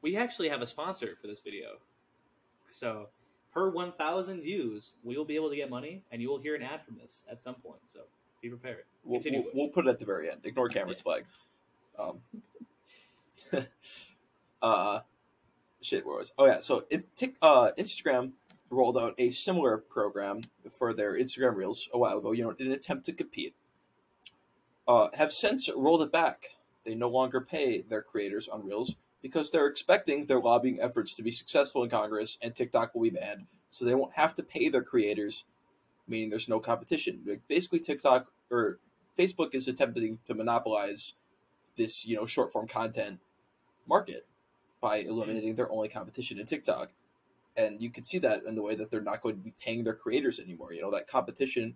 we 0.03 0.17
actually 0.17 0.49
have 0.49 0.61
a 0.61 0.67
sponsor 0.67 1.15
for 1.15 1.25
this 1.25 1.41
video. 1.41 1.77
So 2.69 3.07
per 3.51 3.69
1,000 3.69 4.41
views, 4.41 4.95
we 5.03 5.17
will 5.17 5.25
be 5.25 5.35
able 5.35 5.49
to 5.49 5.55
get 5.55 5.69
money, 5.69 6.03
and 6.11 6.21
you 6.21 6.29
will 6.29 6.39
hear 6.39 6.53
an 6.53 6.61
ad 6.61 6.83
from 6.83 6.97
this 7.01 7.23
at 7.31 7.39
some 7.39 7.55
point. 7.55 7.79
So 7.85 8.01
be 8.41 8.49
prepared. 8.49 8.83
We'll, 9.03 9.21
we'll, 9.25 9.43
we'll 9.55 9.69
put 9.69 9.87
it 9.87 9.89
at 9.89 9.99
the 9.99 10.05
very 10.05 10.29
end. 10.29 10.41
Ignore 10.43 10.69
Cameron's 10.69 11.01
flag. 11.01 11.25
Um, 11.97 12.19
uh, 14.61 14.99
shit, 15.81 16.05
where 16.05 16.17
was? 16.17 16.31
Oh 16.37 16.45
yeah, 16.45 16.59
so 16.59 16.83
it, 16.89 17.05
uh, 17.41 17.71
Instagram 17.77 18.31
rolled 18.69 18.97
out 18.97 19.13
a 19.19 19.29
similar 19.29 19.77
program 19.77 20.41
for 20.71 20.93
their 20.93 21.13
Instagram 21.13 21.55
Reels 21.55 21.87
a 21.93 21.97
while 21.97 22.17
ago. 22.17 22.31
You 22.33 22.43
know, 22.43 22.55
in 22.59 22.67
an 22.67 22.73
attempt 22.73 23.05
to 23.05 23.13
compete. 23.13 23.55
Uh, 24.85 25.07
have 25.13 25.31
since 25.31 25.69
rolled 25.73 26.01
it 26.01 26.11
back. 26.11 26.49
They 26.83 26.95
no 26.95 27.07
longer 27.07 27.39
pay 27.39 27.81
their 27.81 28.01
creators 28.01 28.49
on 28.49 28.65
Reels 28.65 28.95
because 29.23 29.49
they're 29.49 29.67
expecting 29.67 30.27
their 30.27 30.39
lobbying 30.39 30.79
efforts 30.79 31.15
to 31.15 31.23
be 31.23 31.31
successful 31.31 31.83
in 31.83 31.89
Congress 31.89 32.37
and 32.43 32.53
TikTok 32.53 32.93
will 32.93 33.01
be 33.01 33.09
banned, 33.09 33.47
so 33.71 33.85
they 33.85 33.95
won't 33.95 34.13
have 34.13 34.35
to 34.35 34.43
pay 34.43 34.69
their 34.69 34.83
creators, 34.83 35.45
meaning 36.07 36.29
there's 36.29 36.49
no 36.49 36.59
competition. 36.59 37.21
Like, 37.25 37.41
basically, 37.47 37.79
TikTok 37.79 38.27
or 38.51 38.77
Facebook 39.17 39.55
is 39.55 39.67
attempting 39.67 40.19
to 40.25 40.35
monopolize 40.35 41.15
this, 41.75 42.05
you 42.05 42.15
know, 42.15 42.27
short 42.27 42.51
form 42.51 42.67
content 42.67 43.19
market 43.87 44.27
by 44.81 44.99
mm-hmm. 44.99 45.09
eliminating 45.09 45.55
their 45.55 45.71
only 45.71 45.89
competition 45.89 46.37
in 46.37 46.45
TikTok. 46.45 46.91
And 47.55 47.81
you 47.81 47.89
can 47.89 48.03
see 48.03 48.19
that 48.19 48.43
in 48.45 48.55
the 48.55 48.63
way 48.63 48.75
that 48.75 48.91
they're 48.91 49.01
not 49.01 49.21
going 49.21 49.35
to 49.35 49.41
be 49.41 49.53
paying 49.63 49.83
their 49.83 49.93
creators 49.93 50.39
anymore. 50.39 50.73
You 50.73 50.81
know, 50.81 50.91
that 50.91 51.07
competition 51.07 51.75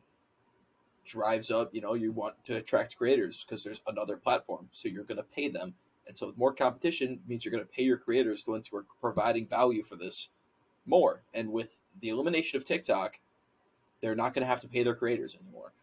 drives 1.06 1.52
up, 1.52 1.74
you 1.74 1.82
know, 1.82 1.94
you 1.94 2.12
want 2.12 2.44
to 2.46 2.58
attract 2.58 2.98
creators 2.98 3.46
because 3.46 3.64
there's 3.64 3.82
another 3.88 4.18
platform. 4.18 4.68
So 4.72 4.90
you're 4.90 5.04
going 5.04 5.18
to 5.18 5.24
pay 5.24 5.48
them. 5.48 5.76
And 6.08 6.18
so 6.18 6.34
more 6.38 6.54
competition 6.54 7.20
means 7.28 7.44
you're 7.44 7.52
going 7.52 7.64
to 7.64 7.70
pay 7.70 7.84
your 7.84 7.98
creators, 7.98 8.44
the 8.44 8.52
ones 8.52 8.68
who 8.68 8.78
are 8.78 8.86
providing 9.02 9.46
value 9.48 9.84
for 9.84 9.96
this, 9.96 10.30
more. 10.86 11.22
And 11.34 11.52
with 11.52 11.82
the 12.02 12.10
elimination 12.10 12.58
of 12.58 12.64
TikTok, 12.64 13.20
they're 14.02 14.16
not 14.16 14.34
going 14.34 14.42
to 14.44 14.48
have 14.48 14.62
to 14.62 14.68
pay 14.68 14.84
their 14.84 14.96
creators 14.96 15.36
anymore. 15.36 15.74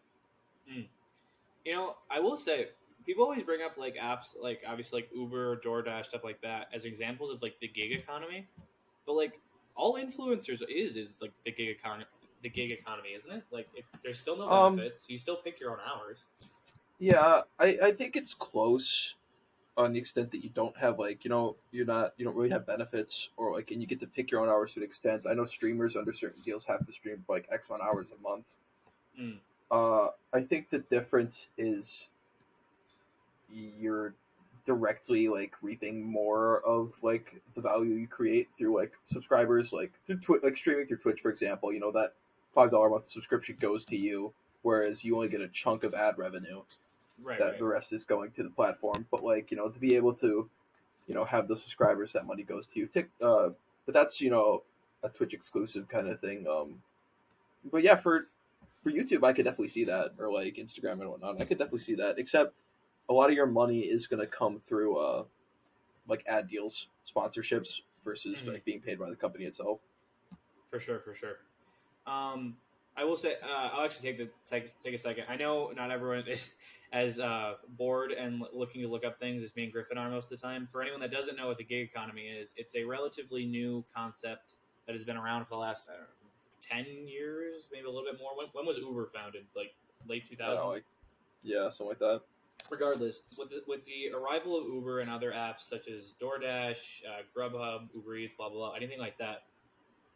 You 1.65 1.73
know, 1.73 1.95
I 2.11 2.19
will 2.19 2.37
say 2.37 2.67
people 3.05 3.23
always 3.23 3.43
bring 3.43 3.61
up 3.63 3.77
like 3.77 3.95
apps 3.95 4.35
like 4.39 4.61
obviously 4.67 5.01
like 5.01 5.09
Uber, 5.15 5.53
or 5.53 5.57
DoorDash, 5.57 6.05
stuff 6.05 6.23
like 6.23 6.41
that 6.41 6.67
as 6.73 6.85
examples 6.85 7.33
of 7.33 7.41
like 7.41 7.59
the 7.59 7.67
gig 7.67 7.91
economy. 7.91 8.47
But 9.05 9.13
like 9.13 9.39
all 9.75 9.95
influencers 9.95 10.61
is 10.69 10.95
is 10.95 11.13
like 11.19 11.31
the 11.43 11.51
gig 11.51 11.69
economy, 11.69 12.05
the 12.43 12.49
gig 12.49 12.71
economy, 12.71 13.09
isn't 13.15 13.31
it? 13.31 13.43
Like 13.51 13.67
if, 13.75 13.85
there's 14.03 14.19
still 14.19 14.37
no 14.37 14.47
Um, 14.47 14.75
benefits. 14.75 15.09
you 15.09 15.17
still 15.17 15.37
pick 15.37 15.59
your 15.59 15.71
own 15.71 15.79
hours. 15.87 16.25
Yeah, 16.99 17.41
I, 17.59 17.77
I 17.81 17.91
think 17.91 18.15
it's 18.15 18.33
close 18.33 19.15
on 19.77 19.91
the 19.93 19.99
extent 19.99 20.31
that 20.31 20.43
you 20.43 20.49
don't 20.49 20.75
have 20.77 20.99
like 20.99 21.25
you 21.25 21.29
know 21.29 21.55
you're 21.71 21.85
not 21.85 22.13
you 22.17 22.25
don't 22.25 22.35
really 22.35 22.49
have 22.49 22.65
benefits 22.65 23.29
or 23.37 23.53
like 23.53 23.71
and 23.71 23.81
you 23.81 23.87
get 23.87 23.99
to 23.99 24.07
pick 24.07 24.31
your 24.31 24.41
own 24.41 24.49
hours 24.49 24.73
to 24.73 24.79
an 24.79 24.85
extent. 24.85 25.25
I 25.29 25.33
know 25.33 25.45
streamers 25.45 25.95
under 25.95 26.13
certain 26.13 26.41
deals 26.43 26.63
have 26.65 26.85
to 26.85 26.91
stream 26.91 27.23
for 27.25 27.35
like 27.35 27.47
X 27.51 27.69
amount 27.69 27.83
of 27.83 27.87
hours 27.89 28.07
a 28.17 28.21
month. 28.21 28.45
Mm. 29.19 29.37
Uh, 29.71 30.09
I 30.33 30.41
think 30.41 30.69
the 30.69 30.79
difference 30.79 31.47
is 31.57 32.09
you're 33.51 34.13
directly 34.65 35.27
like 35.27 35.53
reaping 35.61 36.03
more 36.03 36.61
of 36.61 36.91
like 37.03 37.41
the 37.53 37.61
value 37.61 37.95
you 37.95 38.07
create 38.07 38.49
through 38.57 38.75
like 38.75 38.93
subscribers 39.05 39.71
like 39.71 39.91
through 40.07 40.17
Twi- 40.17 40.39
like 40.41 40.57
streaming 40.57 40.87
through 40.87 40.97
Twitch 40.97 41.21
for 41.21 41.29
example. 41.29 41.73
You 41.73 41.79
know 41.79 41.91
that 41.91 42.13
five 42.53 42.71
dollar 42.71 42.87
a 42.87 42.91
month 42.91 43.07
subscription 43.07 43.57
goes 43.59 43.83
to 43.85 43.97
you, 43.97 44.33
whereas 44.61 45.03
you 45.03 45.15
only 45.15 45.27
get 45.27 45.41
a 45.41 45.49
chunk 45.49 45.83
of 45.83 45.93
ad 45.93 46.17
revenue 46.17 46.61
Right, 47.23 47.39
that 47.39 47.45
right. 47.45 47.57
the 47.59 47.65
rest 47.65 47.93
is 47.93 48.03
going 48.03 48.31
to 48.31 48.43
the 48.43 48.49
platform. 48.49 49.05
But 49.09 49.23
like 49.23 49.51
you 49.51 49.57
know, 49.57 49.69
to 49.69 49.79
be 49.79 49.95
able 49.95 50.13
to, 50.15 50.49
you 51.07 51.15
know, 51.15 51.23
have 51.25 51.47
the 51.47 51.55
subscribers, 51.57 52.13
that 52.13 52.25
money 52.25 52.43
goes 52.43 52.65
to 52.67 52.79
you. 52.79 52.87
Tick, 52.87 53.09
uh, 53.21 53.49
but 53.85 53.93
that's 53.93 54.19
you 54.21 54.29
know 54.29 54.63
a 55.03 55.09
Twitch 55.09 55.33
exclusive 55.33 55.87
kind 55.87 56.07
of 56.07 56.19
thing. 56.19 56.45
Um, 56.47 56.81
but 57.71 57.83
yeah, 57.83 57.95
for 57.95 58.27
for 58.81 58.91
YouTube, 58.91 59.23
I 59.23 59.33
could 59.33 59.45
definitely 59.45 59.69
see 59.69 59.85
that, 59.85 60.13
or 60.19 60.31
like 60.31 60.55
Instagram 60.55 61.01
and 61.01 61.09
whatnot. 61.09 61.41
I 61.41 61.45
could 61.45 61.57
definitely 61.57 61.79
see 61.79 61.95
that. 61.95 62.19
Except 62.19 62.53
a 63.09 63.13
lot 63.13 63.29
of 63.29 63.35
your 63.35 63.47
money 63.47 63.79
is 63.79 64.07
going 64.07 64.19
to 64.19 64.27
come 64.27 64.61
through 64.67 64.97
uh, 64.97 65.23
like 66.07 66.23
ad 66.27 66.47
deals, 66.47 66.87
sponsorships 67.11 67.81
versus 68.03 68.41
Mhm. 68.41 68.53
like 68.53 68.65
being 68.65 68.81
paid 68.81 68.99
by 68.99 69.09
the 69.09 69.15
company 69.15 69.45
itself. 69.45 69.79
For 70.67 70.79
sure, 70.79 70.99
for 70.99 71.13
sure. 71.13 71.39
Um, 72.05 72.57
I 72.97 73.03
will 73.03 73.15
say, 73.15 73.35
uh, 73.43 73.69
I'll 73.73 73.85
actually 73.85 74.11
take 74.11 74.17
the 74.17 74.29
take, 74.45 74.81
take 74.81 74.93
a 74.93 74.97
second. 74.97 75.25
I 75.27 75.35
know 75.35 75.71
not 75.75 75.91
everyone 75.91 76.19
is 76.27 76.53
as 76.93 77.19
uh, 77.19 77.55
bored 77.77 78.11
and 78.11 78.43
looking 78.53 78.81
to 78.81 78.87
look 78.87 79.03
up 79.03 79.19
things 79.19 79.43
as 79.43 79.55
me 79.55 79.63
and 79.63 79.73
Griffin 79.73 79.97
are 79.97 80.09
most 80.09 80.31
of 80.31 80.39
the 80.39 80.47
time. 80.47 80.65
For 80.67 80.81
anyone 80.81 81.01
that 81.01 81.11
doesn't 81.11 81.35
know 81.35 81.47
what 81.47 81.57
the 81.57 81.63
gig 81.63 81.89
economy 81.89 82.23
is, 82.23 82.53
it's 82.57 82.75
a 82.75 82.83
relatively 82.83 83.45
new 83.45 83.83
concept 83.93 84.53
that 84.85 84.93
has 84.93 85.03
been 85.03 85.17
around 85.17 85.43
for 85.45 85.51
the 85.51 85.57
last 85.57 85.89
I 85.89 85.97
know, 85.97 86.05
ten 86.61 86.85
years, 87.07 87.67
maybe 87.71 87.85
a 87.85 87.89
little 87.89 88.09
bit 88.09 88.19
more. 88.19 88.37
When, 88.37 88.47
when 88.53 88.65
was 88.65 88.77
Uber 88.77 89.07
founded? 89.07 89.45
Like 89.55 89.73
late 90.07 90.27
two 90.29 90.35
I 90.39 90.45
don't 90.45 90.55
know, 90.55 90.61
thousands. 90.61 90.73
like, 90.75 90.85
yeah, 91.43 91.69
something 91.69 91.87
like 91.87 91.99
that. 91.99 92.21
regardless, 92.69 93.21
with 93.37 93.49
the, 93.49 93.61
with 93.67 93.85
the 93.85 94.11
arrival 94.15 94.57
of 94.57 94.65
Uber 94.65 94.99
and 94.99 95.09
other 95.09 95.31
apps 95.31 95.61
such 95.61 95.87
as 95.87 96.13
DoorDash, 96.21 97.01
uh, 97.05 97.21
Grubhub, 97.35 97.89
Uber 97.93 98.15
Eats, 98.17 98.35
blah 98.35 98.49
blah 98.49 98.69
blah, 98.69 98.73
anything 98.73 98.99
like 98.99 99.17
that, 99.17 99.43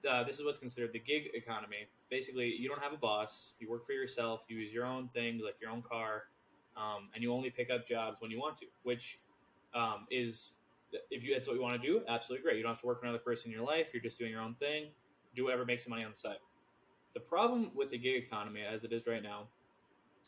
uh, 0.10 0.23
this 0.23 0.39
is 0.39 0.45
what's 0.45 0.58
considered 0.58 0.93
the 0.93 0.99
gig 0.99 1.29
economy. 1.34 1.88
Basically, 2.10 2.47
you 2.47 2.69
don't 2.69 2.82
have 2.82 2.93
a 2.93 2.97
boss. 2.97 3.53
You 3.60 3.69
work 3.69 3.86
for 3.86 3.93
yourself. 3.93 4.43
You 4.47 4.58
use 4.58 4.71
your 4.71 4.86
own 4.86 5.10
things, 5.10 5.41
like 5.43 5.55
your 5.62 5.71
own 5.71 5.82
car, 5.82 6.23
um, 6.79 7.09
and 7.13 7.21
you 7.21 7.33
only 7.33 7.49
pick 7.49 7.69
up 7.69 7.85
jobs 7.85 8.21
when 8.21 8.31
you 8.31 8.39
want 8.39 8.57
to. 8.57 8.65
Which 8.83 9.19
um, 9.73 10.07
is, 10.09 10.51
if 11.11 11.23
you 11.23 11.33
that's 11.33 11.47
what 11.47 11.55
you 11.55 11.61
want 11.61 11.79
to 11.79 11.87
do, 11.87 12.01
absolutely 12.07 12.43
great. 12.43 12.57
You 12.57 12.63
don't 12.63 12.71
have 12.71 12.81
to 12.81 12.87
work 12.87 12.99
for 12.99 13.05
another 13.05 13.19
person 13.19 13.51
in 13.51 13.57
your 13.57 13.65
life. 13.65 13.93
You're 13.93 14.03
just 14.03 14.17
doing 14.17 14.31
your 14.31 14.41
own 14.41 14.55
thing. 14.55 14.87
Do 15.35 15.43
whatever 15.43 15.65
makes 15.65 15.85
you 15.85 15.89
money 15.89 16.03
on 16.03 16.11
the 16.11 16.17
side. 16.17 16.37
The 17.13 17.19
problem 17.19 17.71
with 17.75 17.89
the 17.89 17.97
gig 17.97 18.23
economy, 18.23 18.61
as 18.61 18.83
it 18.83 18.93
is 18.93 19.05
right 19.07 19.21
now, 19.21 19.47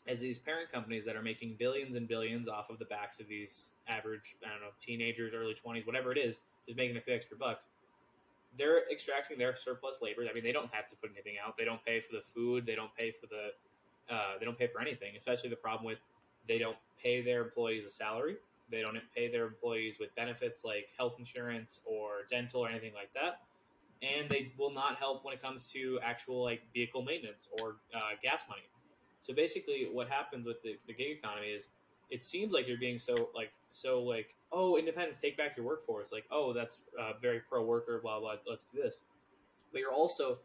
is 0.06 0.20
these 0.20 0.38
parent 0.38 0.70
companies 0.70 1.04
that 1.04 1.16
are 1.16 1.22
making 1.22 1.56
billions 1.58 1.94
and 1.94 2.08
billions 2.08 2.48
off 2.48 2.70
of 2.70 2.78
the 2.78 2.84
backs 2.84 3.20
of 3.20 3.28
these 3.28 3.72
average, 3.86 4.34
I 4.44 4.50
don't 4.50 4.60
know, 4.60 4.72
teenagers, 4.80 5.32
early 5.34 5.54
20s, 5.54 5.86
whatever 5.86 6.10
it 6.10 6.18
is, 6.18 6.40
just 6.66 6.76
making 6.76 6.96
a 6.96 7.00
few 7.00 7.14
extra 7.14 7.36
bucks, 7.36 7.68
they're 8.58 8.90
extracting 8.90 9.38
their 9.38 9.54
surplus 9.54 9.98
labor. 10.02 10.22
I 10.28 10.34
mean, 10.34 10.44
they 10.44 10.52
don't 10.52 10.72
have 10.72 10.88
to 10.88 10.96
put 10.96 11.10
anything 11.12 11.34
out. 11.44 11.56
They 11.56 11.64
don't 11.64 11.84
pay 11.84 12.00
for 12.00 12.14
the 12.14 12.20
food. 12.20 12.66
They 12.66 12.74
don't 12.74 12.94
pay 12.96 13.12
for 13.12 13.26
the, 13.26 14.14
uh, 14.14 14.38
they 14.38 14.44
don't 14.44 14.58
pay 14.58 14.66
for 14.66 14.80
anything, 14.80 15.14
especially 15.16 15.50
the 15.50 15.56
problem 15.56 15.86
with 15.86 16.00
they 16.48 16.58
don't 16.58 16.76
pay 17.02 17.22
their 17.22 17.42
employees 17.42 17.84
a 17.84 17.90
salary. 17.90 18.36
They 18.70 18.80
don't 18.80 18.96
pay 19.14 19.30
their 19.30 19.46
employees 19.46 19.98
with 20.00 20.14
benefits 20.14 20.64
like 20.64 20.88
health 20.96 21.16
insurance 21.18 21.80
or 21.84 22.26
dental 22.30 22.64
or 22.64 22.68
anything 22.68 22.94
like 22.94 23.12
that. 23.14 23.40
And 24.02 24.28
they 24.28 24.52
will 24.58 24.72
not 24.72 24.96
help 24.96 25.24
when 25.24 25.34
it 25.34 25.42
comes 25.42 25.70
to 25.72 26.00
actual 26.02 26.42
like 26.42 26.62
vehicle 26.72 27.02
maintenance 27.02 27.48
or 27.60 27.76
uh, 27.94 28.16
gas 28.22 28.44
money. 28.48 28.62
So 29.20 29.32
basically, 29.32 29.88
what 29.92 30.08
happens 30.08 30.46
with 30.46 30.62
the, 30.62 30.78
the 30.86 30.94
gig 30.94 31.18
economy 31.18 31.48
is 31.48 31.68
it 32.10 32.22
seems 32.22 32.52
like 32.52 32.66
you're 32.66 32.78
being 32.78 32.98
so 32.98 33.30
like 33.34 33.52
so 33.70 34.02
like 34.02 34.34
oh 34.50 34.76
independence, 34.76 35.18
take 35.18 35.36
back 35.36 35.56
your 35.56 35.64
workforce. 35.66 36.10
Like 36.10 36.24
oh 36.30 36.52
that's 36.52 36.78
uh, 36.98 37.12
very 37.20 37.40
pro 37.40 37.62
worker, 37.64 38.00
blah 38.02 38.18
blah. 38.18 38.34
Let's 38.48 38.64
do 38.64 38.82
this. 38.82 39.02
But 39.70 39.80
you're 39.80 39.92
also 39.92 40.38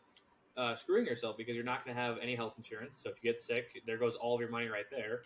uh, 0.58 0.76
screwing 0.76 1.06
yourself 1.06 1.38
because 1.38 1.56
you're 1.56 1.66
not 1.66 1.86
going 1.86 1.96
to 1.96 2.02
have 2.02 2.18
any 2.22 2.36
health 2.36 2.54
insurance. 2.58 3.02
So 3.04 3.10
if 3.10 3.24
you 3.24 3.30
get 3.30 3.40
sick, 3.40 3.82
there 3.86 3.98
goes 3.98 4.16
all 4.16 4.34
of 4.34 4.42
your 4.42 4.50
money 4.50 4.68
right 4.68 4.90
there. 4.90 5.22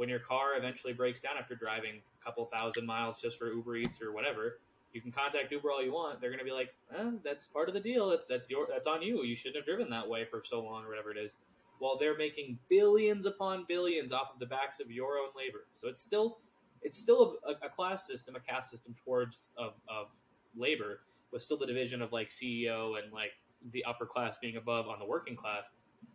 When 0.00 0.08
your 0.08 0.18
car 0.18 0.56
eventually 0.56 0.94
breaks 0.94 1.20
down 1.20 1.34
after 1.38 1.54
driving 1.54 2.00
a 2.20 2.24
couple 2.24 2.46
thousand 2.46 2.86
miles 2.86 3.20
just 3.20 3.38
for 3.38 3.52
Uber 3.52 3.76
Eats 3.76 4.00
or 4.00 4.12
whatever, 4.12 4.58
you 4.94 5.02
can 5.02 5.12
contact 5.12 5.52
Uber 5.52 5.70
all 5.70 5.84
you 5.84 5.92
want. 5.92 6.22
They're 6.22 6.30
going 6.30 6.38
to 6.38 6.44
be 6.44 6.52
like, 6.52 6.74
eh, 6.96 7.10
"That's 7.22 7.46
part 7.46 7.68
of 7.68 7.74
the 7.74 7.80
deal. 7.80 8.08
That's 8.08 8.26
that's 8.26 8.48
your 8.48 8.66
that's 8.66 8.86
on 8.86 9.02
you. 9.02 9.22
You 9.24 9.34
shouldn't 9.34 9.56
have 9.56 9.66
driven 9.66 9.90
that 9.90 10.08
way 10.08 10.24
for 10.24 10.40
so 10.42 10.62
long 10.62 10.84
or 10.84 10.88
whatever 10.88 11.10
it 11.10 11.18
is." 11.18 11.34
while 11.80 11.96
they're 11.96 12.16
making 12.16 12.58
billions 12.68 13.24
upon 13.26 13.64
billions 13.66 14.12
off 14.12 14.28
of 14.32 14.38
the 14.38 14.46
backs 14.46 14.80
of 14.80 14.90
your 14.90 15.16
own 15.16 15.30
labor. 15.36 15.64
So 15.72 15.88
it's 15.88 16.00
still 16.00 16.38
it's 16.82 16.96
still 16.96 17.38
a, 17.46 17.66
a 17.66 17.68
class 17.68 18.06
system, 18.06 18.36
a 18.36 18.40
caste 18.40 18.70
system 18.70 18.94
towards 19.04 19.48
of, 19.56 19.74
of 19.88 20.14
labor, 20.56 21.00
with 21.32 21.42
still 21.42 21.58
the 21.58 21.66
division 21.66 22.00
of 22.00 22.12
like 22.12 22.28
CEO 22.28 23.02
and 23.02 23.12
like 23.12 23.32
the 23.72 23.84
upper 23.84 24.06
class 24.06 24.38
being 24.40 24.56
above 24.56 24.88
on 24.88 24.98
the 24.98 25.04
working 25.04 25.36
class. 25.36 25.70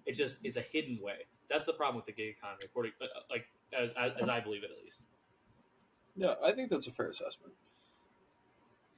It's 0.06 0.18
just 0.18 0.40
is 0.44 0.56
a 0.56 0.62
hidden 0.62 1.00
way. 1.02 1.26
That's 1.50 1.66
the 1.66 1.74
problem 1.74 1.96
with 1.96 2.06
the 2.06 2.12
gig 2.12 2.36
economy, 2.38 2.62
according 2.66 2.94
uh, 3.02 3.06
like 3.30 3.48
as, 3.78 3.94
as 3.94 4.28
I 4.28 4.40
believe 4.40 4.64
it 4.64 4.72
at 4.72 4.84
least. 4.84 5.08
Yeah, 6.16 6.36
I 6.44 6.52
think 6.52 6.70
that's 6.70 6.88
a 6.88 6.92
fair 6.92 7.10
assessment. 7.10 7.54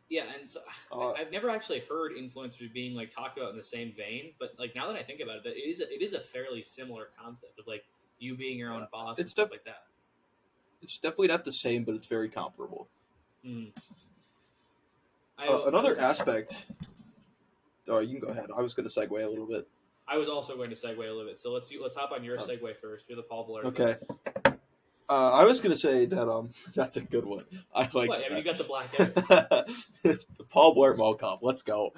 Yeah, 0.10 0.24
and 0.38 0.50
so 0.50 0.62
Uh, 0.92 1.12
I've 1.12 1.32
never 1.32 1.50
actually 1.50 1.80
heard 1.90 2.14
influencers 2.14 2.72
being 2.72 2.96
like 2.96 3.12
talked 3.12 3.38
about 3.38 3.52
in 3.52 3.58
the 3.58 3.64
same 3.64 3.92
vein, 3.92 4.32
but 4.40 4.54
like 4.58 4.74
now 4.76 4.88
that 4.88 4.96
I 4.96 5.04
think 5.04 5.20
about 5.20 5.38
it, 5.38 5.44
that 5.44 5.58
it 5.58 5.68
is 5.68 5.82
a, 5.82 5.94
it 5.94 6.02
is 6.02 6.14
a 6.14 6.22
fairly 6.22 6.62
similar 6.62 7.10
concept 7.22 7.60
of 7.60 7.68
like 7.68 7.84
you 8.20 8.36
being 8.38 8.58
your 8.58 8.72
own 8.72 8.82
Yeah, 8.82 8.86
boss 8.92 9.20
and 9.20 9.30
stuff 9.30 9.48
def- 9.48 9.52
like 9.52 9.66
that. 9.66 9.84
It's 10.82 10.98
definitely 10.98 11.28
not 11.28 11.44
the 11.44 11.52
same, 11.52 11.84
but 11.84 11.96
it's 11.96 12.08
very 12.08 12.30
comparable. 12.30 12.88
Mm. 13.46 13.72
I, 15.38 15.48
Uh, 15.48 15.64
another 15.66 16.00
aspect. 16.00 16.68
Oh, 17.90 18.00
you 18.00 18.20
can 18.20 18.20
go 18.20 18.28
ahead. 18.28 18.50
I 18.56 18.62
was 18.62 18.74
going 18.74 18.88
to 18.88 18.94
segue 18.94 19.12
a 19.24 19.28
little 19.28 19.46
bit. 19.46 19.68
I 20.08 20.18
was 20.18 20.30
also 20.30 20.56
going 20.56 20.70
to 20.70 20.76
segue 20.76 20.98
a 20.98 21.02
little 21.02 21.26
bit, 21.26 21.38
so 21.38 21.52
let's 21.52 21.72
let's 21.82 21.96
hop 21.96 22.12
on 22.12 22.24
your 22.24 22.40
Oh. 22.40 22.46
segue 22.48 22.76
first. 22.76 23.06
You're 23.10 23.18
the 23.18 23.24
Paul 23.24 23.48
Blart. 23.48 23.66
Okay. 23.66 23.96
Uh, 25.10 25.32
I 25.34 25.46
was 25.46 25.60
going 25.60 25.72
to 25.74 25.80
say 25.80 26.06
that 26.06 26.30
um, 26.30 26.50
that's 26.76 26.98
a 26.98 27.02
good 27.02 27.26
one. 27.26 27.46
I 27.74 27.90
like. 27.94 28.10
What? 28.10 28.26
I 28.26 28.30
mean, 28.30 28.38
you 28.38 28.44
got 28.44 28.58
the 28.58 28.64
black 28.64 28.92
the 30.04 30.20
Paul 30.50 30.76
Blart 30.76 30.98
Mall 30.98 31.16
Cop. 31.16 31.40
Let's 31.42 31.62
go. 31.62 31.94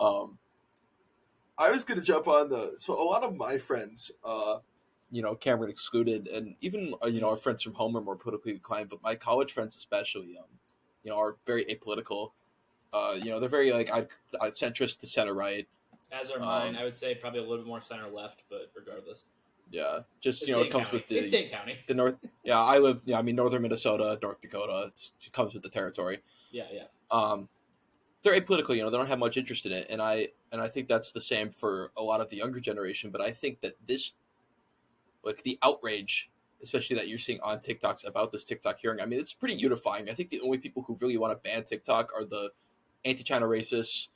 Um, 0.00 0.38
I 1.58 1.70
was 1.70 1.84
gonna 1.84 2.00
jump 2.00 2.28
on 2.28 2.48
the. 2.48 2.72
So 2.76 2.94
a 2.94 3.02
lot 3.04 3.24
of 3.24 3.34
my 3.34 3.56
friends, 3.56 4.12
uh, 4.24 4.58
you 5.10 5.22
know, 5.22 5.34
Cameron 5.34 5.70
excluded, 5.70 6.28
and 6.28 6.54
even 6.60 6.94
uh, 7.02 7.08
you 7.08 7.20
know 7.20 7.28
our 7.30 7.36
friends 7.36 7.62
from 7.62 7.74
home 7.74 7.96
are 7.96 8.00
more 8.00 8.16
politically 8.16 8.52
inclined, 8.52 8.88
but 8.90 9.02
my 9.02 9.14
college 9.16 9.52
friends 9.52 9.74
especially, 9.76 10.38
um, 10.38 10.44
you 11.02 11.10
know, 11.10 11.18
are 11.18 11.36
very 11.46 11.64
apolitical. 11.64 12.30
Uh, 12.92 13.18
you 13.18 13.30
know, 13.30 13.40
they're 13.40 13.48
very 13.48 13.72
like 13.72 13.90
I, 13.90 14.06
I 14.40 14.48
centrist 14.50 15.00
to 15.00 15.06
center 15.06 15.34
right. 15.34 15.66
As 16.12 16.30
are 16.30 16.38
mine. 16.38 16.74
Um, 16.74 16.80
I 16.80 16.84
would 16.84 16.96
say 16.96 17.14
probably 17.14 17.40
a 17.40 17.42
little 17.42 17.58
bit 17.58 17.66
more 17.66 17.80
center 17.80 18.08
left, 18.08 18.44
but 18.48 18.70
regardless, 18.74 19.24
Yeah, 19.70 20.00
just 20.20 20.42
it's 20.42 20.48
you 20.48 20.54
know, 20.56 20.62
it 20.62 20.70
comes 20.70 20.86
County. 20.86 20.98
with 20.98 21.06
the 21.08 21.18
it's 21.18 21.28
Dane 21.30 21.48
County. 21.50 21.78
the 21.86 21.94
north. 21.94 22.16
Yeah, 22.44 22.58
I 22.60 22.78
live. 22.78 23.02
Yeah, 23.04 23.18
I 23.18 23.22
mean 23.22 23.36
northern 23.36 23.62
Minnesota, 23.62 24.18
North 24.22 24.40
Dakota. 24.40 24.84
It's, 24.88 25.12
it 25.20 25.32
comes 25.32 25.52
with 25.54 25.62
the 25.62 25.68
territory. 25.68 26.18
Yeah, 26.50 26.64
yeah. 26.72 26.84
um, 27.10 27.48
they're 28.22 28.38
apolitical. 28.40 28.74
You 28.74 28.82
know, 28.82 28.90
they 28.90 28.96
don't 28.96 29.06
have 29.08 29.18
much 29.18 29.36
interest 29.36 29.66
in 29.66 29.72
it, 29.72 29.86
and 29.90 30.00
I 30.00 30.28
and 30.50 30.60
I 30.62 30.68
think 30.68 30.88
that's 30.88 31.12
the 31.12 31.20
same 31.20 31.50
for 31.50 31.92
a 31.96 32.02
lot 32.02 32.20
of 32.22 32.30
the 32.30 32.36
younger 32.36 32.60
generation. 32.60 33.10
But 33.10 33.20
I 33.20 33.30
think 33.30 33.60
that 33.60 33.74
this, 33.86 34.14
like 35.22 35.42
the 35.42 35.58
outrage, 35.62 36.30
especially 36.62 36.96
that 36.96 37.08
you're 37.08 37.18
seeing 37.18 37.38
on 37.42 37.58
TikToks 37.58 38.06
about 38.06 38.32
this 38.32 38.44
TikTok 38.44 38.78
hearing, 38.78 39.00
I 39.00 39.06
mean, 39.06 39.20
it's 39.20 39.34
pretty 39.34 39.54
unifying. 39.56 40.08
I 40.08 40.14
think 40.14 40.30
the 40.30 40.40
only 40.40 40.56
people 40.56 40.82
who 40.82 40.96
really 41.00 41.18
want 41.18 41.32
to 41.32 41.50
ban 41.50 41.64
TikTok 41.64 42.12
are 42.16 42.24
the 42.24 42.50
anti-China 43.04 43.46
racists, 43.46 44.08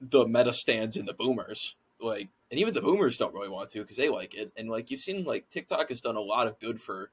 the 0.00 0.26
meta 0.26 0.52
stands, 0.52 0.96
and 0.96 1.06
the 1.08 1.14
boomers. 1.14 1.76
Like, 2.00 2.28
and 2.50 2.60
even 2.60 2.74
the 2.74 2.80
boomers 2.82 3.18
don't 3.18 3.34
really 3.34 3.48
want 3.48 3.70
to 3.70 3.80
because 3.80 3.96
they 3.96 4.08
like 4.08 4.34
it. 4.34 4.52
And 4.56 4.68
like 4.68 4.90
you've 4.90 5.00
seen, 5.00 5.24
like 5.24 5.48
TikTok 5.48 5.88
has 5.88 6.00
done 6.00 6.16
a 6.16 6.20
lot 6.20 6.46
of 6.46 6.58
good 6.60 6.80
for, 6.80 7.10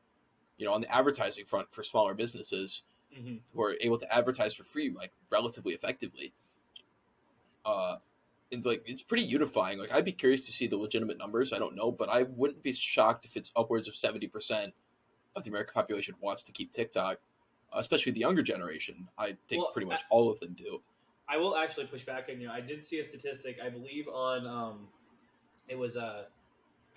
you 0.57 0.65
know, 0.65 0.73
on 0.73 0.81
the 0.81 0.93
advertising 0.95 1.45
front 1.45 1.71
for 1.73 1.83
smaller 1.83 2.13
businesses 2.13 2.83
hmm 3.13 3.37
who 3.53 3.61
are 3.63 3.75
able 3.81 3.97
to 3.97 4.13
advertise 4.15 4.53
for 4.53 4.63
free 4.63 4.89
like 4.91 5.11
relatively 5.31 5.73
effectively. 5.73 6.33
Uh 7.65 7.97
and 8.51 8.63
like 8.65 8.83
it's 8.85 9.01
pretty 9.01 9.23
unifying. 9.23 9.79
Like 9.79 9.93
i'd 9.93 10.05
be 10.05 10.11
curious 10.11 10.45
to 10.45 10.51
see 10.51 10.67
the 10.67 10.77
legitimate 10.77 11.17
numbers. 11.17 11.53
I 11.53 11.59
don't 11.59 11.75
know 11.75 11.91
but 11.91 12.09
i 12.09 12.23
wouldn't 12.23 12.61
be 12.63 12.73
shocked 12.73 13.25
if 13.25 13.35
it's 13.35 13.51
upwards 13.55 13.87
of 13.87 13.93
70% 13.95 14.71
of 15.35 15.43
the 15.43 15.49
american 15.49 15.73
population 15.73 16.15
wants 16.21 16.43
to 16.43 16.51
keep 16.51 16.71
tiktok 16.71 17.19
especially 17.73 18.11
the 18.13 18.21
younger 18.21 18.41
generation. 18.43 19.07
I 19.17 19.35
think 19.47 19.63
Well, 19.63 19.71
pretty 19.71 19.87
much 19.87 20.01
I- 20.03 20.05
all 20.09 20.29
of 20.29 20.39
them 20.39 20.53
do 20.53 20.81
I 21.27 21.37
will 21.37 21.55
actually 21.57 21.87
push 21.87 22.03
back 22.03 22.27
on 22.31 22.39
you. 22.39 22.49
I 22.49 22.61
did 22.61 22.83
see 22.83 22.99
a 22.99 23.03
statistic. 23.03 23.57
I 23.63 23.69
believe 23.69 24.07
on 24.07 24.45
um, 24.45 24.87
it 25.67 25.77
was 25.77 25.97
uh, 25.97 26.23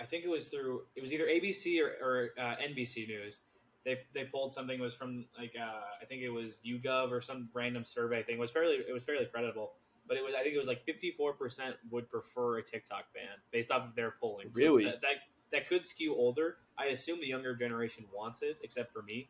I 0.00 0.04
think 0.04 0.24
it 0.24 0.28
was 0.28 0.48
through 0.48 0.82
it 0.96 1.02
was 1.02 1.12
either 1.12 1.24
ABC 1.24 1.80
or, 1.80 1.88
or 2.04 2.28
uh, 2.38 2.56
NBC 2.56 3.08
News. 3.08 3.40
They 3.84 3.98
they 4.14 4.24
pulled 4.24 4.52
something 4.52 4.78
it 4.78 4.82
was 4.82 4.94
from 4.94 5.24
like 5.38 5.54
uh, 5.58 5.80
I 6.02 6.04
think 6.04 6.22
it 6.22 6.30
was 6.30 6.58
YouGov 6.66 7.10
or 7.10 7.20
some 7.20 7.48
random 7.54 7.84
survey 7.84 8.22
thing. 8.22 8.36
It 8.36 8.40
was 8.40 8.50
fairly 8.50 8.76
it 8.86 8.92
was 8.92 9.04
fairly 9.04 9.26
credible. 9.26 9.72
But 10.06 10.16
it 10.16 10.22
was 10.24 10.34
I 10.38 10.42
think 10.42 10.54
it 10.54 10.58
was 10.58 10.68
like 10.68 10.84
fifty 10.84 11.10
four 11.10 11.32
percent 11.32 11.76
would 11.90 12.10
prefer 12.10 12.58
a 12.58 12.62
TikTok 12.62 13.04
ban 13.14 13.38
based 13.50 13.70
off 13.70 13.86
of 13.86 13.94
their 13.94 14.14
polling. 14.20 14.48
So 14.52 14.58
Really? 14.58 14.84
that, 14.84 15.00
that 15.00 15.16
that 15.52 15.68
could 15.68 15.86
skew 15.86 16.14
older. 16.14 16.56
I 16.78 16.86
assume 16.86 17.20
the 17.20 17.26
younger 17.26 17.54
generation 17.54 18.04
wants 18.14 18.42
it, 18.42 18.58
except 18.62 18.92
for 18.92 19.02
me. 19.02 19.28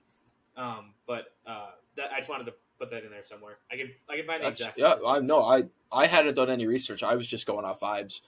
Um, 0.56 0.94
but 1.06 1.34
uh, 1.46 1.70
that 1.96 2.12
I 2.12 2.18
just 2.18 2.28
wanted 2.28 2.44
to 2.46 2.54
put 2.78 2.90
that 2.90 3.04
in 3.04 3.10
there 3.10 3.22
somewhere. 3.22 3.58
I 3.70 3.76
can 3.76 3.90
I 4.08 4.16
can 4.16 4.26
find 4.26 4.40
the 4.42 4.46
that's 4.46 4.60
exact. 4.60 4.78
yeah 4.78 4.94
i 5.06 5.20
know 5.20 5.42
i 5.42 5.64
i 5.90 6.06
hadn't 6.06 6.34
done 6.34 6.50
any 6.50 6.66
research 6.66 7.02
i 7.02 7.14
was 7.16 7.26
just 7.26 7.46
going 7.46 7.64
off 7.64 7.80
vibes 7.80 8.20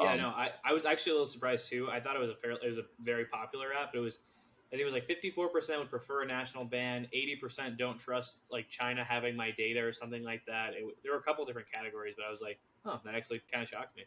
Yeah, 0.00 0.12
Um, 0.12 0.18
no, 0.18 0.28
I, 0.28 0.52
I 0.64 0.72
was 0.72 0.84
actually 0.86 1.10
a 1.12 1.14
little 1.16 1.26
surprised 1.26 1.68
too. 1.68 1.88
I 1.90 2.00
thought 2.00 2.16
it 2.16 2.20
was 2.20 2.30
a 2.30 2.34
fair, 2.34 2.52
it 2.52 2.66
was 2.66 2.78
a 2.78 2.84
very 3.02 3.24
popular 3.26 3.66
app, 3.74 3.92
but 3.92 3.98
it 3.98 4.02
was, 4.02 4.20
I 4.68 4.70
think 4.70 4.82
it 4.82 4.84
was 4.84 4.94
like 4.94 5.04
fifty 5.04 5.30
four 5.30 5.48
percent 5.48 5.80
would 5.80 5.90
prefer 5.90 6.22
a 6.22 6.26
national 6.26 6.64
ban, 6.64 7.08
eighty 7.12 7.36
percent 7.36 7.76
don't 7.76 7.98
trust 7.98 8.48
like 8.52 8.68
China 8.68 9.04
having 9.04 9.34
my 9.36 9.50
data 9.50 9.80
or 9.82 9.92
something 9.92 10.22
like 10.22 10.42
that. 10.46 10.74
It, 10.74 10.84
there 11.02 11.12
were 11.12 11.18
a 11.18 11.22
couple 11.22 11.44
different 11.44 11.70
categories, 11.70 12.14
but 12.16 12.24
I 12.26 12.30
was 12.30 12.40
like, 12.40 12.58
oh, 12.86 13.00
that 13.04 13.14
actually 13.14 13.42
kind 13.52 13.62
of 13.64 13.68
shocked 13.68 13.96
me. 13.96 14.04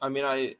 I 0.00 0.08
mean, 0.08 0.24
I, 0.24 0.54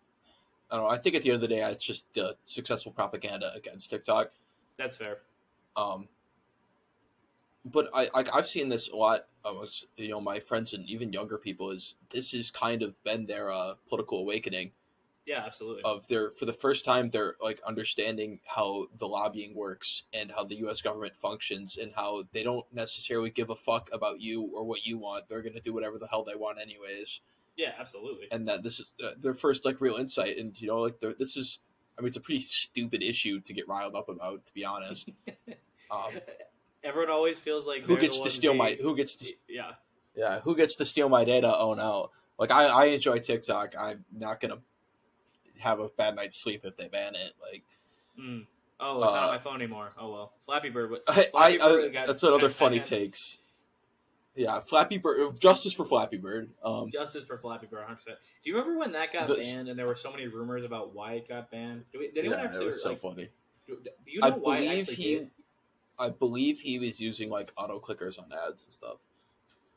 I 0.71 0.77
don't 0.77 0.83
know. 0.85 0.89
I 0.91 0.99
think 0.99 1.15
at 1.15 1.23
the 1.23 1.31
end 1.31 1.37
of 1.37 1.41
the 1.43 1.49
day, 1.49 1.63
it's 1.63 1.85
just 1.85 2.13
the 2.13 2.37
successful 2.45 2.91
propaganda 2.93 3.53
against 3.55 3.89
TikTok. 3.89 4.33
That's 4.77 4.97
fair. 4.97 5.19
Um, 5.77 6.09
but 7.73 7.89
I, 7.95 8.09
I 8.15 8.25
I've 8.35 8.47
seen 8.47 8.69
this 8.69 8.89
a 8.89 8.97
lot 8.97 9.27
amongst 9.45 9.87
you 9.97 10.09
know 10.09 10.21
my 10.21 10.39
friends 10.41 10.75
and 10.75 10.85
even 10.89 11.13
younger 11.13 11.39
people. 11.39 11.71
Is 11.71 11.97
this 12.11 12.33
has 12.33 12.51
kind 12.51 12.83
of 12.83 13.03
been 13.05 13.27
their 13.27 13.51
uh, 13.51 13.75
political 13.89 14.19
awakening 14.19 14.73
Yeah, 15.27 15.43
absolutely. 15.45 15.83
of 15.85 16.07
their 16.09 16.31
for 16.33 16.45
the 16.47 16.53
first 16.53 16.85
time 16.85 17.11
they're 17.11 17.37
like 17.41 17.61
understanding 17.67 18.41
how 18.47 18.87
the 18.99 19.07
lobbying 19.07 19.55
works 19.55 20.05
and 20.13 20.31
how 20.31 20.45
the 20.45 20.57
U.S. 20.57 20.81
government 20.81 21.15
functions 21.17 21.77
and 21.77 21.93
how 21.95 22.25
they 22.33 22.43
don't 22.43 22.67
necessarily 22.73 23.31
give 23.31 23.51
a 23.51 23.57
fuck 23.57 23.89
about 23.93 24.21
you 24.21 24.51
or 24.55 24.65
what 24.65 24.87
you 24.87 24.99
want. 24.99 25.29
They're 25.29 25.43
gonna 25.43 25.61
do 25.61 25.73
whatever 25.75 25.99
the 25.99 26.09
hell 26.09 26.25
they 26.25 26.35
want 26.37 26.61
anyways. 26.61 27.21
yeah, 27.57 27.73
absolutely. 27.79 28.29
and 28.31 28.47
that 28.49 28.63
this 28.63 28.81
is 28.81 28.95
uh, 29.05 29.11
their 29.21 29.35
first 29.35 29.65
like 29.65 29.81
real 29.81 29.97
insight 29.97 30.37
and 30.39 30.61
you 30.61 30.69
know 30.69 30.81
like 30.83 31.01
this 31.19 31.37
is 31.37 31.59
i 31.99 32.01
mean 32.01 32.07
it's 32.09 32.17
a 32.17 32.21
pretty 32.21 32.39
stupid 32.41 33.03
issue 33.03 33.41
to 33.41 33.53
get 33.53 33.67
riled 33.67 33.97
up 33.97 34.09
about 34.09 34.47
to 34.47 34.55
be 34.55 34.65
honest 34.65 35.11
um, 35.91 36.13
Everyone 36.85 37.11
always 37.11 37.39
feels 37.39 37.67
like 37.67 37.85
who 37.85 37.97
gets 37.97 38.21
to 38.21 38.31
steal 38.31 38.55
my 38.55 38.77
who 38.81 38.95
gets 38.97 39.17
to 39.17 39.35
Yeah, 39.49 39.73
yeah 40.15 40.41
who 40.41 40.55
gets 40.57 40.77
to 40.77 40.85
steal 40.85 41.09
my 41.09 41.25
data 41.25 41.53
oh 41.57 41.75
no 41.75 42.11
like 42.39 42.51
i 42.51 42.65
i 42.67 42.85
enjoy 42.87 43.19
tiktok 43.19 43.75
i'm 43.79 44.05
not 44.17 44.41
gonna 44.41 44.59
have 45.59 45.81
a 45.81 45.89
bad 45.91 46.15
night's 46.17 46.37
sleep 46.37 46.61
if 46.65 46.77
they 46.77 46.89
ban 46.89 47.15
it 47.15 47.33
like 47.43 47.65
mm. 48.19 48.47
Oh, 48.81 49.03
it's 49.03 49.13
not 49.13 49.17
on 49.25 49.29
Uh, 49.31 49.33
my 49.33 49.39
phone 49.39 49.57
anymore. 49.57 49.93
Oh 49.99 50.13
well, 50.13 50.33
Flappy 50.39 50.71
Bird. 50.71 50.91
but- 50.91 51.03
i, 51.09 51.27
I, 51.37 51.59
Bird 51.59 51.93
got- 51.93 52.07
that's 52.07 52.23
another 52.23 52.49
funny 52.49 52.79
takes 52.81 53.39
yeah 54.37 54.61
flappy 54.61 54.99
bird 54.99 55.41
justice 55.41 55.73
for 55.73 55.85
flappy 55.85 56.17
bird 56.17 56.49
um 56.63 56.89
Justice 56.93 57.25
for 57.25 57.37
Flappy 57.37 57.67
Bird, 57.67 57.79
100. 57.81 57.97
percent 57.97 58.19
Do 58.45 58.51
you 58.51 58.57
remember 58.57 58.79
when 58.79 58.93
that 58.93 59.13
got 59.13 59.27
The- 59.27 59.35
banned 59.35 59.69
and 59.69 59.77
there 59.77 59.87
were 59.89 59.97
so 59.97 60.13
many 60.13 60.29
rumors 60.29 60.63
about 60.63 60.95
why 60.95 61.15
it 61.15 61.29
got 61.29 61.51
banned? 61.51 61.85
Do 61.93 61.99
we, 61.99 62.07
did 62.13 62.19
anyone 62.19 62.39
yeah, 62.39 62.45
actually 62.45 62.63
it 62.63 62.67
was 62.67 62.83
so 62.83 62.91
like, 62.91 63.01
funny 63.01 63.29
do, 63.67 63.79
do 63.83 63.91
you 64.13 64.21
know 64.21 64.27
i 64.29 64.31
why 64.31 64.57
believe 64.59 64.89
he 64.91 65.15
did? 65.17 65.31
I 65.99 66.09
believe 66.09 66.61
he 66.61 66.79
was 66.79 67.01
using 67.01 67.31
like 67.31 67.53
auto 67.57 67.79
clickers 67.81 68.19
on 68.19 68.27
ads 68.47 68.65
and 68.65 68.73
stuff 68.73 68.99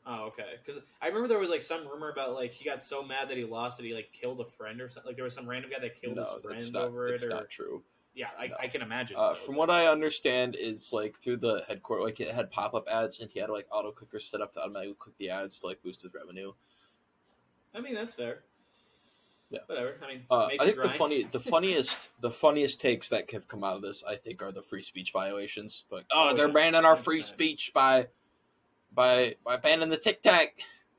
Oh, 0.04 0.24
okay. 0.24 0.54
Because 0.64 0.82
I 1.00 1.06
remember 1.06 1.28
there 1.28 1.38
was 1.38 1.50
like 1.50 1.62
some 1.62 1.86
rumor 1.86 2.10
about 2.10 2.34
like 2.34 2.52
he 2.52 2.64
got 2.64 2.82
so 2.82 3.02
mad 3.02 3.28
that 3.28 3.36
he 3.36 3.44
lost 3.44 3.76
that 3.76 3.86
he 3.86 3.94
like 3.94 4.10
killed 4.12 4.40
a 4.40 4.44
friend 4.44 4.80
or 4.80 4.88
something. 4.88 5.10
Like 5.10 5.16
there 5.16 5.24
was 5.24 5.34
some 5.34 5.48
random 5.48 5.70
guy 5.70 5.78
that 5.80 6.00
killed 6.00 6.16
no, 6.16 6.24
his 6.24 6.42
friend 6.42 6.72
not. 6.72 6.88
over 6.88 7.06
It's 7.06 7.22
it. 7.22 7.26
Or 7.26 7.30
not 7.30 7.48
true. 7.48 7.82
yeah, 8.14 8.28
I, 8.38 8.48
No. 8.48 8.56
I 8.60 8.66
can 8.66 8.82
imagine. 8.82 9.16
Uh, 9.16 9.34
so, 9.34 9.34
from 9.36 9.56
what 9.56 9.70
I 9.70 9.86
understand, 9.86 10.56
is 10.58 10.92
like 10.92 11.16
through 11.16 11.36
the 11.36 11.64
headquarters, 11.68 12.04
like 12.04 12.18
it 12.18 12.34
had 12.34 12.50
pop 12.50 12.74
up 12.74 12.88
ads, 12.88 13.20
and 13.20 13.30
he 13.30 13.38
had 13.38 13.48
like 13.48 13.66
auto 13.70 13.92
clickers 13.92 14.22
set 14.22 14.40
up 14.40 14.50
to 14.52 14.60
automatically 14.60 14.96
click 14.98 15.16
the 15.18 15.30
ads 15.30 15.60
to 15.60 15.68
like 15.68 15.80
boost 15.82 16.02
his 16.02 16.12
revenue. 16.12 16.52
I 17.74 17.80
mean 17.80 17.94
that's 17.94 18.14
fair. 18.14 18.42
Yeah. 19.52 19.58
Whatever. 19.66 19.96
I 20.02 20.08
mean, 20.08 20.22
Uh, 20.30 20.48
I 20.58 20.64
think 20.64 20.80
the 20.80 20.88
funny, 20.88 21.24
the 21.24 21.40
funniest, 21.54 22.08
the 22.20 22.30
funniest 22.30 22.80
takes 22.80 23.08
that 23.10 23.30
have 23.32 23.46
come 23.46 23.62
out 23.62 23.76
of 23.76 23.82
this, 23.82 24.02
I 24.02 24.16
think, 24.16 24.42
are 24.42 24.50
the 24.50 24.62
free 24.62 24.82
speech 24.82 25.12
violations. 25.12 25.84
Like, 25.90 26.06
oh, 26.10 26.30
Oh, 26.30 26.34
they're 26.34 26.48
yeah, 26.48 26.54
banning 26.54 26.84
our 26.84 26.96
free 26.96 27.20
speech 27.22 27.72
by, 27.74 28.08
by, 28.94 29.34
by 29.44 29.58
banning 29.58 29.90
the 29.90 29.98
TikTok. 29.98 30.48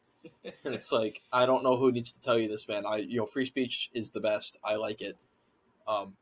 and 0.44 0.74
it's 0.74 0.92
like, 0.92 1.22
I 1.34 1.46
don't 1.46 1.64
know 1.64 1.78
who 1.78 1.92
needs 1.92 2.12
to 2.12 2.22
tell 2.22 2.38
you 2.38 2.48
this, 2.48 2.68
man. 2.68 2.86
I, 2.86 2.98
you 2.98 3.18
know, 3.18 3.26
free 3.26 3.46
speech 3.46 3.90
is 3.94 4.12
the 4.12 4.22
best. 4.22 4.58
I 4.64 4.76
like 4.76 5.02
it. 5.02 5.18
Um, 5.88 6.14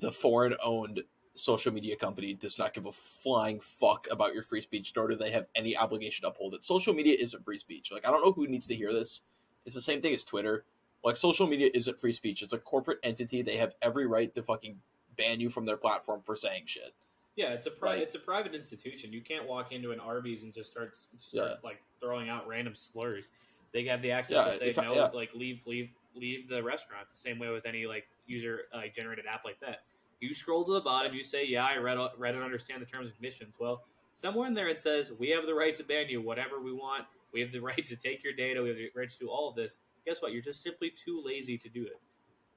the 0.00 0.10
foreign-owned 0.10 1.02
social 1.34 1.72
media 1.72 1.94
company 1.94 2.34
does 2.34 2.58
not 2.58 2.74
give 2.74 2.86
a 2.86 2.92
flying 2.92 3.60
fuck 3.60 4.08
about 4.10 4.34
your 4.34 4.42
free 4.42 4.62
speech, 4.62 4.92
nor 4.96 5.08
do 5.08 5.14
they 5.14 5.30
have 5.30 5.46
any 5.54 5.76
obligation 5.76 6.22
to 6.22 6.28
uphold 6.28 6.54
it. 6.54 6.64
Social 6.64 6.92
media 6.94 7.16
isn't 7.18 7.44
free 7.44 7.58
speech. 7.58 7.92
Like, 7.92 8.08
I 8.08 8.10
don't 8.10 8.24
know 8.24 8.32
who 8.32 8.46
needs 8.48 8.66
to 8.66 8.74
hear 8.74 8.92
this. 8.92 9.22
It's 9.64 9.74
the 9.74 9.80
same 9.80 10.00
thing 10.00 10.14
as 10.14 10.24
Twitter. 10.24 10.64
Like, 11.04 11.16
social 11.16 11.46
media 11.46 11.70
isn't 11.74 11.98
free 11.98 12.12
speech. 12.12 12.42
It's 12.42 12.52
a 12.52 12.58
corporate 12.58 12.98
entity. 13.02 13.42
They 13.42 13.56
have 13.56 13.74
every 13.82 14.06
right 14.06 14.32
to 14.34 14.42
fucking 14.42 14.78
ban 15.16 15.40
you 15.40 15.48
from 15.48 15.64
their 15.66 15.76
platform 15.76 16.22
for 16.22 16.36
saying 16.36 16.64
shit. 16.66 16.92
Yeah, 17.36 17.52
it's 17.52 17.66
a 17.66 17.70
pri- 17.70 17.90
Like- 17.94 18.02
it's 18.02 18.14
a 18.16 18.18
private 18.18 18.54
institution. 18.54 19.12
You 19.12 19.20
can't 19.20 19.46
walk 19.46 19.70
into 19.72 19.92
an 19.92 20.00
Arby's 20.00 20.42
and 20.42 20.52
just 20.52 20.70
start 20.72 20.90
just 20.90 21.08
start 21.28 21.50
Yeah. 21.50 21.56
like 21.62 21.80
throwing 22.00 22.28
out 22.28 22.48
random 22.48 22.74
slurs. 22.74 23.30
They 23.72 23.84
have 23.84 24.02
the 24.02 24.10
access 24.10 24.34
Yeah, 24.60 24.66
to 24.66 24.74
say 24.74 24.82
no, 24.82 24.94
yeah. 24.94 25.06
like 25.08 25.32
leave 25.34 25.64
leave 25.66 25.90
leave 26.16 26.48
the 26.48 26.62
restaurant. 26.62 27.02
It's 27.04 27.12
the 27.12 27.18
same 27.18 27.38
way 27.38 27.48
with 27.50 27.64
any 27.64 27.86
like 27.86 28.08
user 28.26 28.62
like 28.74 28.92
generated 28.92 29.26
app 29.26 29.44
like 29.44 29.60
that. 29.60 29.82
You 30.20 30.34
scroll 30.34 30.64
to 30.64 30.72
the 30.72 30.80
bottom, 30.80 31.14
you 31.14 31.22
say, 31.22 31.44
"Yeah, 31.44 31.64
I 31.64 31.76
read 31.76 31.96
read 32.16 32.34
and 32.34 32.42
understand 32.42 32.82
the 32.82 32.86
terms 32.86 33.06
and 33.06 33.14
conditions." 33.14 33.54
Well, 33.60 33.84
somewhere 34.14 34.48
in 34.48 34.54
there 34.54 34.66
it 34.68 34.80
says 34.80 35.12
we 35.12 35.28
have 35.30 35.46
the 35.46 35.54
right 35.54 35.76
to 35.76 35.84
ban 35.84 36.08
you 36.08 36.20
whatever 36.20 36.60
we 36.60 36.72
want. 36.72 37.06
We 37.32 37.40
have 37.40 37.52
the 37.52 37.60
right 37.70 37.86
to 37.86 37.94
take 37.94 38.24
your 38.24 38.32
data. 38.32 38.62
We 38.62 38.68
have 38.70 38.78
the 38.78 38.90
right 38.96 39.08
to 39.08 39.18
do 39.18 39.28
all 39.28 39.48
of 39.48 39.54
this. 39.54 39.78
Guess 40.08 40.22
what? 40.22 40.32
You're 40.32 40.40
just 40.40 40.62
simply 40.62 40.88
too 40.88 41.22
lazy 41.22 41.58
to 41.58 41.68
do 41.68 41.84
it. 41.84 42.00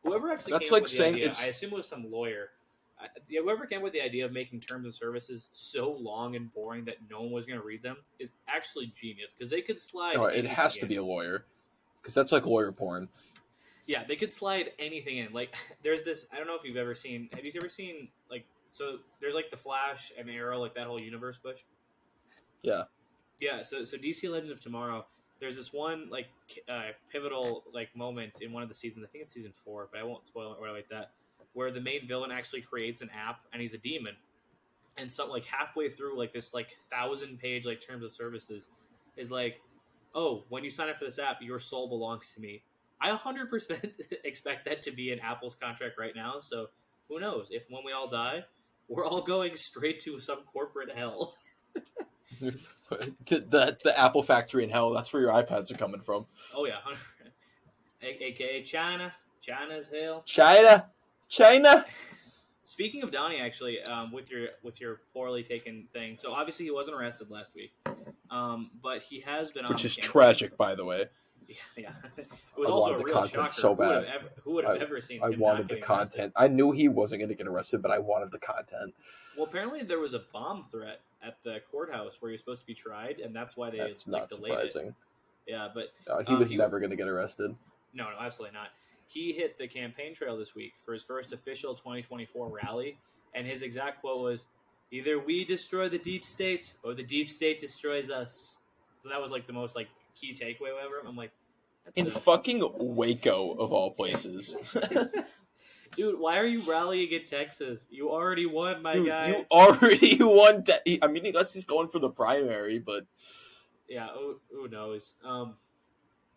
Whoever 0.04 0.32
actually 0.32 0.54
That's 0.54 0.70
came 0.70 0.74
like 0.74 0.84
with 0.84 0.92
saying 0.92 1.14
the 1.16 1.20
idea, 1.20 1.30
it's- 1.32 1.44
I 1.44 1.50
assume 1.50 1.74
it 1.74 1.76
was 1.76 1.88
some 1.88 2.10
lawyer. 2.10 2.52
I- 2.98 3.10
Whoever 3.30 3.66
came 3.66 3.82
with 3.82 3.92
the 3.92 4.02
idea 4.02 4.24
of 4.26 4.32
making 4.32 4.62
terms 4.62 4.86
and 4.86 4.94
services 4.94 5.50
so 5.52 5.92
long 5.92 6.38
and 6.38 6.54
boring 6.54 6.86
that 6.86 6.98
no 7.10 7.22
one 7.24 7.32
was 7.32 7.46
going 7.46 7.60
to 7.60 7.66
read 7.66 7.84
them 7.84 7.98
is 8.20 8.32
actually 8.48 8.88
genius 8.96 9.34
because 9.34 9.52
they 9.52 9.62
could 9.62 9.80
slide. 9.80 10.16
No, 10.16 10.26
it 10.26 10.46
has 10.46 10.76
to 10.76 10.84
in. 10.84 10.88
be 10.88 10.96
a 10.96 11.04
lawyer, 11.04 11.46
because 12.02 12.14
that's 12.14 12.32
like 12.32 12.46
lawyer 12.46 12.72
porn. 12.72 13.10
Yeah, 13.86 14.06
they 14.06 14.16
could 14.16 14.32
slide 14.32 14.72
anything 14.80 15.18
in. 15.18 15.34
Like, 15.34 15.54
there's 15.84 16.04
this. 16.04 16.28
I 16.32 16.38
don't 16.38 16.48
know 16.48 16.56
if 16.56 16.64
you've 16.64 16.78
ever 16.78 16.96
seen. 16.96 17.28
Have 17.34 17.44
you 17.44 17.52
ever 17.58 17.68
seen 17.70 18.08
like? 18.30 18.46
So 18.70 19.00
there's 19.20 19.34
like 19.34 19.50
the 19.50 19.58
Flash 19.58 20.14
and 20.18 20.30
Arrow, 20.30 20.60
like 20.60 20.76
that 20.76 20.88
whole 20.88 21.02
universe 21.02 21.38
push. 21.38 21.60
Yeah. 22.62 22.84
Yeah. 23.42 23.62
So 23.64 23.84
so 23.84 23.98
DC 23.98 24.30
Legend 24.30 24.52
of 24.54 24.62
Tomorrow. 24.62 25.06
There's 25.42 25.58
this 25.58 25.74
one 25.74 26.08
like 26.10 26.28
uh, 26.70 26.92
pivotal 27.12 27.64
like 27.74 27.94
moment 27.96 28.34
in 28.42 28.54
one 28.54 28.64
of 28.64 28.70
the 28.70 28.76
seasons. 28.76 29.06
I 29.06 29.10
think 29.12 29.24
it's 29.24 29.34
season 29.34 29.52
four, 29.52 29.90
but 29.92 30.00
I 30.00 30.04
won't 30.04 30.26
spoil 30.26 30.54
it 30.54 30.58
or 30.62 30.72
like 30.72 30.88
that. 30.90 31.12
Where 31.54 31.72
the 31.72 31.82
main 31.82 32.08
villain 32.08 32.32
actually 32.32 32.62
creates 32.62 33.02
an 33.02 33.10
app 33.10 33.42
and 33.52 33.62
he's 33.62 33.74
a 33.74 33.80
demon, 33.80 34.14
and 34.98 35.12
so 35.12 35.26
like 35.26 35.44
halfway 35.46 35.90
through 35.90 36.18
like 36.18 36.32
this 36.32 36.54
like 36.54 36.78
thousand 36.90 37.40
page 37.40 37.66
like 37.66 37.86
terms 37.86 38.04
of 38.04 38.12
services 38.12 38.68
is 39.18 39.32
like, 39.32 39.60
oh, 40.14 40.44
when 40.50 40.64
you 40.64 40.70
sign 40.70 40.90
up 40.90 40.98
for 40.98 41.06
this 41.06 41.20
app, 41.20 41.42
your 41.42 41.60
soul 41.60 41.90
belongs 41.90 42.32
to 42.36 42.40
me. 42.40 42.62
I 43.02 43.10
100% 43.10 43.94
expect 44.24 44.66
that 44.66 44.84
to 44.84 44.92
be 44.92 45.12
in 45.12 45.20
Apple's 45.20 45.56
contract 45.56 45.98
right 45.98 46.16
now. 46.16 46.36
So 46.40 46.68
who 47.10 47.20
knows? 47.20 47.48
If 47.50 47.66
when 47.70 47.84
we 47.84 47.92
all 47.92 48.08
die, 48.08 48.46
we're 48.88 49.06
all 49.06 49.22
going 49.22 49.56
straight 49.56 50.00
to 50.02 50.20
some 50.20 50.44
corporate 50.44 50.96
hell. 50.96 51.34
the, 52.40 52.60
the 53.28 53.78
the 53.84 54.00
Apple 54.00 54.24
factory 54.24 54.64
in 54.64 54.70
hell. 54.70 54.92
That's 54.92 55.12
where 55.14 55.22
your 55.22 55.32
iPads 55.32 55.72
are 55.72 55.78
coming 55.78 56.02
from. 56.02 56.26
Oh 56.56 56.66
yeah, 56.66 56.78
aka 58.02 58.64
China. 58.64 59.14
China's 59.42 59.90
hell. 59.92 60.24
China, 60.26 60.88
China. 61.28 61.86
Speaking 62.64 63.04
of 63.04 63.12
Donnie, 63.12 63.40
actually, 63.40 63.82
um, 63.84 64.12
with 64.12 64.32
your 64.32 64.50
with 64.64 64.80
your 64.80 65.02
poorly 65.14 65.44
taken 65.44 65.88
thing, 65.92 66.16
so 66.16 66.32
obviously 66.32 66.66
he 66.66 66.72
wasn't 66.72 66.96
arrested 66.96 67.30
last 67.30 67.54
week, 67.56 67.74
um, 68.30 68.72
but 68.82 69.02
he 69.04 69.20
has 69.22 69.52
been 69.52 69.66
on 69.66 69.74
Which 69.74 69.84
is 69.84 69.96
tragic, 69.96 70.56
by 70.58 70.76
the 70.76 70.86
way. 70.86 71.10
Yeah, 71.78 71.92
it 72.18 72.28
was 72.58 72.70
I 72.70 72.72
also 72.72 72.94
a 72.96 73.04
real 73.04 73.14
content 73.14 73.34
shocker. 73.34 73.50
so 73.50 73.70
Who 73.76 73.76
would 73.82 73.88
have 73.94 74.04
bad. 74.06 74.14
ever, 74.16 74.30
who 74.44 74.52
would 74.54 74.66
have 74.66 74.82
ever 74.82 75.02
seen? 75.02 75.22
I 75.24 75.30
wanted 75.30 75.68
the 75.68 75.76
getting 75.76 75.84
arrested? 75.84 76.18
content. 76.18 76.34
I 76.36 76.48
knew 76.48 76.72
he 76.72 76.88
wasn't 76.88 77.20
going 77.22 77.30
to 77.30 77.36
get 77.36 77.48
arrested, 77.48 77.82
but 77.82 77.92
I 77.92 78.00
wanted 78.00 78.32
the 78.32 78.40
content. 78.40 78.94
Well, 79.38 79.46
apparently 79.46 79.82
there 79.84 80.00
was 80.00 80.14
a 80.14 80.24
bomb 80.34 80.66
threat 80.72 81.02
at 81.24 81.38
the 81.44 81.60
courthouse 81.72 82.18
where 82.22 82.30
he 82.30 82.34
was 82.34 82.42
supposed 82.42 82.62
to 82.62 82.68
be 82.68 82.74
tried, 82.74 83.20
and 83.20 83.36
that's 83.36 83.56
why 83.56 83.70
they 83.70 83.78
That's 83.78 84.08
like 84.08 84.22
not 84.24 84.30
delayed 84.30 84.54
it. 84.60 84.72
surprising. 84.72 84.96
Yeah, 85.48 85.70
but 85.74 85.94
Uh, 86.08 86.24
he 86.28 86.34
Um, 86.34 86.40
was 86.40 86.50
he- 86.50 86.58
never 86.58 86.80
going 86.80 86.92
to 86.92 86.96
get 86.96 87.08
arrested. 87.08 87.56
no, 87.94 88.10
no, 88.10 88.18
absolutely 88.20 88.54
not. 88.58 88.70
He 89.08 89.34
hit 89.34 89.58
the 89.58 89.68
campaign 89.68 90.14
trail 90.14 90.38
this 90.38 90.56
week 90.56 90.74
for 90.78 90.94
his 90.94 91.04
first 91.04 91.34
official 91.34 91.76
2024 91.76 92.48
rally, 92.48 92.98
and 93.34 93.46
his 93.46 93.62
exact 93.62 94.00
quote 94.02 94.22
was, 94.22 94.48
"Either 94.92 95.20
we 95.20 95.44
destroy 95.44 95.90
the 95.90 95.98
deep 95.98 96.24
state, 96.24 96.74
or 96.84 96.94
the 96.94 97.04
deep 97.04 97.28
state 97.28 97.60
destroys 97.60 98.10
us." 98.10 98.58
So 99.00 99.10
that 99.10 99.20
was 99.22 99.32
like 99.32 99.48
the 99.48 99.54
most 99.54 99.76
like 99.76 99.90
key 100.16 100.34
takeaway 100.34 100.72
ever. 100.82 101.00
I'm 101.06 101.16
like, 101.16 101.32
that's 101.86 101.98
In 101.98 102.08
a- 102.08 102.12
fucking 102.12 102.62
Waco, 102.78 103.52
of 103.54 103.72
all 103.74 103.92
places. 103.92 104.56
dude, 105.96 106.20
why 106.20 106.38
are 106.38 106.46
you 106.46 106.62
rallying 106.70 107.12
in 107.12 107.26
Texas? 107.26 107.88
You 107.90 108.10
already 108.12 108.46
won, 108.46 108.82
my 108.82 108.94
Dude, 108.94 109.08
guy. 109.08 109.28
you 109.30 109.46
already 109.52 110.18
won. 110.22 110.62
De- 110.64 111.00
I 111.04 111.08
mean, 111.08 111.26
unless 111.26 111.54
he's 111.54 111.66
going 111.66 111.90
for 111.90 112.00
the 112.00 112.10
primary, 112.10 112.80
but 112.80 113.06
yeah, 113.90 114.08
who, 114.14 114.40
who 114.54 114.68
knows? 114.68 115.14
Um, 115.24 115.56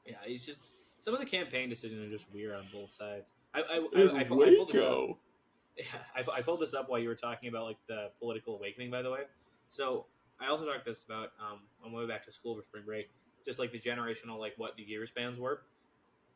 yeah, 0.07 0.16
he's 0.24 0.45
just 0.45 0.61
some 0.99 1.14
of 1.14 1.20
the 1.20 1.26
campaign 1.26 1.68
decisions 1.68 2.05
are 2.07 2.11
just 2.11 2.32
weird 2.32 2.55
on 2.57 2.64
both 2.72 2.90
sides. 2.90 3.32
I 3.55 3.61
I, 3.61 3.62
I, 3.62 3.76
I, 4.16 4.20
I, 4.20 4.24
pulled- 4.24 4.42
I 4.49 4.55
pulled 4.57 4.68
this 4.72 4.82
up. 4.82 4.90
Waco. 4.90 5.18
Yeah, 5.76 5.84
I, 6.14 6.38
I 6.38 6.40
pulled 6.40 6.61
this 6.61 6.72
up 6.72 6.88
while 6.88 7.01
you 7.01 7.09
were 7.09 7.16
talking 7.16 7.49
about 7.49 7.64
like 7.64 7.78
the 7.88 8.11
political 8.20 8.55
awakening. 8.55 8.92
By 8.92 9.03
the 9.03 9.11
way, 9.11 9.22
so 9.68 10.07
I 10.40 10.47
also 10.47 10.64
talked 10.64 10.84
this 10.84 11.03
about 11.03 11.30
um, 11.40 11.59
on 11.84 11.90
my 11.92 11.99
way 11.99 12.07
back 12.07 12.24
to 12.26 12.30
school 12.32 12.55
for 12.55 12.62
spring 12.62 12.84
break, 12.86 13.11
just 13.45 13.59
like 13.59 13.72
the 13.72 13.78
generational 13.78 14.38
like 14.38 14.55
what 14.57 14.76
the 14.76 14.82
year 14.82 15.05
spans 15.07 15.38
were. 15.38 15.62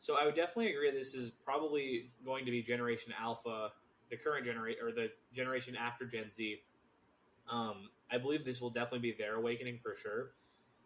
So 0.00 0.16
I 0.20 0.24
would 0.24 0.36
definitely 0.36 0.72
agree 0.72 0.90
this 0.90 1.14
is 1.14 1.30
probably 1.44 2.10
going 2.24 2.44
to 2.44 2.50
be 2.50 2.62
Generation 2.62 3.12
Alpha, 3.20 3.72
the 4.10 4.16
current 4.16 4.44
generation 4.44 4.80
or 4.84 4.92
the 4.92 5.10
generation 5.34 5.76
after 5.76 6.06
Gen 6.06 6.30
Z. 6.30 6.62
Um, 7.50 7.88
I 8.10 8.18
believe 8.18 8.44
this 8.44 8.60
will 8.60 8.70
definitely 8.70 9.10
be 9.10 9.16
their 9.16 9.36
awakening 9.36 9.78
for 9.78 9.94
sure, 9.94 10.32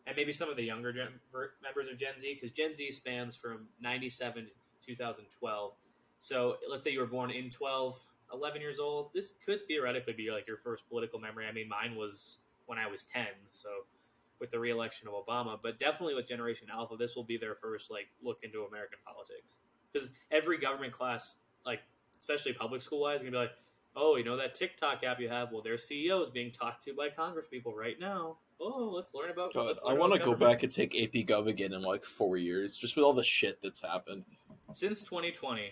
and 0.06 0.16
maybe 0.16 0.32
some 0.32 0.48
of 0.48 0.56
the 0.56 0.62
younger 0.62 0.92
gen- 0.92 1.20
members 1.62 1.88
of 1.88 1.98
Gen 1.98 2.18
Z 2.18 2.34
because 2.34 2.50
Gen 2.50 2.72
Z 2.72 2.90
spans 2.92 3.36
from 3.36 3.68
'97 3.80 4.44
to 4.44 4.86
2012. 4.86 5.72
So 6.20 6.56
let's 6.70 6.84
say 6.84 6.90
you 6.90 7.00
were 7.00 7.06
born 7.06 7.30
in 7.32 7.50
12, 7.50 8.00
11 8.32 8.60
years 8.60 8.78
old. 8.78 9.10
This 9.12 9.34
could 9.44 9.66
theoretically 9.66 10.12
be 10.12 10.30
like 10.30 10.46
your 10.46 10.56
first 10.56 10.88
political 10.88 11.18
memory. 11.18 11.46
I 11.46 11.52
mean, 11.52 11.68
mine 11.68 11.96
was 11.96 12.38
when 12.66 12.78
I 12.78 12.86
was 12.86 13.02
10. 13.04 13.26
So 13.46 13.68
with 14.42 14.50
the 14.50 14.58
reelection 14.58 15.06
of 15.06 15.14
Obama, 15.14 15.56
but 15.62 15.78
definitely 15.78 16.16
with 16.16 16.26
Generation 16.26 16.66
Alpha, 16.68 16.96
this 16.98 17.14
will 17.14 17.22
be 17.22 17.36
their 17.36 17.54
first 17.54 17.92
like 17.92 18.08
look 18.24 18.40
into 18.42 18.64
American 18.64 18.98
politics 19.06 19.54
because 19.90 20.10
every 20.32 20.58
government 20.58 20.92
class, 20.92 21.36
like 21.64 21.78
especially 22.18 22.52
public 22.52 22.82
school 22.82 23.02
wise, 23.02 23.18
is 23.18 23.22
gonna 23.22 23.30
be 23.30 23.36
like, 23.36 23.52
oh, 23.94 24.16
you 24.16 24.24
know 24.24 24.36
that 24.36 24.56
TikTok 24.56 25.04
app 25.04 25.20
you 25.20 25.28
have? 25.28 25.52
Well, 25.52 25.62
their 25.62 25.76
CEO 25.76 26.20
is 26.20 26.28
being 26.28 26.50
talked 26.50 26.82
to 26.86 26.92
by 26.92 27.08
Congress 27.08 27.46
people 27.46 27.72
right 27.72 27.94
now. 28.00 28.38
Oh, 28.60 28.90
let's 28.92 29.14
learn 29.14 29.30
about. 29.30 29.54
God, 29.54 29.76
the 29.76 29.88
I 29.88 29.92
want 29.92 30.12
to 30.12 30.18
go 30.18 30.34
back 30.34 30.64
and 30.64 30.72
take 30.72 31.00
AP 31.00 31.24
Gov 31.24 31.46
again 31.46 31.72
in 31.72 31.80
like 31.80 32.04
four 32.04 32.36
years, 32.36 32.76
just 32.76 32.96
with 32.96 33.04
all 33.04 33.12
the 33.12 33.22
shit 33.22 33.60
that's 33.62 33.80
happened. 33.80 34.24
since 34.72 35.04
2020, 35.04 35.70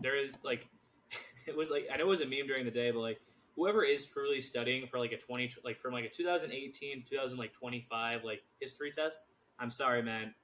there 0.00 0.18
is 0.18 0.32
like, 0.42 0.66
it 1.46 1.56
was 1.56 1.70
like 1.70 1.86
I 1.92 1.98
know 1.98 2.06
it 2.06 2.08
was 2.08 2.20
a 2.20 2.26
meme 2.26 2.48
during 2.48 2.64
the 2.64 2.72
day, 2.72 2.90
but 2.90 2.98
like 2.98 3.20
whoever 3.56 3.84
is 3.84 4.04
truly 4.06 4.40
studying 4.40 4.86
for 4.86 4.98
like 4.98 5.12
a 5.12 5.18
20 5.18 5.50
like 5.64 5.78
from 5.78 5.92
like 5.92 6.04
a 6.04 6.08
2018 6.08 7.04
2025 7.08 8.24
like 8.24 8.42
history 8.60 8.90
test, 8.90 9.20
I'm 9.58 9.70
sorry, 9.70 10.02
man, 10.02 10.34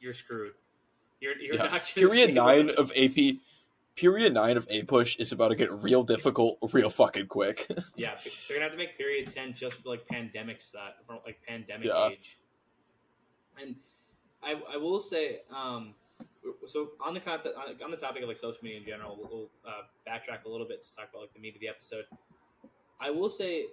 you're 0.00 0.12
screwed. 0.12 0.52
You're 1.20 1.36
you're 1.38 1.54
Yeah. 1.56 1.68
not 1.68 1.84
Period 1.86 2.34
nine 2.34 2.70
of 2.70 2.92
AP. 2.96 3.36
Period 3.96 4.34
nine 4.34 4.58
of 4.58 4.68
APUSH 4.68 5.18
is 5.20 5.32
about 5.32 5.48
to 5.48 5.54
get 5.54 5.72
real 5.72 6.02
difficult, 6.02 6.58
real 6.72 6.90
fucking 6.90 7.26
quick. 7.28 7.66
Yeah, 7.96 8.14
they're 8.48 8.58
gonna 8.58 8.64
have 8.64 8.72
to 8.72 8.78
make 8.78 8.98
period 8.98 9.30
ten 9.30 9.54
just 9.54 9.82
for 9.82 9.88
like 9.88 10.06
pandemic 10.06 10.60
for 10.60 11.18
like 11.24 11.38
pandemic 11.48 11.86
Yeah. 11.86 12.08
age. 12.10 12.36
And 13.58 13.76
I, 14.42 14.60
I 14.74 14.76
will 14.76 14.98
say, 14.98 15.40
um, 15.50 15.94
so 16.66 16.90
on 17.04 17.14
the 17.14 17.20
concept, 17.20 17.56
on, 17.82 17.90
the 17.90 17.96
topic 17.96 18.22
of 18.22 18.28
like 18.28 18.36
social 18.36 18.62
media 18.62 18.80
in 18.80 18.86
general, 18.86 19.16
we'll, 19.18 19.28
we'll 19.30 19.48
uh, 19.66 19.82
backtrack 20.06 20.44
a 20.44 20.48
little 20.48 20.66
bit 20.66 20.82
to 20.82 20.94
talk 20.94 21.08
about 21.10 21.22
like 21.22 21.32
the 21.32 21.40
meat 21.40 21.54
of 21.54 21.60
the 21.60 21.68
episode. 21.68 22.04
I 23.00 23.10
will 23.10 23.28
say, 23.28 23.66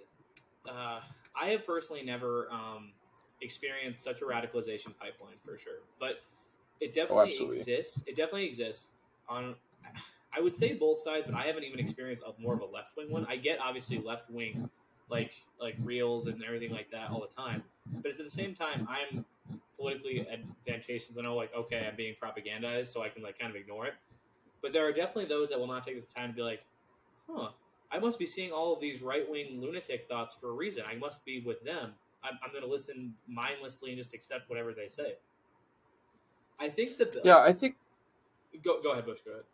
uh, 0.68 1.00
I 1.40 1.48
have 1.48 1.66
personally 1.66 2.02
never 2.02 2.48
um, 2.52 2.92
experienced 3.40 4.02
such 4.02 4.22
a 4.22 4.24
radicalization 4.24 4.96
pipeline 4.98 5.36
for 5.44 5.56
sure, 5.56 5.80
but 5.98 6.22
it 6.80 6.94
definitely 6.94 7.30
absolutely. 7.30 7.58
exists. 7.58 8.02
It 8.06 8.16
definitely 8.16 8.46
exists 8.46 8.92
on. 9.28 9.54
I 10.36 10.40
would 10.40 10.54
say 10.54 10.72
both 10.72 10.98
sides, 10.98 11.26
but 11.26 11.36
I 11.36 11.44
haven't 11.44 11.62
even 11.62 11.78
experienced 11.78 12.24
a 12.26 12.40
more 12.40 12.54
of 12.54 12.60
a 12.60 12.66
left 12.66 12.96
wing 12.96 13.10
one. 13.10 13.24
I 13.28 13.36
get 13.36 13.60
obviously 13.60 13.98
left 13.98 14.30
wing, 14.30 14.68
like 15.08 15.32
like 15.60 15.76
reels 15.82 16.26
and 16.26 16.42
everything 16.44 16.72
like 16.72 16.90
that 16.90 17.10
all 17.10 17.20
the 17.20 17.34
time, 17.34 17.62
but 18.02 18.10
it's 18.10 18.20
at 18.20 18.26
the 18.26 18.32
same 18.32 18.54
time 18.54 18.88
I'm 18.90 19.24
politically 19.76 20.26
advantageous 20.28 21.08
to 21.08 21.22
know 21.22 21.36
like 21.36 21.54
okay 21.54 21.86
I'm 21.88 21.96
being 21.96 22.14
propagandized, 22.22 22.88
so 22.88 23.02
I 23.02 23.08
can 23.08 23.22
like 23.22 23.38
kind 23.38 23.50
of 23.50 23.56
ignore 23.56 23.86
it. 23.86 23.94
But 24.60 24.72
there 24.72 24.86
are 24.86 24.92
definitely 24.92 25.26
those 25.26 25.50
that 25.50 25.60
will 25.60 25.66
not 25.66 25.86
take 25.86 26.00
the 26.00 26.14
time 26.14 26.30
to 26.30 26.34
be 26.34 26.42
like, 26.42 26.64
huh, 27.30 27.50
I 27.94 27.98
must 27.98 28.18
be 28.18 28.26
seeing 28.26 28.50
all 28.50 28.74
of 28.74 28.80
these 28.80 29.02
right 29.02 29.28
wing 29.28 29.60
lunatic 29.60 30.08
thoughts 30.08 30.34
for 30.34 30.50
a 30.50 30.52
reason. 30.52 30.82
I 30.90 30.96
must 30.96 31.24
be 31.24 31.40
with 31.40 31.62
them. 31.64 31.92
I'm, 32.24 32.38
I'm 32.44 32.50
going 32.50 32.64
to 32.64 32.70
listen 32.70 33.14
mindlessly 33.28 33.90
and 33.90 33.98
just 33.98 34.14
accept 34.14 34.50
whatever 34.50 34.72
they 34.72 34.88
say. 34.88 35.14
I 36.58 36.68
think 36.68 36.98
the 36.98 37.20
yeah, 37.24 37.38
I 37.38 37.52
think 37.52 37.76
Go 38.62 38.80
go 38.82 38.92
ahead, 38.92 39.06
Bush. 39.06 39.20
Go 39.24 39.32
ahead. 39.32 39.44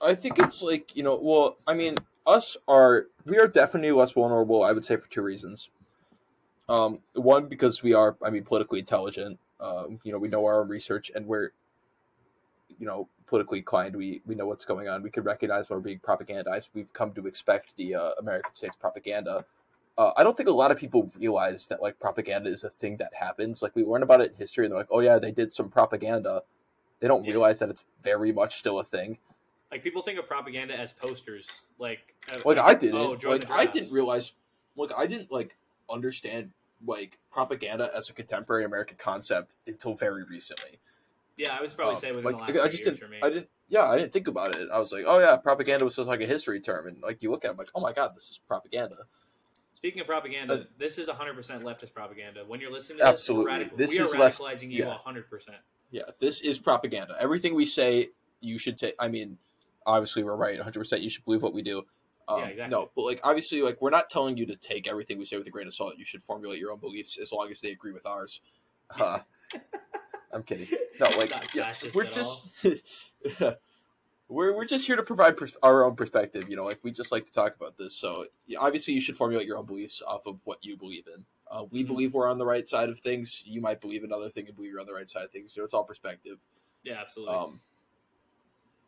I 0.00 0.14
think 0.14 0.38
it's 0.38 0.62
like 0.62 0.96
you 0.96 1.02
know, 1.02 1.18
well, 1.20 1.56
I 1.66 1.74
mean, 1.74 1.96
us 2.26 2.56
are 2.68 3.06
we 3.24 3.38
are 3.38 3.48
definitely 3.48 3.90
less 3.92 4.12
vulnerable. 4.12 4.62
I 4.62 4.72
would 4.72 4.84
say 4.84 4.96
for 4.96 5.08
two 5.08 5.22
reasons. 5.22 5.70
Um, 6.68 7.00
one 7.14 7.46
because 7.46 7.82
we 7.82 7.94
are, 7.94 8.16
I 8.22 8.28
mean, 8.28 8.44
politically 8.44 8.80
intelligent. 8.80 9.38
Um, 9.58 10.00
you 10.04 10.12
know, 10.12 10.18
we 10.18 10.28
know 10.28 10.44
our 10.44 10.60
own 10.60 10.68
research, 10.68 11.10
and 11.14 11.26
we're, 11.26 11.50
you 12.78 12.86
know, 12.86 13.08
politically 13.28 13.58
inclined. 13.58 13.94
We 13.94 14.22
we 14.26 14.34
know 14.34 14.46
what's 14.46 14.64
going 14.64 14.88
on. 14.88 15.02
We 15.02 15.10
can 15.10 15.22
recognize 15.22 15.68
when 15.68 15.78
we're 15.78 15.84
being 15.84 16.00
propagandized. 16.00 16.70
We've 16.74 16.92
come 16.92 17.12
to 17.12 17.26
expect 17.26 17.76
the 17.76 17.94
uh, 17.94 18.10
American 18.18 18.54
state's 18.54 18.76
propaganda. 18.76 19.44
Uh, 19.96 20.12
I 20.16 20.22
don't 20.22 20.36
think 20.36 20.48
a 20.48 20.52
lot 20.52 20.70
of 20.70 20.78
people 20.78 21.10
realize 21.18 21.66
that 21.68 21.82
like 21.82 21.98
propaganda 21.98 22.50
is 22.50 22.64
a 22.64 22.70
thing 22.70 22.96
that 22.98 23.12
happens. 23.14 23.62
Like 23.62 23.74
we 23.76 23.84
learn 23.84 24.02
about 24.02 24.20
it 24.20 24.30
in 24.30 24.36
history, 24.36 24.64
and 24.64 24.72
they're 24.72 24.78
like, 24.78 24.88
"Oh 24.90 25.00
yeah, 25.00 25.18
they 25.18 25.32
did 25.32 25.52
some 25.52 25.68
propaganda," 25.68 26.42
They 27.00 27.08
don't 27.08 27.24
Yeah. 27.24 27.32
realize 27.32 27.60
that 27.60 27.70
it's 27.70 27.86
very 28.02 28.32
much 28.32 28.56
still 28.56 28.80
a 28.80 28.84
thing. 28.84 29.18
Like 29.70 29.82
people 29.82 30.02
think 30.02 30.18
of 30.18 30.26
propaganda 30.26 30.78
as 30.78 30.92
posters. 30.92 31.48
Like 31.78 32.14
uh, 32.32 32.40
Like 32.44 32.58
I 32.58 32.74
didn't. 32.74 32.96
Oh, 32.96 33.16
like 33.28 33.50
I 33.50 33.66
didn't 33.66 33.92
realize. 33.92 34.32
Like 34.76 34.90
I 34.98 35.06
didn't 35.06 35.30
like 35.30 35.56
understand 35.90 36.52
like 36.86 37.18
propaganda 37.30 37.90
as 37.94 38.08
a 38.08 38.12
contemporary 38.12 38.64
American 38.64 38.96
concept 38.96 39.56
until 39.66 39.94
very 39.94 40.24
recently. 40.24 40.78
Yeah, 41.38 41.56
I 41.56 41.60
would 41.62 41.74
probably 41.74 41.94
Um, 41.94 42.00
say 42.00 42.10
within 42.12 42.24
like 42.36 42.46
the 42.48 42.54
last 42.54 42.64
I 42.66 42.68
just 42.68 42.82
didn't. 42.84 42.98
for 42.98 43.08
me. 43.08 43.18
I 43.22 43.28
didn't. 43.30 43.48
Yeah, 43.68 43.84
I 43.88 43.96
didn't 43.96 44.12
think 44.12 44.26
about 44.28 44.56
it. 44.56 44.68
I 44.72 44.78
was 44.80 44.90
like, 44.92 45.04
oh 45.06 45.18
yeah, 45.20 45.36
propaganda 45.36 45.84
was 45.84 45.94
just 45.96 46.08
like 46.08 46.20
a 46.20 46.26
history 46.26 46.60
term, 46.60 46.86
and 46.88 47.00
like 47.02 47.22
you 47.22 47.30
look 47.30 47.44
at 47.44 47.52
it, 47.52 47.58
like, 47.58 47.68
oh 47.74 47.80
my 47.80 47.92
god, 47.92 48.14
this 48.16 48.28
is 48.30 48.38
propaganda. 48.38 48.96
Speaking 49.76 50.00
of 50.00 50.08
propaganda, 50.08 50.54
Uh, 50.54 50.64
this 50.76 50.98
is 50.98 51.08
100% 51.08 51.62
leftist 51.62 51.94
propaganda. 51.94 52.44
When 52.44 52.60
you're 52.60 52.72
listening 52.72 52.98
to 52.98 53.04
this, 53.04 53.12
Absolutely. 53.12 53.52
radical- 53.52 53.76
This 53.78 53.92
we 53.96 54.04
is 54.04 54.14
less- 54.16 54.40
radicalizing 54.40 54.72
you 54.72 54.78
yeah. 54.84 54.98
100%. 55.06 55.54
Yeah, 55.92 56.02
this 56.18 56.40
is 56.40 56.58
propaganda. 56.58 57.14
Everything 57.20 57.54
we 57.54 57.64
say, 57.64 58.10
you 58.40 58.58
should 58.58 58.76
take. 58.76 58.96
I 58.98 59.06
mean, 59.06 59.38
obviously, 59.86 60.24
we're 60.24 60.34
right. 60.34 60.56
100. 60.58 60.80
percent 60.80 61.02
You 61.02 61.08
should 61.10 61.24
believe 61.24 61.42
what 61.44 61.52
we 61.54 61.62
do. 61.62 61.86
Um, 62.26 62.40
Yeah, 62.40 62.46
exactly. 62.46 62.70
No, 62.76 62.90
but 62.96 63.02
like 63.02 63.20
obviously, 63.22 63.62
like 63.62 63.80
we're 63.80 63.90
not 63.90 64.08
telling 64.08 64.36
you 64.36 64.46
to 64.46 64.56
take 64.56 64.88
everything 64.88 65.16
we 65.18 65.24
say 65.24 65.38
with 65.38 65.46
a 65.46 65.50
grain 65.50 65.68
of 65.68 65.72
salt. 65.74 65.96
You 65.96 66.04
should 66.04 66.22
formulate 66.22 66.58
your 66.58 66.72
own 66.72 66.78
beliefs 66.80 67.16
as 67.16 67.32
long 67.32 67.48
as 67.50 67.60
they 67.60 67.70
agree 67.70 67.92
with 67.92 68.06
ours. 68.06 68.40
Uh, 68.98 69.18
I'm 70.38 70.44
kidding. 70.44 70.68
No, 71.00 71.08
like 71.16 71.30
yeah, 71.54 71.72
we're 71.94 72.10
just 72.10 72.48
we're 74.28 74.56
we're 74.56 74.64
just 74.64 74.84
here 74.84 74.96
to 74.96 75.02
provide 75.04 75.36
pers- 75.36 75.56
our 75.62 75.84
own 75.84 75.94
perspective. 75.94 76.48
You 76.48 76.56
know, 76.56 76.64
like 76.64 76.80
we 76.82 76.90
just 76.90 77.12
like 77.12 77.24
to 77.26 77.32
talk 77.32 77.54
about 77.54 77.78
this. 77.78 77.94
So 77.94 78.26
yeah, 78.48 78.58
obviously, 78.58 78.94
you 78.94 79.00
should 79.00 79.14
formulate 79.14 79.46
your 79.46 79.58
own 79.58 79.64
beliefs 79.66 80.02
off 80.04 80.26
of 80.26 80.40
what 80.42 80.58
you 80.64 80.76
believe 80.76 81.04
in. 81.06 81.24
Uh, 81.48 81.66
we 81.70 81.84
Mhm. 81.84 81.86
believe 81.86 82.14
we're 82.14 82.28
on 82.28 82.36
the 82.36 82.44
right 82.44 82.66
side 82.66 82.88
of 82.88 82.98
things. 82.98 83.44
You 83.46 83.60
might 83.60 83.80
believe 83.80 84.02
another 84.02 84.28
thing 84.28 84.48
and 84.48 84.56
believe 84.56 84.72
you're 84.72 84.80
on 84.80 84.86
the 84.88 84.92
right 84.92 85.08
side 85.08 85.22
of 85.22 85.30
things. 85.30 85.52
So 85.54 85.62
it's 85.62 85.72
all 85.72 85.84
perspective. 85.84 86.38
Yeah, 86.82 87.00
absolutely. 87.00 87.36
Um, 87.36 87.60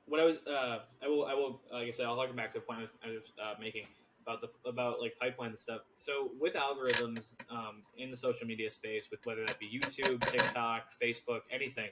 what 0.06 0.18
I 0.18 0.24
was, 0.24 0.38
uh, 0.48 0.80
I 1.00 1.06
will, 1.06 1.26
I 1.26 1.34
will, 1.34 1.60
like 1.72 1.86
I 1.86 1.90
said, 1.92 2.06
I'll 2.06 2.16
harken 2.16 2.34
back 2.34 2.52
to 2.54 2.58
the 2.58 2.62
point 2.62 2.80
I 2.80 2.82
was, 2.82 2.90
I 3.04 3.08
was 3.10 3.32
uh, 3.40 3.54
making 3.60 3.86
about 4.22 4.40
the 4.40 4.68
about 4.68 5.00
like 5.00 5.14
pipeline 5.20 5.50
and 5.50 5.58
stuff. 5.58 5.80
So 5.94 6.30
with 6.38 6.54
algorithms 6.54 7.32
um, 7.50 7.82
in 7.96 8.10
the 8.10 8.16
social 8.16 8.46
media 8.46 8.70
space, 8.70 9.08
with 9.10 9.24
whether 9.24 9.44
that 9.46 9.58
be 9.58 9.66
YouTube, 9.66 10.20
TikTok, 10.20 10.90
Facebook, 11.02 11.40
anything, 11.50 11.88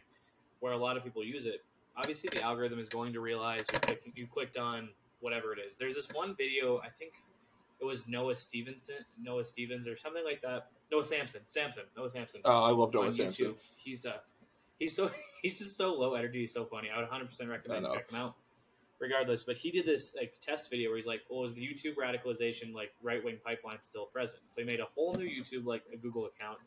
where 0.61 0.73
a 0.73 0.79
lot 0.79 0.97
of 0.97 1.05
people 1.05 1.25
use 1.25 1.47
it, 1.47 1.65
obviously 1.97 2.29
the 2.33 2.43
algorithm 2.43 2.79
is 2.79 2.89
going 2.89 3.13
to 3.13 3.21
realize 3.21 3.65
you, 3.73 3.79
click, 3.81 4.03
you 4.15 4.27
clicked 4.27 4.57
on 4.57 4.89
whatever 5.21 5.53
it 5.53 5.59
is. 5.67 5.77
There's 5.77 5.95
this 5.95 6.09
one 6.13 6.35
video, 6.37 6.79
I 6.79 6.89
think 6.89 7.13
it 7.81 7.85
was 7.85 8.07
Noah 8.09 8.37
Stevenson, 8.37 9.05
Noah 9.21 9.45
Stevens, 9.45 9.87
or 9.87 9.97
something 9.97 10.25
like 10.25 10.43
that. 10.43 10.69
Noah 10.91 11.03
Samsen, 11.03 11.41
Samsen, 11.49 11.85
Noah 11.97 12.09
Samsen 12.09 12.41
uh, 12.45 12.65
I 12.65 12.71
love 12.71 12.93
Noah 12.93 13.09
Samsen. 13.09 13.55
He's 13.77 14.07
uh 14.07 14.19
he's 14.79 14.95
so 14.95 15.11
he's 15.43 15.59
just 15.59 15.77
so 15.77 15.95
low 15.95 16.15
energy. 16.15 16.41
He's 16.41 16.53
so 16.53 16.65
funny. 16.65 16.89
I 16.91 16.97
would 16.97 17.09
100 17.09 17.27
percent 17.27 17.51
recommend 17.51 17.87
check 17.93 18.11
him 18.11 18.19
out. 18.19 18.35
Regardless, 19.01 19.45
but 19.45 19.57
he 19.57 19.71
did 19.71 19.87
this 19.87 20.15
like 20.17 20.35
test 20.41 20.69
video 20.71 20.91
where 20.91 20.97
he's 20.97 21.07
like, 21.07 21.21
"Well, 21.31 21.45
is 21.45 21.55
the 21.55 21.63
YouTube 21.63 21.95
radicalization 21.95 22.75
like 22.75 22.91
right 23.01 23.25
wing 23.25 23.39
pipeline 23.45 23.81
still 23.81 24.07
present?" 24.07 24.43
So 24.47 24.61
he 24.61 24.67
made 24.67 24.81
a 24.81 24.87
whole 24.95 25.15
new 25.15 25.27
YouTube 25.29 25.67
like 25.67 25.85
a 25.93 25.97
Google 25.97 26.27
account, 26.27 26.59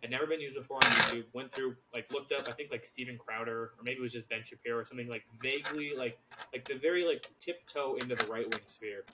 had 0.00 0.10
never 0.10 0.26
been 0.26 0.40
used 0.40 0.54
before 0.54 0.76
on 0.76 0.82
YouTube. 0.84 1.24
Went 1.32 1.52
through 1.52 1.74
like 1.92 2.12
looked 2.12 2.32
up, 2.32 2.48
I 2.48 2.52
think 2.52 2.70
like 2.70 2.84
Steven 2.84 3.18
Crowder 3.18 3.72
or 3.76 3.82
maybe 3.82 3.98
it 3.98 4.02
was 4.02 4.12
just 4.12 4.28
Ben 4.28 4.42
Shapiro 4.44 4.78
or 4.78 4.84
something 4.84 5.08
like 5.08 5.24
vaguely 5.42 5.92
like 5.96 6.18
like 6.52 6.64
the 6.64 6.74
very 6.74 7.04
like 7.04 7.26
tiptoe 7.40 7.96
into 7.96 8.14
the 8.14 8.26
right 8.26 8.46
wing 8.54 8.62
sphere, 8.66 9.04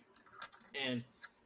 and 0.87 1.03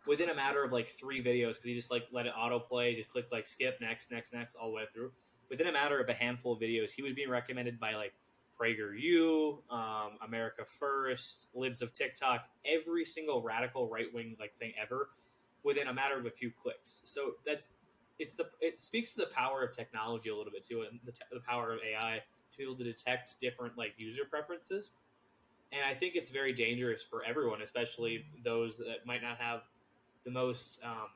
within 0.06 0.30
a 0.30 0.34
matter 0.34 0.64
of 0.64 0.72
like 0.72 0.88
three 0.88 1.22
videos 1.22 1.50
because 1.50 1.64
he 1.64 1.74
just 1.74 1.90
like 1.90 2.06
let 2.12 2.26
it 2.26 2.32
autoplay, 2.36 2.94
just 2.94 3.10
click 3.10 3.26
like 3.30 3.46
skip 3.46 3.78
next, 3.80 4.10
next, 4.10 4.32
next 4.32 4.54
all 4.56 4.68
the 4.70 4.74
way 4.74 4.84
through. 4.92 5.10
Within 5.48 5.66
a 5.66 5.72
matter 5.72 6.00
of 6.00 6.08
a 6.08 6.14
handful 6.14 6.52
of 6.52 6.60
videos, 6.60 6.92
he 6.92 7.02
was 7.02 7.12
being 7.12 7.28
recommended 7.28 7.78
by 7.80 7.94
like 7.94 8.14
PragerU, 8.60 9.58
um, 9.70 10.18
America 10.26 10.64
First, 10.64 11.48
Libs 11.54 11.82
of 11.82 11.92
TikTok, 11.92 12.48
every 12.64 13.04
single 13.04 13.42
radical 13.42 13.88
right 13.88 14.12
wing 14.12 14.36
like 14.38 14.54
thing 14.56 14.72
ever, 14.80 15.10
within 15.62 15.88
a 15.88 15.94
matter 15.94 16.16
of 16.18 16.26
a 16.26 16.30
few 16.30 16.50
clicks. 16.50 17.02
So 17.04 17.32
that's 17.46 17.68
it's 18.18 18.34
the 18.34 18.46
it 18.60 18.82
speaks 18.82 19.14
to 19.14 19.20
the 19.20 19.28
power 19.34 19.62
of 19.62 19.74
technology 19.74 20.28
a 20.28 20.36
little 20.36 20.52
bit 20.52 20.66
too, 20.68 20.82
and 20.88 21.00
the, 21.04 21.12
the 21.32 21.40
power 21.40 21.72
of 21.72 21.80
AI 21.86 22.22
to 22.52 22.58
be 22.58 22.64
able 22.64 22.76
to 22.76 22.84
detect 22.84 23.40
different 23.40 23.78
like 23.78 23.94
user 23.96 24.22
preferences. 24.28 24.90
And 25.72 25.82
I 25.84 25.94
think 25.94 26.16
it's 26.16 26.30
very 26.30 26.52
dangerous 26.52 27.02
for 27.02 27.24
everyone, 27.24 27.62
especially 27.62 28.24
those 28.44 28.78
that 28.78 29.06
might 29.06 29.22
not 29.22 29.38
have 29.38 29.60
the 30.24 30.30
most 30.30 30.80
um, 30.84 31.08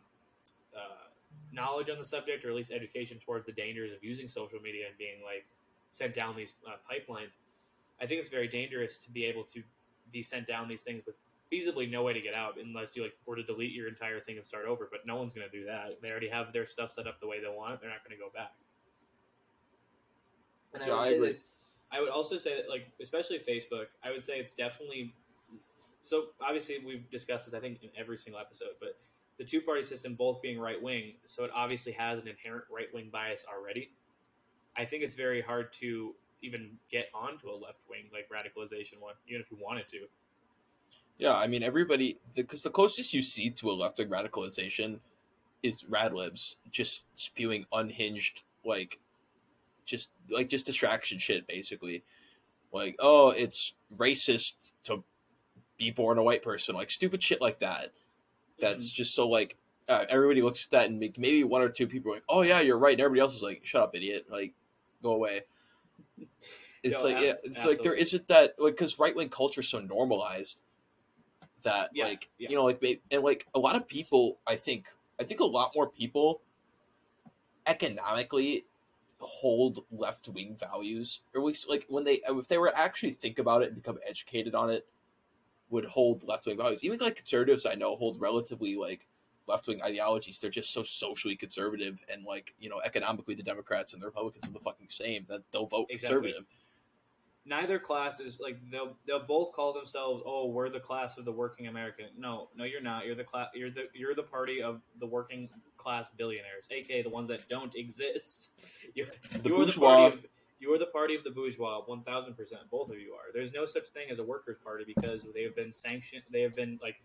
uh, 0.74 1.10
knowledge 1.52 1.90
on 1.90 1.98
the 1.98 2.04
subject, 2.04 2.44
or 2.44 2.50
at 2.50 2.54
least 2.54 2.70
education 2.70 3.18
towards 3.18 3.46
the 3.46 3.52
dangers 3.52 3.90
of 3.92 4.02
using 4.02 4.28
social 4.28 4.60
media 4.60 4.86
and 4.88 4.96
being 4.96 5.22
like 5.24 5.46
sent 5.94 6.14
down 6.14 6.36
these 6.36 6.54
uh, 6.66 6.72
pipelines. 6.90 7.36
I 8.00 8.06
think 8.06 8.20
it's 8.20 8.28
very 8.28 8.48
dangerous 8.48 8.98
to 8.98 9.10
be 9.10 9.24
able 9.26 9.44
to 9.44 9.62
be 10.12 10.22
sent 10.22 10.46
down 10.46 10.68
these 10.68 10.82
things 10.82 11.04
with 11.06 11.14
feasibly 11.52 11.90
no 11.90 12.02
way 12.02 12.12
to 12.12 12.20
get 12.20 12.34
out 12.34 12.54
unless 12.60 12.96
you 12.96 13.02
like 13.04 13.14
were 13.26 13.36
to 13.36 13.44
delete 13.44 13.72
your 13.72 13.88
entire 13.88 14.20
thing 14.20 14.36
and 14.36 14.44
start 14.44 14.66
over. 14.66 14.88
But 14.90 15.00
no 15.06 15.16
one's 15.16 15.32
going 15.32 15.48
to 15.48 15.56
do 15.56 15.66
that. 15.66 16.00
They 16.02 16.10
already 16.10 16.28
have 16.28 16.52
their 16.52 16.64
stuff 16.64 16.90
set 16.90 17.06
up 17.06 17.20
the 17.20 17.28
way 17.28 17.40
they 17.40 17.48
want 17.48 17.74
it. 17.74 17.80
They're 17.80 17.90
not 17.90 18.04
going 18.06 18.16
to 18.18 18.22
go 18.22 18.30
back. 18.34 18.52
And 20.74 20.82
I 20.82 20.88
Yeah, 20.88 20.92
would 20.92 21.04
I 21.04 21.08
agree. 21.10 21.34
that 21.34 21.38
I 21.92 22.00
would 22.00 22.10
also 22.10 22.38
say 22.38 22.56
that 22.56 22.68
like 22.68 22.88
especially 23.00 23.38
Facebook, 23.38 23.86
I 24.02 24.10
would 24.10 24.22
say 24.22 24.34
it's 24.38 24.52
definitely 24.52 25.14
so 26.02 26.26
obviously 26.40 26.78
we've 26.84 27.08
discussed 27.10 27.46
this 27.46 27.54
I 27.54 27.60
think 27.60 27.82
in 27.82 27.90
every 27.96 28.18
single 28.18 28.40
episode, 28.40 28.74
but 28.80 28.98
the 29.38 29.44
two 29.44 29.60
party 29.60 29.82
system 29.82 30.14
both 30.14 30.42
being 30.42 30.58
right 30.58 30.80
wing, 30.80 31.14
so 31.26 31.44
it 31.44 31.50
obviously 31.54 31.92
has 31.92 32.20
an 32.20 32.28
inherent 32.28 32.64
right 32.70 32.88
wing 32.92 33.10
bias 33.12 33.44
already. 33.52 33.92
I 34.76 34.84
think 34.84 35.02
it's 35.02 35.14
very 35.14 35.40
hard 35.40 35.72
to 35.74 36.14
even 36.42 36.70
get 36.90 37.06
onto 37.14 37.48
a 37.48 37.56
left 37.56 37.84
wing 37.88 38.04
like 38.12 38.28
radicalization 38.28 39.00
one, 39.00 39.14
even 39.28 39.40
if 39.40 39.50
you 39.50 39.56
wanted 39.60 39.88
to. 39.88 40.00
Yeah, 41.18 41.34
I 41.34 41.46
mean 41.46 41.62
everybody 41.62 42.18
because 42.34 42.62
the, 42.62 42.70
closest 42.70 43.14
you 43.14 43.22
see 43.22 43.50
to 43.50 43.70
a 43.70 43.72
left 43.72 43.98
wing 43.98 44.08
radicalization 44.08 44.98
is 45.62 45.84
radlibs 45.84 46.56
just 46.70 47.06
spewing 47.16 47.64
unhinged 47.72 48.42
like 48.64 48.98
just 49.84 50.10
like 50.30 50.48
just 50.48 50.66
distraction 50.66 51.18
shit 51.18 51.46
basically. 51.46 52.02
Like, 52.72 52.96
oh, 52.98 53.30
it's 53.30 53.74
racist 53.96 54.72
to 54.84 55.04
be 55.78 55.90
born 55.90 56.18
a 56.18 56.22
white 56.22 56.42
person, 56.42 56.74
like 56.74 56.90
stupid 56.90 57.22
shit 57.22 57.40
like 57.40 57.60
that. 57.60 57.88
That's 58.58 58.90
just 58.90 59.14
so 59.14 59.28
like 59.28 59.56
uh, 59.88 60.04
everybody 60.08 60.42
looks 60.42 60.64
at 60.66 60.70
that 60.70 60.90
and 60.90 60.98
maybe 60.98 61.44
one 61.44 61.62
or 61.62 61.68
two 61.68 61.86
people 61.86 62.10
are 62.12 62.16
like, 62.16 62.24
"Oh 62.28 62.42
yeah, 62.42 62.60
you're 62.60 62.78
right," 62.78 62.92
and 62.92 63.00
everybody 63.00 63.20
else 63.20 63.36
is 63.36 63.42
like, 63.42 63.64
"Shut 63.64 63.82
up, 63.82 63.94
idiot!" 63.94 64.26
Like, 64.28 64.54
go 65.04 65.12
away. 65.12 65.42
It's 66.82 67.00
Yo, 67.00 67.04
like 67.04 67.16
ab- 67.16 67.22
yeah, 67.24 67.32
it's 67.44 67.64
like 67.64 67.82
there 67.82 67.92
absolutely. 67.92 68.02
isn't 68.02 68.28
that 68.28 68.54
like 68.58 68.74
because 68.74 68.98
right 68.98 69.14
wing 69.14 69.28
culture 69.28 69.60
is 69.60 69.68
so 69.68 69.78
normalized 69.80 70.62
that 71.62 71.90
Yeah, 71.94 72.04
like 72.06 72.28
yeah. 72.38 72.48
you 72.50 72.56
know 72.56 72.64
like 72.64 72.82
and 73.10 73.22
like 73.22 73.46
a 73.54 73.58
lot 73.58 73.76
of 73.76 73.86
people 73.88 74.38
I 74.46 74.56
think 74.56 74.88
I 75.20 75.24
think 75.24 75.40
a 75.40 75.44
lot 75.44 75.72
more 75.74 75.88
people 75.88 76.42
economically 77.66 78.66
hold 79.20 79.78
left 79.90 80.28
wing 80.28 80.56
values 80.58 81.22
or 81.34 81.40
at 81.40 81.46
least 81.46 81.70
like 81.70 81.86
when 81.88 82.04
they 82.04 82.20
if 82.28 82.48
they 82.48 82.58
were 82.58 82.68
to 82.68 82.78
actually 82.78 83.12
think 83.12 83.38
about 83.38 83.62
it 83.62 83.68
and 83.68 83.76
become 83.76 83.98
educated 84.06 84.54
on 84.54 84.68
it 84.70 84.86
would 85.70 85.86
hold 85.86 86.22
left 86.28 86.44
wing 86.46 86.58
values 86.58 86.84
even 86.84 86.98
like 86.98 87.16
conservatives 87.16 87.64
I 87.64 87.74
know 87.74 87.96
hold 87.96 88.20
relatively 88.20 88.76
like 88.76 89.06
left 89.46 89.66
wing 89.66 89.82
ideologies 89.82 90.38
they're 90.38 90.50
just 90.50 90.72
so 90.72 90.82
socially 90.82 91.36
conservative 91.36 92.00
and 92.12 92.24
like 92.24 92.54
you 92.58 92.68
know 92.68 92.80
economically 92.84 93.34
the 93.34 93.42
Democrats 93.42 93.92
and 93.92 94.02
the 94.02 94.06
Republicans 94.06 94.48
are 94.48 94.52
the 94.52 94.60
fucking 94.60 94.88
same 94.88 95.24
that 95.28 95.42
they'll 95.52 95.66
vote 95.66 95.86
Exactly. 95.90 96.30
conservative 96.30 96.46
Neither 97.46 97.78
class 97.78 98.20
is 98.20 98.40
like 98.40 98.56
they'll 98.70 98.96
they'll 99.06 99.26
both 99.26 99.52
call 99.52 99.74
themselves 99.74 100.22
oh 100.24 100.46
we're 100.46 100.70
the 100.70 100.80
class 100.80 101.18
of 101.18 101.26
the 101.26 101.32
working 101.32 101.66
American. 101.66 102.06
No, 102.16 102.48
no, 102.56 102.64
you're 102.64 102.80
not. 102.80 103.04
You're 103.04 103.14
the 103.14 103.24
class. 103.24 103.48
You're 103.54 103.70
the 103.70 103.82
you're 103.92 104.14
the 104.14 104.22
party 104.22 104.62
of 104.62 104.80
the 104.98 105.06
working 105.06 105.50
class 105.76 106.08
billionaires, 106.16 106.66
aka 106.70 107.02
the 107.02 107.10
ones 107.10 107.28
that 107.28 107.46
don't 107.50 107.74
exist. 107.76 108.50
You're, 108.94 109.08
The 109.42 109.50
you're 109.50 109.66
the 109.66 109.72
party 109.72 110.14
of 110.14 110.26
you 110.58 110.72
are 110.72 110.78
the 110.78 110.86
party 110.86 111.14
of 111.14 111.22
the 111.22 111.30
bourgeois. 111.30 111.82
One 111.84 112.02
thousand 112.02 112.34
percent, 112.34 112.62
both 112.70 112.88
of 112.88 112.98
you 112.98 113.12
are. 113.12 113.30
There's 113.34 113.52
no 113.52 113.66
such 113.66 113.88
thing 113.88 114.06
as 114.10 114.18
a 114.20 114.24
workers' 114.24 114.56
party 114.56 114.84
because 114.86 115.26
they 115.34 115.42
have 115.42 115.54
been 115.54 115.70
sanctioned. 115.70 116.22
They 116.32 116.40
have 116.40 116.54
been 116.54 116.78
like 116.82 116.96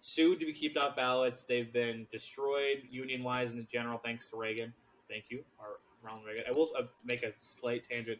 sued 0.00 0.40
to 0.40 0.46
be 0.46 0.52
kept 0.52 0.76
off 0.76 0.96
ballots. 0.96 1.44
They've 1.44 1.72
been 1.72 2.06
destroyed 2.12 2.82
union 2.90 3.22
wise 3.22 3.52
in 3.52 3.58
the 3.58 3.64
general, 3.64 3.98
thanks 3.98 4.28
to 4.28 4.36
Reagan. 4.36 4.72
Thank 5.08 5.24
you, 5.28 5.44
Ronald 6.02 6.26
Reagan. 6.26 6.44
I 6.48 6.56
will 6.56 6.70
uh, 6.78 6.82
make 7.04 7.22
a 7.22 7.32
slight 7.38 7.84
tangent. 7.84 8.18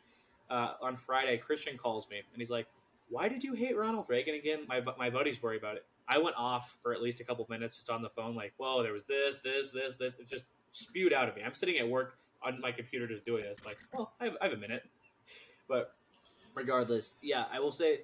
Uh, 0.48 0.74
on 0.80 0.96
Friday, 0.96 1.36
Christian 1.38 1.76
calls 1.76 2.08
me 2.08 2.18
and 2.32 2.40
he's 2.40 2.50
like, 2.50 2.66
"Why 3.08 3.28
did 3.28 3.42
you 3.42 3.54
hate 3.54 3.76
Ronald 3.76 4.08
Reagan 4.08 4.34
again?" 4.36 4.60
My 4.68 4.80
my 4.96 5.10
buddies 5.10 5.42
worry 5.42 5.56
about 5.56 5.76
it. 5.76 5.84
I 6.08 6.18
went 6.18 6.36
off 6.36 6.78
for 6.80 6.94
at 6.94 7.02
least 7.02 7.18
a 7.20 7.24
couple 7.24 7.44
minutes 7.50 7.76
just 7.76 7.90
on 7.90 8.02
the 8.02 8.08
phone, 8.08 8.36
like, 8.36 8.52
"Whoa, 8.56 8.82
there 8.82 8.92
was 8.92 9.04
this, 9.04 9.40
this, 9.40 9.72
this, 9.72 9.94
this." 9.94 10.14
It 10.20 10.28
just 10.28 10.44
spewed 10.70 11.12
out 11.12 11.28
of 11.28 11.34
me. 11.34 11.42
I'm 11.42 11.54
sitting 11.54 11.78
at 11.78 11.88
work 11.88 12.18
on 12.42 12.60
my 12.60 12.70
computer 12.70 13.06
just 13.06 13.24
doing 13.24 13.42
this. 13.42 13.64
like, 13.64 13.78
well, 13.92 14.12
I 14.20 14.24
have, 14.24 14.36
I 14.40 14.44
have 14.44 14.52
a 14.52 14.60
minute. 14.60 14.84
But 15.68 15.94
regardless, 16.54 17.14
yeah, 17.22 17.44
I 17.52 17.60
will 17.60 17.72
say 17.72 18.02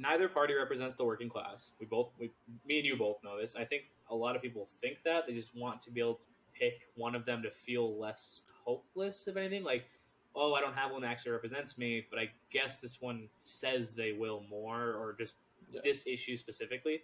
neither 0.00 0.28
party 0.28 0.54
represents 0.54 0.94
the 0.94 1.04
working 1.04 1.28
class. 1.28 1.72
We 1.78 1.86
both, 1.86 2.08
we, 2.18 2.30
me 2.66 2.78
and 2.78 2.86
you 2.86 2.96
both 2.96 3.18
know 3.22 3.40
this. 3.40 3.56
I 3.56 3.64
think 3.64 3.84
a 4.10 4.14
lot 4.14 4.34
of 4.36 4.42
people 4.42 4.66
think 4.80 5.02
that 5.02 5.26
they 5.26 5.34
just 5.34 5.54
want 5.54 5.80
to 5.82 5.90
be 5.90 6.00
able 6.00 6.14
to 6.14 6.24
pick 6.58 6.82
one 6.94 7.14
of 7.14 7.24
them 7.26 7.42
to 7.42 7.50
feel 7.50 7.98
less 7.98 8.42
hopeless, 8.64 9.28
if 9.28 9.36
anything. 9.36 9.64
Like 9.64 9.84
oh, 10.34 10.54
I 10.54 10.60
don't 10.60 10.74
have 10.74 10.92
one 10.92 11.02
that 11.02 11.08
actually 11.08 11.32
represents 11.32 11.76
me, 11.76 12.06
but 12.08 12.18
I 12.18 12.30
guess 12.50 12.78
this 12.78 13.00
one 13.00 13.28
says 13.40 13.94
they 13.94 14.12
will 14.12 14.44
more, 14.48 14.92
or 14.94 15.14
just 15.18 15.34
Yeah. 15.72 15.80
this 15.84 16.06
issue 16.06 16.36
specifically. 16.36 17.02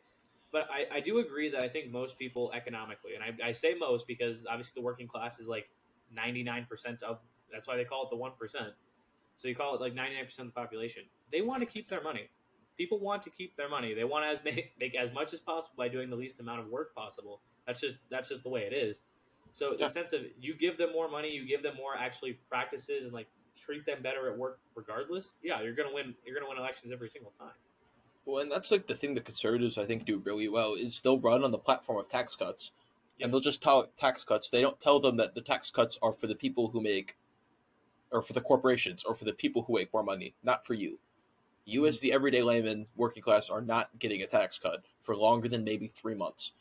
But 0.53 0.69
I, 0.71 0.87
I 0.97 1.01
do 1.01 1.19
agree 1.19 1.49
that 1.51 1.61
I 1.61 1.69
think 1.69 1.91
most 1.91 2.19
people 2.19 2.53
economically, 2.55 3.15
and 3.15 3.23
I, 3.23 3.49
I 3.49 3.53
say 3.53 3.75
most 3.75 4.07
because 4.07 4.47
obviously 4.47 4.81
the 4.81 4.85
working 4.85 5.09
class 5.09 5.39
is 5.39 5.49
like 5.49 5.69
99% 6.17 7.03
of, 7.03 7.19
that's 7.53 7.67
why 7.67 7.77
they 7.77 7.85
call 7.85 8.05
it 8.05 8.11
the 8.11 8.17
1%. 8.17 8.73
So 9.37 9.49
you 9.49 9.55
call 9.55 9.75
it 9.75 9.81
like 9.81 9.95
99% 9.95 10.39
of 10.39 10.47
the 10.47 10.53
population. 10.53 11.03
They 11.31 11.43
want 11.43 11.61
to 11.61 11.67
keep 11.67 11.89
their 11.89 12.03
money. 12.03 12.29
People 12.77 12.99
want 12.99 13.23
to 13.23 13.31
keep 13.31 13.57
their 13.57 13.69
money. 13.69 13.95
They 13.95 14.05
want 14.05 14.25
to 14.25 14.29
as 14.29 14.45
make, 14.45 14.73
make 14.81 14.95
as 14.95 15.13
much 15.13 15.33
as 15.33 15.41
possible 15.41 15.75
by 15.77 15.89
doing 15.89 16.11
the 16.11 16.17
least 16.17 16.41
amount 16.41 16.61
of 16.61 16.69
work 16.69 16.95
possible. 16.95 17.41
That's 17.67 17.81
just 17.81 17.97
that's 18.11 18.29
just 18.29 18.43
the 18.43 18.49
way 18.51 18.63
it 18.63 18.73
is. 18.73 19.01
So 19.53 19.73
Yeah. 19.73 19.87
the 19.87 19.89
sense 19.89 20.13
of 20.13 20.23
you 20.39 20.55
give 20.55 20.77
them 20.77 20.93
more 20.93 21.09
money, 21.09 21.31
you 21.31 21.47
give 21.47 21.63
them 21.63 21.77
more 21.77 21.97
actually 21.97 22.35
practices 22.49 23.05
and 23.05 23.13
like 23.13 23.29
treat 23.59 23.87
them 23.87 24.03
better 24.03 24.31
at 24.31 24.39
work 24.39 24.61
regardless. 24.75 25.35
Yeah, 25.43 25.63
you're 25.63 25.73
gonna 25.75 25.93
win. 25.93 26.15
You're 26.25 26.35
gonna 26.39 26.49
win 26.49 26.59
elections 26.59 26.93
every 26.93 27.09
single 27.09 27.33
time. 27.39 27.55
Well, 28.27 28.43
and 28.43 28.51
that's 28.51 28.71
like 28.71 28.87
the 28.87 28.95
thing 28.95 29.15
the 29.15 29.21
conservatives 29.21 29.79
I 29.79 29.85
think 29.85 30.05
do 30.05 30.19
really 30.19 30.49
well 30.49 30.75
is 30.75 31.01
they'll 31.01 31.21
run 31.21 31.45
on 31.45 31.53
the 31.53 31.59
platform 31.59 31.99
of 31.99 32.09
tax 32.09 32.35
cuts, 32.37 32.73
Yep. 33.19 33.25
and 33.25 33.33
they'll 33.33 33.41
just 33.41 33.63
tout 33.63 33.97
tax 33.97 34.25
cuts. 34.25 34.51
They 34.51 34.61
don't 34.61 34.79
tell 34.81 35.01
them 35.01 35.17
that 35.17 35.35
the 35.35 35.41
tax 35.41 35.71
cuts 35.71 35.97
are 36.03 36.13
for 36.13 36.27
the 36.27 36.35
people 36.35 36.69
who 36.69 36.81
make, 36.83 37.17
or 38.11 38.21
for 38.23 38.33
the 38.35 38.41
corporations, 38.41 39.05
or 39.05 39.15
for 39.15 39.25
the 39.25 39.33
people 39.33 39.63
who 39.63 39.75
make 39.75 39.93
more 39.93 40.03
money, 40.03 40.35
not 40.43 40.67
for 40.67 40.75
you. 40.75 40.99
You, 41.67 41.87
as 41.87 42.01
the 42.01 42.13
everyday 42.13 42.43
layman, 42.43 42.87
working 42.97 43.23
class, 43.23 43.51
are 43.51 43.61
not 43.61 43.91
getting 43.99 44.23
a 44.23 44.27
tax 44.27 44.59
cut 44.59 44.85
for 45.01 45.15
longer 45.17 45.49
than 45.49 45.65
maybe 45.65 45.87
three 45.89 46.15
months. 46.15 46.53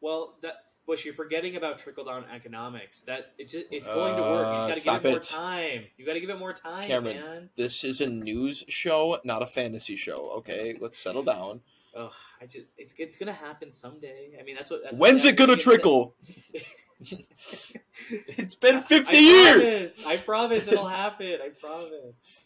Well, 0.00 0.34
that 0.42 0.64
Bush, 0.86 1.04
you're 1.04 1.14
forgetting 1.14 1.56
about 1.56 1.78
trickle 1.78 2.04
down 2.04 2.24
economics. 2.34 3.02
That 3.02 3.32
it's 3.38 3.52
just, 3.52 3.66
it's 3.70 3.86
going 3.86 4.16
to 4.16 4.22
work. 4.22 4.46
You 4.46 4.52
Uh, 4.62 4.68
just 4.68 4.84
got 4.86 4.94
stop 4.94 5.02
to 5.02 5.08
give 5.08 5.10
it 5.10 5.12
more 5.12 5.20
time. 5.42 5.84
You 5.98 6.06
got 6.06 6.14
to 6.14 6.20
give 6.20 6.30
it 6.30 6.38
more 6.38 6.52
time, 6.54 6.88
Cameron. 6.88 7.16
man. 7.20 7.50
This 7.54 7.84
is 7.84 8.00
a 8.00 8.06
news 8.06 8.64
show, 8.68 9.20
not 9.24 9.42
a 9.42 9.46
fantasy 9.46 9.94
show. 9.94 10.32
Okay, 10.38 10.76
let's 10.80 10.98
settle 10.98 11.22
down. 11.22 11.60
Ugh, 11.94 12.10
I 12.40 12.46
just 12.46 12.66
it's 12.78 12.94
it's 12.98 13.16
gonna 13.16 13.32
happen 13.32 13.70
someday. 13.70 14.30
I 14.40 14.44
mean, 14.44 14.54
that's 14.54 14.70
what. 14.70 14.82
That's 14.84 14.92
what 14.94 15.00
When's 15.00 15.24
it 15.24 15.36
gonna 15.36 15.56
trickle? 15.56 16.14
It's 17.02 18.54
been 18.56 18.82
fifty 18.82 19.16
I 19.16 19.20
years. 19.20 19.62
promise, 20.02 20.06
I 20.06 20.16
promise 20.18 20.68
it'll 20.68 20.86
happen. 20.86 21.38
I 21.42 21.48
promise. 21.48 22.39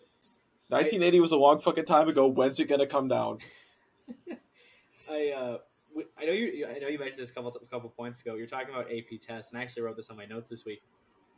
1980 0.74 1.20
was 1.20 1.32
a 1.32 1.36
long 1.36 1.60
fucking 1.60 1.84
time 1.84 2.08
ago. 2.08 2.26
When's 2.26 2.58
it 2.58 2.68
gonna 2.68 2.86
come 2.86 3.06
down? 3.06 3.38
I 5.10 5.32
uh, 5.32 5.58
I 6.18 6.24
know 6.24 6.32
you. 6.32 6.66
I 6.66 6.78
know 6.80 6.88
you 6.88 6.98
mentioned 6.98 7.22
this 7.22 7.30
a 7.30 7.32
couple 7.32 7.56
a 7.62 7.66
couple 7.66 7.88
points 7.90 8.20
ago. 8.20 8.34
You're 8.34 8.48
talking 8.48 8.74
about 8.74 8.86
AP 8.90 9.20
tests, 9.20 9.52
and 9.52 9.60
I 9.60 9.62
actually 9.62 9.82
wrote 9.82 9.96
this 9.96 10.10
on 10.10 10.16
my 10.16 10.26
notes 10.26 10.50
this 10.50 10.64
week. 10.64 10.82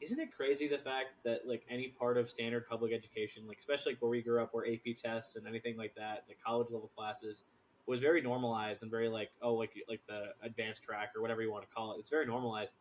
Isn't 0.00 0.18
it 0.18 0.34
crazy 0.34 0.68
the 0.68 0.78
fact 0.78 1.08
that 1.24 1.46
like 1.46 1.66
any 1.68 1.88
part 1.88 2.16
of 2.16 2.28
standard 2.30 2.66
public 2.66 2.92
education, 2.92 3.46
like 3.46 3.58
especially 3.58 3.92
like 3.92 4.02
where 4.02 4.10
we 4.10 4.22
grew 4.22 4.42
up, 4.42 4.50
where 4.52 4.66
AP 4.66 4.96
tests 4.96 5.36
and 5.36 5.46
anything 5.46 5.76
like 5.76 5.94
that, 5.96 6.24
the 6.28 6.34
college 6.44 6.70
level 6.70 6.90
classes, 6.96 7.44
was 7.86 8.00
very 8.00 8.22
normalized 8.22 8.82
and 8.82 8.90
very 8.90 9.08
like 9.08 9.30
oh 9.42 9.54
like 9.54 9.72
like 9.88 10.00
the 10.08 10.28
advanced 10.42 10.82
track 10.82 11.12
or 11.14 11.20
whatever 11.20 11.42
you 11.42 11.52
want 11.52 11.68
to 11.68 11.74
call 11.74 11.94
it. 11.94 11.98
It's 11.98 12.10
very 12.10 12.26
normalized, 12.26 12.74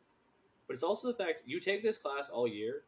but 0.68 0.74
it's 0.74 0.84
also 0.84 1.08
the 1.08 1.18
fact 1.18 1.41
you 1.45 1.60
take 1.60 1.84
this 1.84 1.97
class 1.97 2.30
all 2.30 2.47
year, 2.47 2.84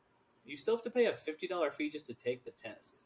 you 0.46 0.56
still 0.56 0.76
have 0.76 0.84
to 0.84 0.90
pay 0.90 1.06
a 1.06 1.14
fifty 1.16 1.48
dollar 1.48 1.72
fee 1.72 1.90
just 1.90 2.06
to 2.08 2.14
take 2.14 2.46
the 2.46 2.52
test. 2.52 3.02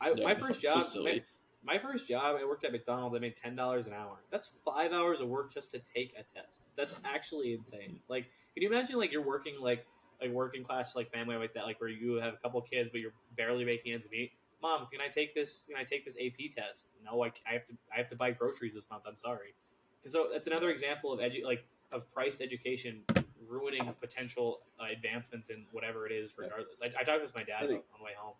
I, 0.00 0.12
Yeah, 0.16 0.24
my 0.24 0.34
first 0.34 0.62
it's 0.62 0.72
so 0.92 1.02
job, 1.02 1.04
my, 1.04 1.22
my 1.64 1.78
first 1.78 2.08
job, 2.08 2.36
I 2.40 2.44
worked 2.44 2.64
at 2.64 2.72
McDonald's. 2.72 3.16
I 3.16 3.18
made 3.18 3.36
ten 3.36 3.56
dollars 3.56 3.86
an 3.86 3.92
hour. 3.92 4.18
That's 4.30 4.48
five 4.64 4.92
hours 4.92 5.20
of 5.20 5.28
work 5.28 5.52
just 5.52 5.70
to 5.72 5.80
take 5.94 6.14
a 6.18 6.22
test. 6.38 6.68
That's 6.76 6.94
actually 7.04 7.54
insane. 7.54 8.00
Like, 8.08 8.24
can 8.54 8.62
you 8.62 8.68
imagine 8.68 8.96
like 8.98 9.12
you're 9.12 9.26
working 9.26 9.54
like 9.60 9.86
like 10.20 10.30
working 10.30 10.64
class 10.64 10.96
like 10.96 11.10
family 11.10 11.36
like 11.36 11.54
that, 11.54 11.64
like 11.64 11.80
where 11.80 11.90
you 11.90 12.14
have 12.14 12.34
a 12.34 12.36
couple 12.38 12.60
kids 12.62 12.90
but 12.90 13.00
you're 13.00 13.12
barely 13.36 13.64
making 13.64 13.92
ends 13.92 14.06
meet. 14.10 14.32
Mom, 14.62 14.86
can 14.90 15.00
I 15.00 15.08
take 15.08 15.34
this? 15.34 15.66
Can 15.68 15.76
I 15.76 15.84
take 15.84 16.04
this 16.04 16.16
AP 16.16 16.54
test? 16.54 16.86
No, 17.04 17.22
I, 17.22 17.32
I 17.48 17.52
have 17.52 17.64
to. 17.66 17.74
I 17.94 17.98
have 17.98 18.08
to 18.08 18.16
buy 18.16 18.30
groceries 18.30 18.74
this 18.74 18.86
month. 18.90 19.02
I'm 19.06 19.18
sorry. 19.18 19.54
And 20.02 20.12
so 20.12 20.28
that's 20.32 20.46
another 20.46 20.70
example 20.70 21.12
of 21.12 21.20
edu- 21.20 21.44
like 21.44 21.64
of 21.92 22.10
priced 22.12 22.40
education 22.40 23.02
ruining 23.48 23.92
potential 24.00 24.60
uh, 24.80 24.84
advancements 24.92 25.50
in 25.50 25.66
whatever 25.72 26.06
it 26.06 26.12
is. 26.12 26.34
Regardless, 26.38 26.80
I, 26.82 27.00
I 27.00 27.04
talked 27.04 27.22
with 27.22 27.34
my 27.34 27.44
dad 27.44 27.62
on 27.64 27.68
the 27.68 28.04
way 28.04 28.12
home. 28.16 28.34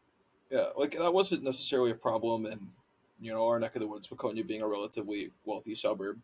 Yeah, 0.50 0.66
like 0.76 0.96
that 0.96 1.12
wasn't 1.12 1.42
necessarily 1.42 1.90
a 1.90 1.96
problem 1.96 2.46
in 2.46 2.68
you 3.20 3.32
know 3.32 3.46
our 3.46 3.58
neck 3.58 3.74
of 3.74 3.80
the 3.80 3.88
woods, 3.88 4.08
Waconia 4.08 4.46
being 4.46 4.62
a 4.62 4.68
relatively 4.68 5.32
wealthy 5.44 5.74
suburb. 5.74 6.18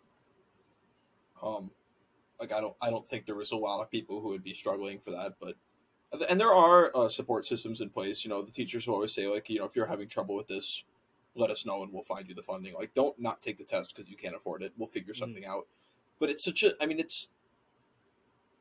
Um, 1.42 1.70
like 2.40 2.52
I 2.52 2.60
don't, 2.60 2.74
I 2.80 2.90
don't 2.90 3.08
think 3.08 3.26
there 3.26 3.34
was 3.34 3.52
a 3.52 3.56
lot 3.56 3.80
of 3.82 3.90
people 3.90 4.20
who 4.20 4.28
would 4.28 4.44
be 4.44 4.54
struggling 4.54 4.98
for 5.00 5.10
that, 5.10 5.34
but 5.40 5.56
and 6.28 6.38
there 6.38 6.52
are 6.52 6.90
uh, 6.94 7.08
support 7.08 7.46
systems 7.46 7.80
in 7.80 7.88
place. 7.88 8.24
You 8.24 8.30
know, 8.30 8.42
the 8.42 8.52
teachers 8.52 8.86
will 8.86 8.96
always 8.96 9.14
say 9.14 9.26
like, 9.26 9.48
you 9.48 9.58
know, 9.58 9.64
if 9.64 9.74
you're 9.74 9.86
having 9.86 10.08
trouble 10.08 10.36
with 10.36 10.46
this, 10.46 10.84
let 11.34 11.50
us 11.50 11.64
know 11.64 11.82
and 11.82 11.92
we'll 11.92 12.02
find 12.02 12.28
you 12.28 12.34
the 12.34 12.42
funding. 12.42 12.74
Like, 12.74 12.92
don't 12.94 13.18
not 13.18 13.40
take 13.40 13.58
the 13.58 13.64
test 13.64 13.94
because 13.94 14.10
you 14.10 14.16
can't 14.16 14.36
afford 14.36 14.62
it. 14.62 14.72
We'll 14.76 14.88
figure 14.88 15.14
something 15.14 15.46
out. 15.46 15.66
But 16.18 16.30
it's 16.30 16.44
such 16.44 16.62
a, 16.62 16.74
I 16.80 16.86
mean, 16.86 17.00
it's 17.00 17.28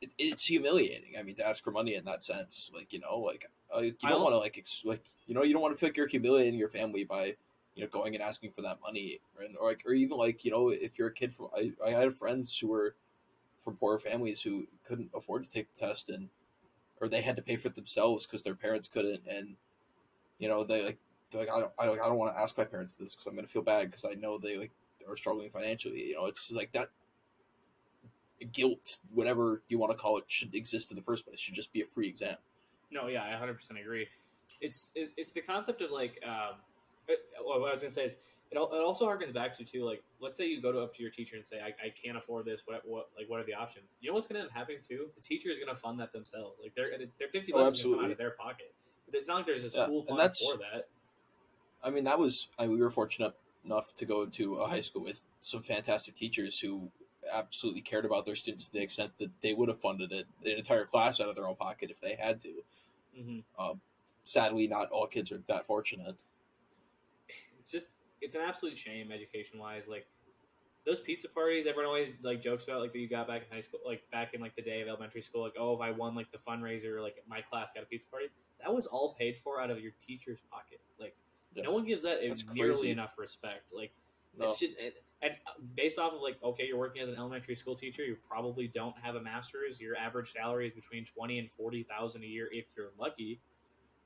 it, 0.02 0.14
it's 0.18 0.46
humiliating. 0.46 1.14
I 1.20 1.24
mean, 1.24 1.36
to 1.36 1.48
ask 1.48 1.64
for 1.64 1.72
money 1.72 1.96
in 1.96 2.06
that 2.06 2.24
sense, 2.24 2.72
like 2.74 2.94
you 2.94 3.00
know, 3.00 3.18
like 3.20 3.46
uh, 3.76 3.82
you 3.82 3.94
don't 4.04 4.22
want 4.22 4.34
to 4.34 4.40
like 4.40 4.58
ex- 4.58 4.84
like 4.86 5.04
you 5.28 5.36
know, 5.36 5.44
you 5.44 5.54
don't 5.54 5.62
want 5.62 5.74
to 5.74 5.80
feel 5.80 5.90
like 5.90 5.98
you're 5.98 6.08
humiliating 6.08 6.60
your 6.60 6.70
family 6.70 7.04
by 7.04 7.36
you 7.76 7.84
know 7.84 7.88
going 7.88 8.14
and 8.16 8.24
asking 8.24 8.52
for 8.52 8.62
that 8.62 8.80
money, 8.82 9.20
or, 9.38 9.46
or 9.60 9.70
like 9.70 9.84
or 9.86 9.94
even 9.94 10.18
like 10.18 10.44
you 10.46 10.52
know, 10.52 10.70
if 10.70 10.98
you're 10.98 11.10
a 11.10 11.14
kid 11.14 11.34
from 11.34 11.48
I, 11.56 11.72
I 11.86 11.92
had 11.92 12.14
friends 12.14 12.58
who 12.58 12.68
were 12.68 12.96
from 13.60 13.76
poor 13.76 13.98
families 14.00 14.42
who 14.42 14.68
couldn't 14.84 15.10
afford 15.16 15.44
to 15.44 15.50
take 15.50 15.74
the 15.74 15.86
test 15.86 16.10
and 16.10 16.30
or 17.00 17.08
they 17.08 17.22
had 17.22 17.36
to 17.36 17.42
pay 17.42 17.56
for 17.56 17.68
it 17.68 17.76
themselves 17.76 18.26
because 18.26 18.42
their 18.42 18.56
parents 18.56 18.88
couldn't 18.88 19.22
and 19.28 19.56
you 20.40 20.48
know 20.48 20.64
they 20.64 20.84
like 20.84 20.98
they're 21.30 21.42
like 21.42 21.52
I 21.52 21.60
don't 21.60 21.72
I 21.80 21.86
don't, 21.86 22.00
I 22.00 22.08
don't 22.08 22.18
want 22.18 22.36
to 22.36 22.42
ask 22.42 22.58
my 22.58 22.66
parents 22.66 22.96
this 22.96 23.14
because 23.14 23.28
I'm 23.28 23.36
gonna 23.36 23.48
feel 23.48 23.62
bad 23.62 23.86
because 23.86 24.06
I 24.06 24.16
know 24.16 24.38
they 24.38 24.58
like 24.58 24.72
are 25.08 25.16
struggling 25.16 25.50
financially. 25.50 26.10
You 26.10 26.16
know, 26.16 26.26
it's 26.26 26.48
just 26.48 26.58
like 26.58 26.72
that 26.74 26.90
guilt, 28.52 29.00
whatever 29.14 29.62
you 29.68 29.78
want 29.78 29.92
to 29.92 29.98
call 29.98 30.18
it, 30.18 30.26
should 30.28 30.54
exist 30.56 30.92
in 30.92 30.98
the 30.98 31.04
first 31.04 31.26
place. 31.26 31.40
Should 31.40 31.56
just 31.56 31.72
be 31.72 31.82
a 31.82 31.86
free 31.86 32.08
exam. 32.08 32.36
No, 32.92 33.08
yeah, 33.08 33.24
I 33.24 33.44
100% 33.46 33.80
agree. 33.82 34.08
It's 34.60 34.92
it, 34.96 35.12
it's 35.18 35.32
the 35.32 35.42
concept 35.42 35.82
of 35.82 35.92
like 35.92 36.22
um, 36.28 36.56
it, 37.08 37.20
well, 37.46 37.60
what 37.62 37.70
I 37.70 37.72
was 37.72 37.80
gonna 37.82 37.90
say 37.92 38.04
is 38.04 38.18
it, 38.52 38.58
al- 38.58 38.72
it 38.74 38.82
also 38.82 39.08
harkens 39.08 39.34
back 39.34 39.58
to 39.58 39.64
too 39.64 39.86
like 39.86 40.04
let's 40.20 40.38
say 40.38 40.46
you 40.46 40.62
go 40.62 40.72
to 40.72 40.80
up 40.82 40.94
to 40.96 41.02
your 41.02 41.12
teacher 41.12 41.36
and 41.36 41.46
say 41.46 41.60
I, 41.62 41.68
I 41.68 41.90
can't 41.90 42.18
afford 42.18 42.46
this. 42.46 42.62
What 42.66 42.82
what 42.88 43.10
like 43.18 43.30
what 43.30 43.40
are 43.40 43.44
the 43.46 43.54
options? 43.54 43.96
You 44.02 44.10
know 44.10 44.16
what's 44.16 44.28
gonna 44.28 44.42
end 44.42 44.50
up 44.50 44.54
happening 44.54 44.80
too? 44.88 45.08
The 45.16 45.22
teacher 45.22 45.50
is 45.50 45.58
gonna 45.58 45.76
fund 45.76 46.00
that 46.00 46.12
themselves. 46.14 46.58
Like 46.62 46.76
they're 46.76 46.92
they're 47.18 47.30
fifty 47.30 47.54
Oh, 47.54 47.64
bucks 47.66 47.84
out 47.86 48.12
of 48.12 48.18
their 48.18 48.32
pocket. 48.32 48.74
But 49.08 49.16
it's 49.18 49.28
not 49.28 49.38
like 49.38 49.46
there's 49.48 49.64
a 49.64 49.78
Yeah, 49.78 49.86
school 49.86 50.02
fund 50.04 50.20
that's- 50.20 50.40
for 50.40 50.58
that. 50.58 50.88
I 51.84 51.90
mean, 51.90 52.04
that 52.04 52.20
was 52.20 52.48
I 52.60 52.68
we 52.68 52.78
were 52.78 52.90
fortunate 52.92 53.34
enough 53.66 53.96
to 53.96 54.06
go 54.06 54.26
to 54.28 54.56
a 54.56 54.68
high 54.68 54.82
school 54.82 55.04
with 55.04 55.22
some 55.40 55.62
fantastic 55.64 56.14
teachers 56.14 56.60
who 56.60 56.92
absolutely 57.34 57.82
cared 57.82 58.06
about 58.06 58.26
their 58.26 58.36
students 58.36 58.66
to 58.68 58.74
the 58.74 58.82
extent 58.82 59.12
that 59.20 59.30
they 59.42 59.54
would 59.54 59.70
have 59.70 59.80
funded 59.80 60.12
it 60.12 60.26
an 60.46 60.52
entire 60.54 60.86
class 60.86 61.20
out 61.20 61.30
of 61.30 61.36
their 61.36 61.48
own 61.48 61.56
pocket 61.56 61.92
if 61.92 62.00
they 62.02 62.16
had 62.16 62.42
to. 62.42 62.64
hmm 63.16 63.40
Sadly, 64.24 64.68
not 64.68 64.90
all 64.92 65.08
kids 65.08 65.32
are 65.32 65.42
that 65.48 65.66
fortunate. 65.66 66.16
it's 67.60 67.72
just 67.72 67.86
it's 68.22 68.36
an 68.36 68.42
absolute 68.42 68.78
shame 68.78 69.12
education 69.12 69.60
wise 69.60 69.88
like 69.88 70.06
those 70.86 71.00
pizza 71.00 71.28
parties 71.28 71.66
everyone 71.68 71.86
always 71.88 72.10
like 72.24 72.42
jokes 72.42 72.64
about 72.64 72.82
like 72.82 72.94
that 72.94 73.00
you 73.00 73.08
got 73.10 73.28
back 73.28 73.42
in 73.48 73.56
high 73.56 73.62
school 73.62 73.80
like 73.86 74.04
back 74.12 74.34
in 74.34 74.42
like 74.42 74.56
the 74.56 74.62
day 74.62 74.82
of 74.82 74.88
elementary 74.88 75.22
school 75.22 75.42
like 75.44 75.54
oh 75.60 75.74
if 75.74 75.82
i 75.82 75.90
won 75.92 76.14
like 76.16 76.32
the 76.32 76.38
fundraiser 76.38 77.02
like 77.02 77.16
my 77.28 77.42
class 77.42 77.72
got 77.72 77.84
a 77.84 77.86
pizza 77.88 78.08
party 78.10 78.28
that 78.64 78.74
was 78.74 78.86
all 78.88 79.16
paid 79.16 79.36
for 79.38 79.60
out 79.62 79.70
of 79.72 79.80
your 79.80 79.92
teacher's 80.06 80.40
pocket 80.52 80.80
like 81.00 81.16
Yeah. 81.56 81.64
no 81.64 81.72
one 81.72 81.84
gives 81.84 82.04
that 82.04 82.20
That's 82.28 82.44
nearly 82.54 82.74
crazy. 82.74 82.92
enough 82.92 83.18
respect 83.18 83.72
like 83.76 83.92
No. 84.38 84.46
it's 84.52 84.60
just 84.60 84.74
and, 84.84 84.94
and 85.22 85.34
uh, 85.48 85.52
based 85.76 86.00
off 86.00 86.14
of 86.14 86.22
like 86.22 86.38
okay 86.44 86.66
you're 86.68 86.78
working 86.78 87.02
as 87.02 87.10
an 87.10 87.16
elementary 87.16 87.56
school 87.56 87.76
teacher 87.76 88.04
you 88.04 88.18
probably 88.30 88.68
don't 88.68 88.96
have 89.02 89.16
a 89.16 89.22
master's. 89.22 89.80
Your 89.80 89.96
average 89.98 90.32
salary 90.34 90.68
is 90.68 90.74
between 90.74 91.06
20 91.06 91.40
and 91.40 91.50
40,000 91.52 92.24
a 92.24 92.26
year 92.26 92.48
if 92.52 92.66
you're 92.76 92.92
lucky. 93.00 93.40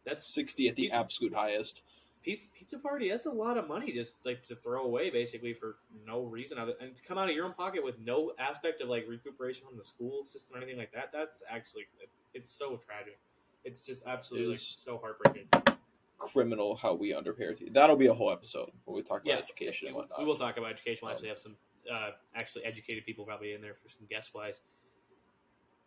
That's 0.06 0.28
Sixty 0.28 0.68
at 0.68 0.76
the 0.76 0.84
Pizza- 0.84 0.98
absolute 0.98 1.34
highest. 1.34 1.84
pizza 2.24 2.48
pizza 2.58 2.80
party 2.80 3.10
that's 3.10 3.26
a 3.28 3.32
lot 3.32 3.56
of 3.58 3.68
money 3.68 3.92
just 3.92 4.14
like 4.26 4.44
to 4.44 4.56
throw 4.56 4.84
away 4.84 5.10
basically 5.12 5.54
for 5.54 5.76
no 6.08 6.24
reason 6.24 6.58
other 6.58 6.74
and 6.82 6.96
to 6.96 7.02
come 7.04 7.18
out 7.20 7.30
of 7.30 7.36
your 7.36 7.46
own 7.46 7.54
pocket 7.54 7.84
with 7.84 8.00
no 8.00 8.32
aspect 8.40 8.82
of 8.82 8.90
like 8.90 9.06
recuperation 9.08 9.64
from 9.68 9.78
the 9.78 9.84
school 9.84 10.26
system 10.26 10.56
or 10.56 10.58
anything 10.58 10.78
like 10.78 10.92
that 10.92 11.12
that's 11.14 11.44
actually 11.50 11.84
it's 12.34 12.50
so 12.50 12.78
tragic. 12.78 13.18
It's 13.64 13.86
just 13.86 14.04
absolutely 14.06 14.50
like, 14.50 14.58
so 14.60 14.98
heartbreaking 14.98 15.48
Criminal 16.18 16.76
how 16.76 16.94
we 16.94 17.14
underpay 17.14 17.48
our 17.48 17.54
That'll 17.72 17.96
be 17.98 18.08
a 18.08 18.14
whole 18.14 18.32
episode 18.32 18.72
when 18.86 18.96
we 18.96 19.02
talk 19.04 19.22
about 19.24 19.28
yeah 19.28 19.38
education 19.38 19.88
and 19.88 19.96
we- 19.96 20.02
whatnot. 20.02 20.20
we 20.20 20.26
will 20.26 20.36
talk 20.36 20.58
about 20.58 20.72
education 20.72 21.02
we'll 21.04 21.10
Um, 21.12 21.16
actually 21.16 21.30
have 21.30 21.40
some 21.40 21.56
uh, 21.92 22.10
actually 22.36 22.64
educated 22.66 23.06
people 23.06 23.26
probably 23.26 23.54
in 23.54 23.62
there 23.62 23.74
for 23.74 23.90
some 23.90 24.06
guest 24.10 24.34
wise 24.34 24.62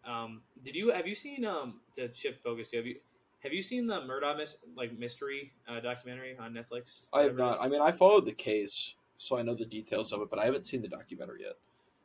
um, 0.05 0.43
did 0.62 0.74
you 0.74 0.91
have 0.93 1.07
you 1.07 1.14
seen 1.14 1.45
um 1.45 1.81
to 1.95 2.12
shift 2.12 2.43
focus 2.43 2.68
have 2.72 2.87
you 2.87 2.97
have 3.41 3.53
you 3.53 3.62
seen 3.62 3.87
the 3.87 4.01
Murdaugh 4.01 4.37
mis- 4.37 4.57
like 4.76 4.97
mystery 4.99 5.53
uh, 5.68 5.81
documentary 5.81 6.37
on 6.39 6.53
Netflix 6.53 7.07
I 7.12 7.22
have 7.22 7.37
not. 7.37 7.59
I 7.61 7.68
mean, 7.68 7.81
I 7.81 7.93
followed 7.93 8.26
the 8.26 8.33
case, 8.33 8.95
so 9.16 9.37
I 9.39 9.43
know 9.43 9.55
the 9.55 9.64
details 9.64 10.12
of 10.12 10.20
it, 10.22 10.29
but 10.31 10.41
I 10.41 10.45
haven't 10.45 10.66
seen 10.66 10.83
the 10.83 10.89
documentary 10.89 11.43
yet. 11.43 11.53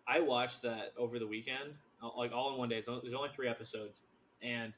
I 0.08 0.20
watched 0.20 0.62
that 0.62 0.94
over 0.96 1.18
the 1.18 1.26
weekend, 1.28 1.74
uh, 2.04 2.10
like 2.16 2.32
all 2.32 2.52
in 2.54 2.60
one 2.60 2.70
day. 2.70 2.82
There's 2.86 3.14
only 3.16 3.30
three 3.30 3.48
episodes, 3.48 4.02
and 4.44 4.74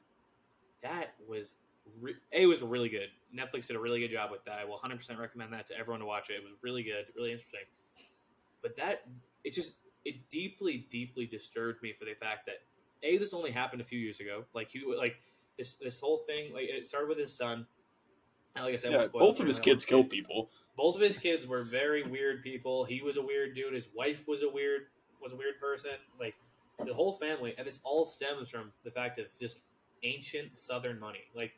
that 0.82 1.16
was 1.28 1.56
re- 2.02 2.16
a 2.34 2.46
was 2.46 2.62
really 2.62 2.90
good. 2.90 3.10
Netflix 3.36 3.68
did 3.68 3.76
a 3.76 3.80
really 3.80 4.00
good 4.00 4.12
job 4.12 4.32
with 4.32 4.44
that. 4.46 4.60
I 4.60 4.66
will 4.66 4.80
100% 4.80 5.18
recommend 5.18 5.54
that 5.54 5.68
to 5.68 5.78
everyone 5.78 6.00
to 6.00 6.06
watch 6.06 6.30
it. 6.30 6.34
It 6.34 6.44
was 6.44 6.54
really 6.62 6.84
good, 6.84 7.06
really 7.16 7.32
interesting. 7.32 7.62
But 8.62 8.78
that 8.78 9.04
it 9.44 9.54
just 9.54 9.74
it 10.04 10.30
deeply, 10.30 10.88
deeply 10.90 11.26
disturbed 11.26 11.82
me 11.82 11.94
for 11.94 12.06
the 12.06 12.14
fact 12.14 12.48
that 12.48 12.62
a 13.04 13.18
this 13.18 13.34
only 13.34 13.52
happened 13.52 13.82
a 13.82 13.86
few 13.86 14.00
years 14.00 14.20
ago. 14.20 14.46
Like 14.54 14.70
he 14.70 14.82
like 14.98 15.18
this 15.58 15.76
this 15.76 16.00
whole 16.00 16.18
thing 16.18 16.54
like 16.54 16.66
it 16.66 16.88
started 16.88 17.10
with 17.10 17.20
his 17.20 17.36
son. 17.36 17.68
And 18.56 18.64
like 18.64 18.74
I 18.74 18.78
said, 18.78 18.94
Yeah, 18.94 19.06
both 19.12 19.40
of 19.40 19.48
his 19.48 19.60
kids 19.60 19.84
killed 19.84 20.10
people. 20.10 20.50
Both 20.78 20.96
of 20.96 21.02
his 21.02 21.18
kids 21.18 21.46
were 21.46 21.62
very 21.62 22.04
weird 22.04 22.42
people. 22.42 22.86
He 22.86 23.02
was 23.02 23.18
a 23.18 23.22
weird 23.22 23.54
dude. 23.54 23.74
His 23.74 23.88
wife 23.96 24.28
was 24.28 24.44
a 24.44 24.50
weird 24.50 24.84
was 25.22 25.34
a 25.34 25.36
weird 25.36 25.60
person. 25.60 25.92
Like 26.20 26.36
the 26.84 26.94
whole 26.94 27.14
family, 27.14 27.54
and 27.58 27.68
this 27.68 27.80
all 27.84 28.06
stems 28.06 28.50
from 28.50 28.72
the 28.84 28.92
fact 28.92 29.20
of 29.20 29.28
just 29.40 29.62
ancient 30.04 30.58
Southern 30.58 31.00
money. 31.00 31.24
Like 31.36 31.52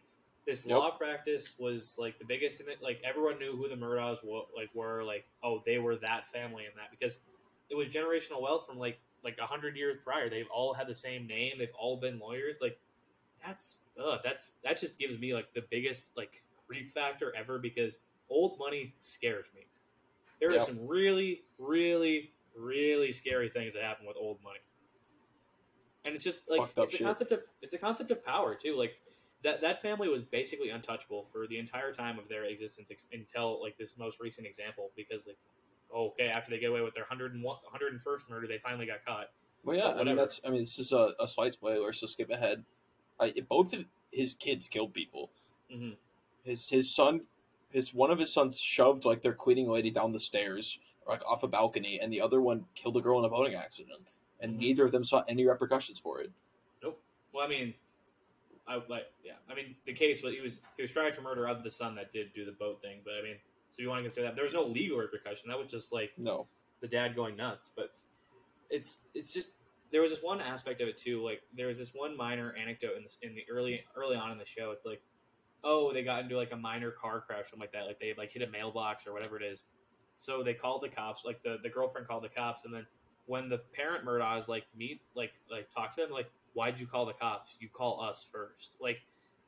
this 0.47 0.65
Yep. 0.65 0.77
law 0.77 0.91
practice 0.97 1.55
was 1.59 1.97
like 1.99 2.17
the 2.19 2.25
biggest 2.25 2.61
in 2.61 2.69
it. 2.69 2.81
Like 2.81 3.01
everyone 3.03 3.37
knew 3.37 3.55
who 3.55 3.67
the 3.69 3.75
Murdaughs 3.75 4.23
were 4.23 4.43
like 4.55 4.73
were. 4.73 5.03
Like 5.03 5.25
oh, 5.43 5.61
they 5.65 5.77
were 5.77 5.97
that 5.97 6.27
family 6.29 6.65
and 6.65 6.73
that 6.77 6.89
because 6.89 7.19
it 7.69 7.75
was 7.75 7.87
generational 7.89 8.41
wealth 8.41 8.65
from 8.65 8.79
like 8.79 8.99
like 9.23 9.37
a 9.39 9.45
hundred 9.45 9.75
years 9.75 9.97
prior. 10.03 10.29
They've 10.29 10.47
all 10.51 10.73
had 10.73 10.87
the 10.87 10.95
same 10.95 11.27
name. 11.27 11.55
They've 11.59 11.69
all 11.77 11.97
been 11.97 12.17
lawyers. 12.17 12.59
Like 12.61 12.79
that's 13.45 13.79
ugh, 14.03 14.21
that's 14.23 14.53
that 14.63 14.79
just 14.79 14.97
gives 14.97 15.19
me 15.19 15.33
like 15.33 15.53
the 15.53 15.63
biggest 15.69 16.15
like 16.17 16.43
creep 16.65 16.89
factor 16.91 17.33
ever 17.35 17.59
because 17.59 17.97
old 18.29 18.57
money 18.57 18.95
scares 18.99 19.49
me. 19.53 19.61
There 20.39 20.49
are 20.55 20.59
some 20.63 20.87
really, 20.87 21.43
really, 21.57 22.31
really 22.55 23.11
scary 23.11 23.49
things 23.49 23.73
that 23.73 23.83
happen 23.83 24.05
with 24.05 24.15
old 24.17 24.37
money, 24.43 24.59
and 26.05 26.15
it's 26.15 26.23
just 26.23 26.49
like 26.49 26.61
Fucked 26.61 26.77
it's 26.77 26.93
a 26.93 26.97
shit. 26.97 27.05
concept 27.05 27.31
of 27.31 27.41
it's 27.61 27.73
a 27.73 27.77
concept 27.77 28.11
of 28.11 28.23
power 28.23 28.55
too. 28.55 28.75
Like 28.77 28.97
that 29.43 29.61
that 29.61 29.81
family 29.81 30.09
was 30.09 30.23
basically 30.23 30.69
untouchable 30.69 31.21
for 31.23 31.47
the 31.47 31.57
entire 31.59 31.91
time 31.93 32.17
of 32.17 32.27
their 32.27 32.45
existence 32.45 32.89
ex- 32.91 33.07
until 33.13 33.61
like 33.61 33.77
this 33.77 33.97
most 33.97 34.19
recent 34.19 34.47
example 34.47 34.91
because 34.95 35.27
like 35.27 35.37
okay 35.95 36.27
after 36.27 36.51
they 36.51 36.59
get 36.59 36.69
away 36.69 36.81
with 36.81 36.93
their 36.93 37.03
101, 37.03 37.41
101st 37.43 38.29
murder 38.29 38.47
they 38.47 38.57
finally 38.57 38.85
got 38.85 39.05
caught. 39.05 39.27
Well, 39.63 39.77
yeah, 39.77 39.99
I 39.99 40.03
mean 40.03 40.15
that's. 40.15 40.39
I 40.45 40.49
mean, 40.49 40.61
this 40.61 40.79
is 40.79 40.91
a, 40.91 41.13
a 41.19 41.27
slight 41.27 41.53
spoiler, 41.53 41.91
so 41.91 42.07
skip 42.07 42.29
ahead. 42.29 42.63
I, 43.19 43.33
both 43.49 43.73
of 43.73 43.85
his 44.13 44.33
kids 44.33 44.67
killed 44.67 44.93
people. 44.93 45.29
hmm 45.71 45.91
His 46.43 46.69
his 46.69 46.93
son, 46.93 47.21
his 47.71 47.93
one 47.93 48.11
of 48.11 48.19
his 48.19 48.31
sons 48.33 48.59
shoved 48.59 49.03
like 49.05 49.21
their 49.21 49.33
cleaning 49.33 49.69
lady 49.69 49.91
down 49.91 50.11
the 50.11 50.19
stairs, 50.19 50.79
like 51.07 51.25
off 51.27 51.43
a 51.43 51.47
balcony, 51.47 51.99
and 51.99 52.13
the 52.13 52.21
other 52.21 52.41
one 52.41 52.65
killed 52.75 52.95
a 52.97 53.01
girl 53.01 53.19
in 53.19 53.25
a 53.25 53.29
boating 53.29 53.55
accident, 53.55 54.07
and 54.39 54.53
Mhm. 54.53 54.59
neither 54.59 54.85
of 54.85 54.91
them 54.91 55.03
saw 55.03 55.23
any 55.27 55.45
repercussions 55.45 55.99
for 55.99 56.21
it. 56.21 56.31
Nope 56.81 57.01
well, 57.33 57.45
I 57.45 57.49
mean, 57.49 57.73
I 58.67 58.81
like 58.89 59.07
yeah. 59.23 59.33
I 59.49 59.55
mean, 59.55 59.75
the 59.85 59.93
case 59.93 60.21
was 60.21 60.33
he 60.33 60.41
was 60.41 60.59
he 60.75 60.83
was 60.83 60.91
tried 60.91 61.15
for 61.15 61.21
murder 61.21 61.47
of 61.47 61.63
the 61.63 61.69
son 61.69 61.95
that 61.95 62.11
did 62.11 62.33
do 62.33 62.45
the 62.45 62.51
boat 62.51 62.81
thing, 62.81 62.99
but 63.03 63.13
I 63.19 63.23
mean, 63.23 63.35
so 63.69 63.81
you 63.81 63.89
want 63.89 63.99
to 63.99 64.03
consider 64.03 64.27
that 64.27 64.35
there 64.35 64.43
was 64.43 64.53
no 64.53 64.63
legal 64.63 64.97
repercussion. 64.97 65.49
That 65.49 65.57
was 65.57 65.67
just 65.67 65.93
like 65.93 66.11
No, 66.17 66.47
the 66.81 66.87
dad 66.87 67.15
going 67.15 67.35
nuts. 67.35 67.71
But 67.75 67.91
it's 68.69 69.01
it's 69.13 69.33
just 69.33 69.49
there 69.91 70.01
was 70.01 70.11
this 70.11 70.21
one 70.21 70.41
aspect 70.41 70.81
of 70.81 70.87
it 70.87 70.97
too. 70.97 71.23
Like 71.23 71.41
there 71.55 71.67
was 71.67 71.77
this 71.77 71.91
one 71.93 72.15
minor 72.15 72.53
anecdote 72.59 72.97
in 72.97 73.03
this 73.03 73.17
in 73.21 73.35
the 73.35 73.43
early 73.49 73.83
early 73.95 74.15
on 74.15 74.31
in 74.31 74.37
the 74.37 74.45
show. 74.45 74.71
It's 74.71 74.85
like, 74.85 75.01
oh, 75.63 75.93
they 75.93 76.03
got 76.03 76.23
into 76.23 76.35
like 76.35 76.51
a 76.51 76.57
minor 76.57 76.91
car 76.91 77.21
crash, 77.21 77.45
something 77.45 77.59
like 77.59 77.71
that. 77.73 77.85
Like 77.85 77.99
they 77.99 78.13
like 78.17 78.31
hit 78.31 78.47
a 78.47 78.51
mailbox 78.51 79.07
or 79.07 79.13
whatever 79.13 79.37
it 79.37 79.43
is. 79.43 79.63
So 80.17 80.43
they 80.43 80.53
called 80.53 80.81
the 80.81 80.89
cops. 80.89 81.23
Like 81.23 81.41
the 81.43 81.57
the 81.61 81.69
girlfriend 81.69 82.07
called 82.07 82.23
the 82.23 82.29
cops, 82.29 82.65
and 82.65 82.73
then 82.73 82.85
when 83.27 83.49
the 83.49 83.59
parent 83.73 84.05
Murdaughs 84.05 84.47
like 84.47 84.65
meet 84.75 85.01
like 85.15 85.31
like 85.51 85.69
talk 85.73 85.95
to 85.95 86.01
them 86.01 86.11
like, 86.11 86.29
why'd 86.57 86.79
you 86.79 86.87
call 86.87 87.05
the 87.05 87.13
cops? 87.13 87.55
You 87.59 87.69
call 87.69 88.01
us 88.01 88.27
first. 88.31 88.71
Like. 88.81 88.99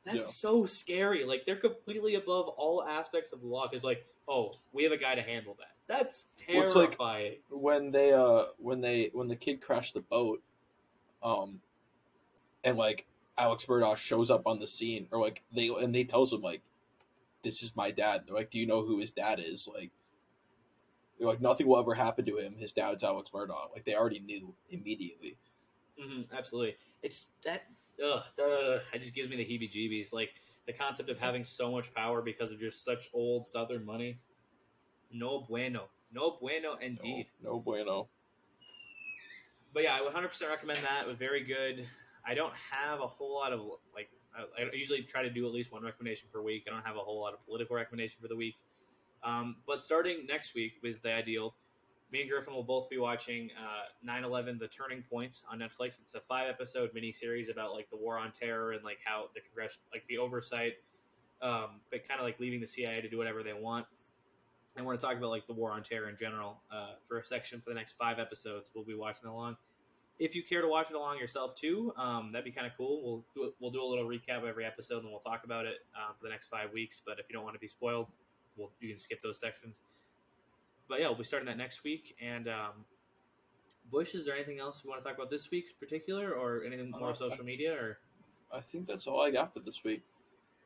That's 0.02 0.16
Yeah. 0.16 0.22
so 0.24 0.64
scary. 0.64 1.26
Like 1.26 1.44
they're 1.44 1.56
completely 1.56 2.14
above 2.14 2.48
all 2.48 2.82
aspects 2.82 3.34
of 3.34 3.42
the 3.42 3.46
law. 3.46 3.68
Cause 3.68 3.82
like, 3.82 4.06
oh, 4.26 4.54
we 4.72 4.82
have 4.84 4.92
a 4.92 4.96
guy 4.96 5.14
to 5.14 5.20
handle 5.20 5.54
that. 5.58 5.74
That's 5.88 6.24
Well, 6.48 6.62
it's 6.62 6.74
like- 6.74 6.86
terrifying. 6.92 7.36
when 7.50 7.90
they 7.90 8.14
uh 8.14 8.44
when 8.56 8.80
they 8.80 9.10
when 9.12 9.28
the 9.28 9.36
kid 9.36 9.60
crashed 9.60 9.92
the 9.92 10.00
boat, 10.00 10.42
um, 11.22 11.60
and 12.64 12.78
like 12.78 13.04
Alex 13.36 13.66
Murdaugh 13.66 13.94
shows 13.98 14.30
up 14.30 14.46
on 14.46 14.58
the 14.58 14.66
scene, 14.66 15.06
or 15.10 15.20
like 15.20 15.42
they 15.52 15.68
and 15.68 15.94
they 15.94 16.04
tells 16.04 16.32
him 16.32 16.40
like, 16.40 16.62
"This 17.42 17.62
is 17.62 17.76
my 17.76 17.90
dad." 17.90 18.26
They're 18.26 18.36
like, 18.36 18.48
"Do 18.48 18.58
you 18.58 18.66
know 18.66 18.80
who 18.80 19.00
his 19.00 19.10
dad 19.10 19.38
is?" 19.38 19.68
Like, 19.68 19.90
they're 21.18 21.28
like 21.28 21.42
nothing 21.42 21.66
will 21.66 21.78
ever 21.78 21.92
happen 21.92 22.24
to 22.24 22.38
him. 22.38 22.54
His 22.56 22.72
dad's 22.72 23.04
Alex 23.04 23.28
Murdaugh. 23.34 23.70
Like 23.74 23.84
they 23.84 23.94
already 23.96 24.20
knew 24.20 24.54
immediately. 24.70 25.36
Hmm 26.00 26.22
absolutely. 26.36 26.76
It's 27.02 27.30
that. 27.44 27.64
Ugh, 28.02 28.22
ugh, 28.42 28.80
it 28.94 28.98
just 29.00 29.14
gives 29.14 29.28
me 29.28 29.36
the 29.36 29.44
heebie-jeebies. 29.44 30.12
Like 30.12 30.30
the 30.66 30.72
concept 30.72 31.10
of 31.10 31.18
having 31.18 31.44
so 31.44 31.70
much 31.70 31.92
power 31.94 32.22
because 32.22 32.50
of 32.50 32.58
just 32.58 32.84
such 32.84 33.10
old 33.12 33.46
Southern 33.46 33.84
money. 33.84 34.18
No 35.12 35.40
bueno. 35.48 35.88
No 36.12 36.38
bueno, 36.40 36.72
No, 36.74 36.78
indeed. 36.80 37.26
no 37.42 37.58
bueno. 37.60 38.08
But 39.72 39.84
yeah, 39.84 39.94
I 39.96 40.00
would 40.02 40.12
100% 40.12 40.48
recommend 40.48 40.80
that. 40.80 41.02
It 41.02 41.08
was 41.08 41.18
very 41.18 41.44
good. 41.44 41.86
I 42.26 42.34
don't 42.34 42.54
have 42.72 43.00
a 43.00 43.06
whole 43.06 43.34
lot 43.34 43.52
of 43.52 43.60
like. 43.94 44.10
I, 44.36 44.62
I 44.62 44.70
usually 44.74 45.02
try 45.02 45.22
to 45.22 45.30
do 45.30 45.46
at 45.46 45.52
least 45.52 45.72
one 45.72 45.82
recommendation 45.82 46.28
per 46.32 46.40
week. 46.40 46.64
I 46.68 46.72
don't 46.72 46.84
have 46.84 46.96
a 46.96 47.00
whole 47.00 47.20
lot 47.20 47.34
of 47.34 47.44
political 47.46 47.76
recommendation 47.76 48.20
for 48.20 48.28
the 48.28 48.36
week. 48.36 48.54
Um, 49.22 49.56
but 49.66 49.82
starting 49.82 50.26
next 50.26 50.54
week 50.54 50.74
is 50.82 51.00
the 51.00 51.12
ideal. 51.12 51.54
Me 52.12 52.22
and 52.22 52.30
Griffin 52.30 52.52
will 52.54 52.64
both 52.64 52.88
be 52.88 52.98
watching 52.98 53.50
uh, 53.56 53.84
9/11: 54.08 54.58
The 54.58 54.68
Turning 54.68 55.02
Point 55.02 55.42
on 55.50 55.60
Netflix. 55.60 56.00
It's 56.00 56.14
a 56.14 56.20
five-episode 56.20 56.90
miniseries 56.94 57.50
about 57.50 57.72
like 57.72 57.88
the 57.90 57.96
war 57.96 58.18
on 58.18 58.32
terror 58.32 58.72
and 58.72 58.82
like 58.82 58.98
how 59.04 59.26
the 59.34 59.40
congression, 59.40 59.80
like 59.92 60.04
the 60.08 60.18
oversight, 60.18 60.74
um, 61.40 61.80
but 61.90 62.06
kind 62.06 62.18
of 62.18 62.26
like 62.26 62.40
leaving 62.40 62.60
the 62.60 62.66
CIA 62.66 63.00
to 63.00 63.08
do 63.08 63.16
whatever 63.16 63.42
they 63.42 63.52
want. 63.52 63.86
And 64.76 64.84
we're 64.84 64.92
going 64.92 65.00
to 65.00 65.06
talk 65.06 65.16
about 65.16 65.30
like 65.30 65.46
the 65.46 65.52
war 65.52 65.72
on 65.72 65.82
terror 65.82 66.08
in 66.08 66.16
general 66.16 66.62
uh, 66.72 66.94
for 67.02 67.18
a 67.18 67.24
section 67.24 67.60
for 67.60 67.70
the 67.70 67.74
next 67.74 67.94
five 67.94 68.18
episodes. 68.18 68.70
We'll 68.74 68.84
be 68.84 68.94
watching 68.94 69.28
along. 69.28 69.56
If 70.18 70.34
you 70.34 70.42
care 70.42 70.60
to 70.60 70.68
watch 70.68 70.90
it 70.90 70.96
along 70.96 71.18
yourself 71.18 71.54
too, 71.54 71.92
um, 71.96 72.30
that'd 72.32 72.44
be 72.44 72.50
kind 72.50 72.66
of 72.66 72.74
cool. 72.76 73.02
We'll 73.02 73.24
do 73.34 73.52
we'll 73.58 73.70
do 73.70 73.82
a 73.82 73.88
little 73.88 74.04
recap 74.04 74.38
of 74.38 74.44
every 74.44 74.66
episode 74.66 75.02
and 75.02 75.10
we'll 75.10 75.20
talk 75.20 75.44
about 75.44 75.64
it 75.64 75.78
um, 75.94 76.14
for 76.16 76.24
the 76.24 76.30
next 76.30 76.48
five 76.48 76.72
weeks. 76.72 77.00
But 77.04 77.18
if 77.18 77.26
you 77.28 77.34
don't 77.34 77.44
want 77.44 77.54
to 77.54 77.60
be 77.60 77.68
spoiled, 77.68 78.08
we'll, 78.56 78.70
you 78.80 78.88
can 78.88 78.98
skip 78.98 79.20
those 79.22 79.40
sections. 79.40 79.80
But 80.90 81.00
yeah, 81.00 81.06
we'll 81.06 81.16
be 81.16 81.24
starting 81.24 81.46
that 81.46 81.56
next 81.56 81.84
week. 81.84 82.16
And 82.20 82.48
um, 82.48 82.84
Bush, 83.92 84.14
is 84.16 84.26
there 84.26 84.34
anything 84.34 84.58
else 84.58 84.82
we 84.84 84.90
want 84.90 85.00
to 85.00 85.08
talk 85.08 85.16
about 85.16 85.30
this 85.30 85.48
week 85.52 85.66
in 85.66 85.86
particular, 85.86 86.32
or 86.32 86.64
anything 86.64 86.90
more 86.90 87.14
social 87.14 87.44
media? 87.44 87.72
Or 87.72 87.98
I 88.52 88.60
think 88.60 88.88
that's 88.88 89.06
all 89.06 89.22
I 89.22 89.30
got 89.30 89.54
for 89.54 89.60
this 89.60 89.84
week. 89.84 90.02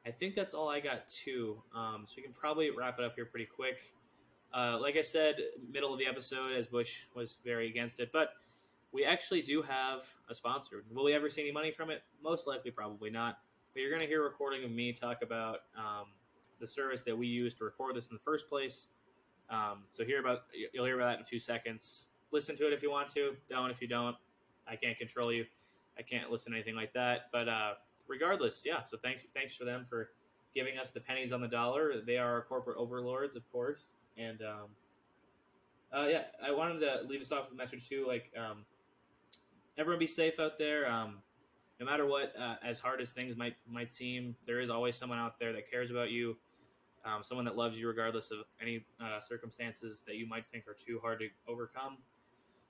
I 0.07 0.11
think 0.11 0.35
that's 0.35 0.55
all 0.55 0.69
I 0.71 0.81
got 0.81 1.07
too. 1.09 1.63
Um, 1.75 2.05
so 2.07 2.15
we 2.17 2.23
can 2.23 2.33
probably 2.33 2.71
wrap 2.71 2.99
it 2.99 3.05
up 3.05 3.15
here 3.15 3.27
pretty 3.27 3.45
quick. 3.45 3.93
Uh, 4.53 4.79
like 4.81 4.97
I 4.97 5.03
said, 5.03 5.37
middle 5.71 5.93
of 5.93 5.99
the 5.99 6.07
episode, 6.07 6.53
as 6.53 6.67
Bush 6.67 7.03
was 7.15 7.37
very 7.45 7.69
against 7.69 8.01
it, 8.01 8.11
but 8.11 8.31
we 8.93 9.05
actually 9.05 9.43
do 9.43 9.61
have 9.61 10.05
a 10.31 10.35
sponsor. 10.35 10.85
Will 10.91 11.05
we 11.05 11.13
ever 11.13 11.29
see 11.29 11.43
any 11.43 11.53
money 11.53 11.71
from 11.71 11.91
it? 11.91 12.03
Most 12.23 12.47
likely, 12.47 12.71
probably 12.71 13.11
not. 13.11 13.41
But 13.75 13.81
you're 13.81 13.91
going 13.91 14.03
to 14.03 14.07
hear 14.07 14.23
a 14.23 14.25
recording 14.25 14.65
of 14.65 14.71
me 14.71 14.93
talk 14.93 15.19
about 15.23 15.63
um, 15.77 16.07
the 16.61 16.67
service 16.67 17.03
that 17.03 17.19
we 17.19 17.27
use 17.27 17.53
to 17.55 17.65
record 17.65 17.97
this 17.97 18.09
in 18.09 18.15
the 18.15 18.23
first 18.23 18.49
place. 18.49 18.87
Um, 19.51 19.85
so 19.91 20.05
hear 20.05 20.21
about 20.21 20.43
you'll 20.73 20.87
hear 20.87 20.97
about 20.97 21.07
that 21.07 21.17
in 21.17 21.23
a 21.23 21.27
few 21.27 21.39
seconds. 21.39 22.07
Listen 22.31 22.57
to 22.57 22.67
it 22.67 22.73
if 22.73 22.83
you 22.83 22.91
want 22.91 23.09
to. 23.11 23.37
Don't 23.49 23.71
if 23.71 23.81
you 23.81 23.89
don't. 23.89 24.17
I 24.67 24.77
can't 24.77 24.97
control 24.97 25.33
you. 25.33 25.45
I 25.99 26.03
can't 26.03 26.31
listen 26.31 26.53
to 26.53 26.59
anything 26.59 26.75
like 26.75 26.93
that. 26.95 27.27
But 27.33 27.49
uh, 27.49 27.75
regardless, 28.09 28.63
yeah. 28.65 28.83
So 28.83 28.97
thank 28.97 29.29
thanks 29.35 29.57
for 29.57 29.65
them 29.65 29.85
for 29.85 30.11
giving 30.55 30.79
us 30.79 30.91
the 30.91 31.01
pennies 31.01 31.33
on 31.33 31.41
the 31.41 31.49
dollar. 31.49 32.01
They 32.05 32.17
are 32.17 32.33
our 32.33 32.43
corporate 32.43 32.77
overlords, 32.79 33.37
of 33.37 33.51
course. 33.51 33.95
And 34.17 34.41
um, 34.43 34.69
uh, 35.93 36.07
yeah, 36.07 36.23
I 36.45 36.53
wanted 36.53 36.81
to 36.81 37.01
leave 37.09 37.21
us 37.21 37.33
off 37.33 37.51
with 37.51 37.55
a 37.55 37.57
message 37.57 37.89
too. 37.89 38.05
Like, 38.07 38.33
um, 38.37 38.65
everyone 39.77 39.99
be 39.99 40.07
safe 40.07 40.41
out 40.41 40.59
there. 40.59 40.91
Um, 40.91 41.19
no 41.81 41.87
matter 41.87 42.07
what, 42.07 42.33
uh, 42.39 42.55
as 42.65 42.79
hard 42.79 43.01
as 43.01 43.13
things 43.13 43.37
might 43.37 43.57
might 43.69 43.91
seem, 43.91 44.37
there 44.47 44.61
is 44.61 44.71
always 44.71 44.97
someone 44.97 45.19
out 45.19 45.39
there 45.39 45.53
that 45.53 45.71
cares 45.71 45.91
about 45.91 46.11
you. 46.11 46.37
Um, 47.05 47.23
someone 47.23 47.45
that 47.45 47.57
loves 47.57 47.77
you 47.77 47.87
regardless 47.87 48.31
of 48.31 48.39
any 48.63 48.85
uh, 49.01 49.21
circumstances 49.21 50.03
that 50.07 50.17
you 50.17 50.27
might 50.27 50.47
think 50.47 50.67
are 50.67 50.75
too 50.75 50.99
hard 51.03 51.19
to 51.21 51.29
overcome. 51.47 51.99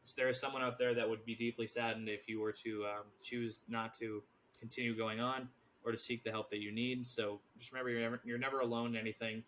So 0.05 0.15
there 0.17 0.29
is 0.29 0.41
someone 0.41 0.63
out 0.63 0.79
there 0.79 0.93
that 0.95 1.09
would 1.09 1.25
be 1.25 1.35
deeply 1.35 1.67
saddened 1.67 2.09
if 2.09 2.29
you 2.29 2.41
were 2.41 2.53
to 2.65 2.85
um, 2.85 3.05
choose 3.23 3.63
not 3.69 3.95
to 3.95 4.23
continue 4.59 4.97
going 4.97 5.21
on 5.21 5.49
or 5.85 5.93
to 5.93 5.99
seek 5.99 6.25
the 6.25 6.31
help 6.31 6.51
that 6.51 6.61
you 6.61 6.73
need. 6.73 7.07
So 7.07 7.41
just 7.57 7.73
remember, 7.73 7.91
you're 7.91 8.01
never, 8.01 8.21
you're 8.25 8.39
never 8.39 8.61
alone 8.61 8.95
in 8.95 8.97
anything, 8.97 9.45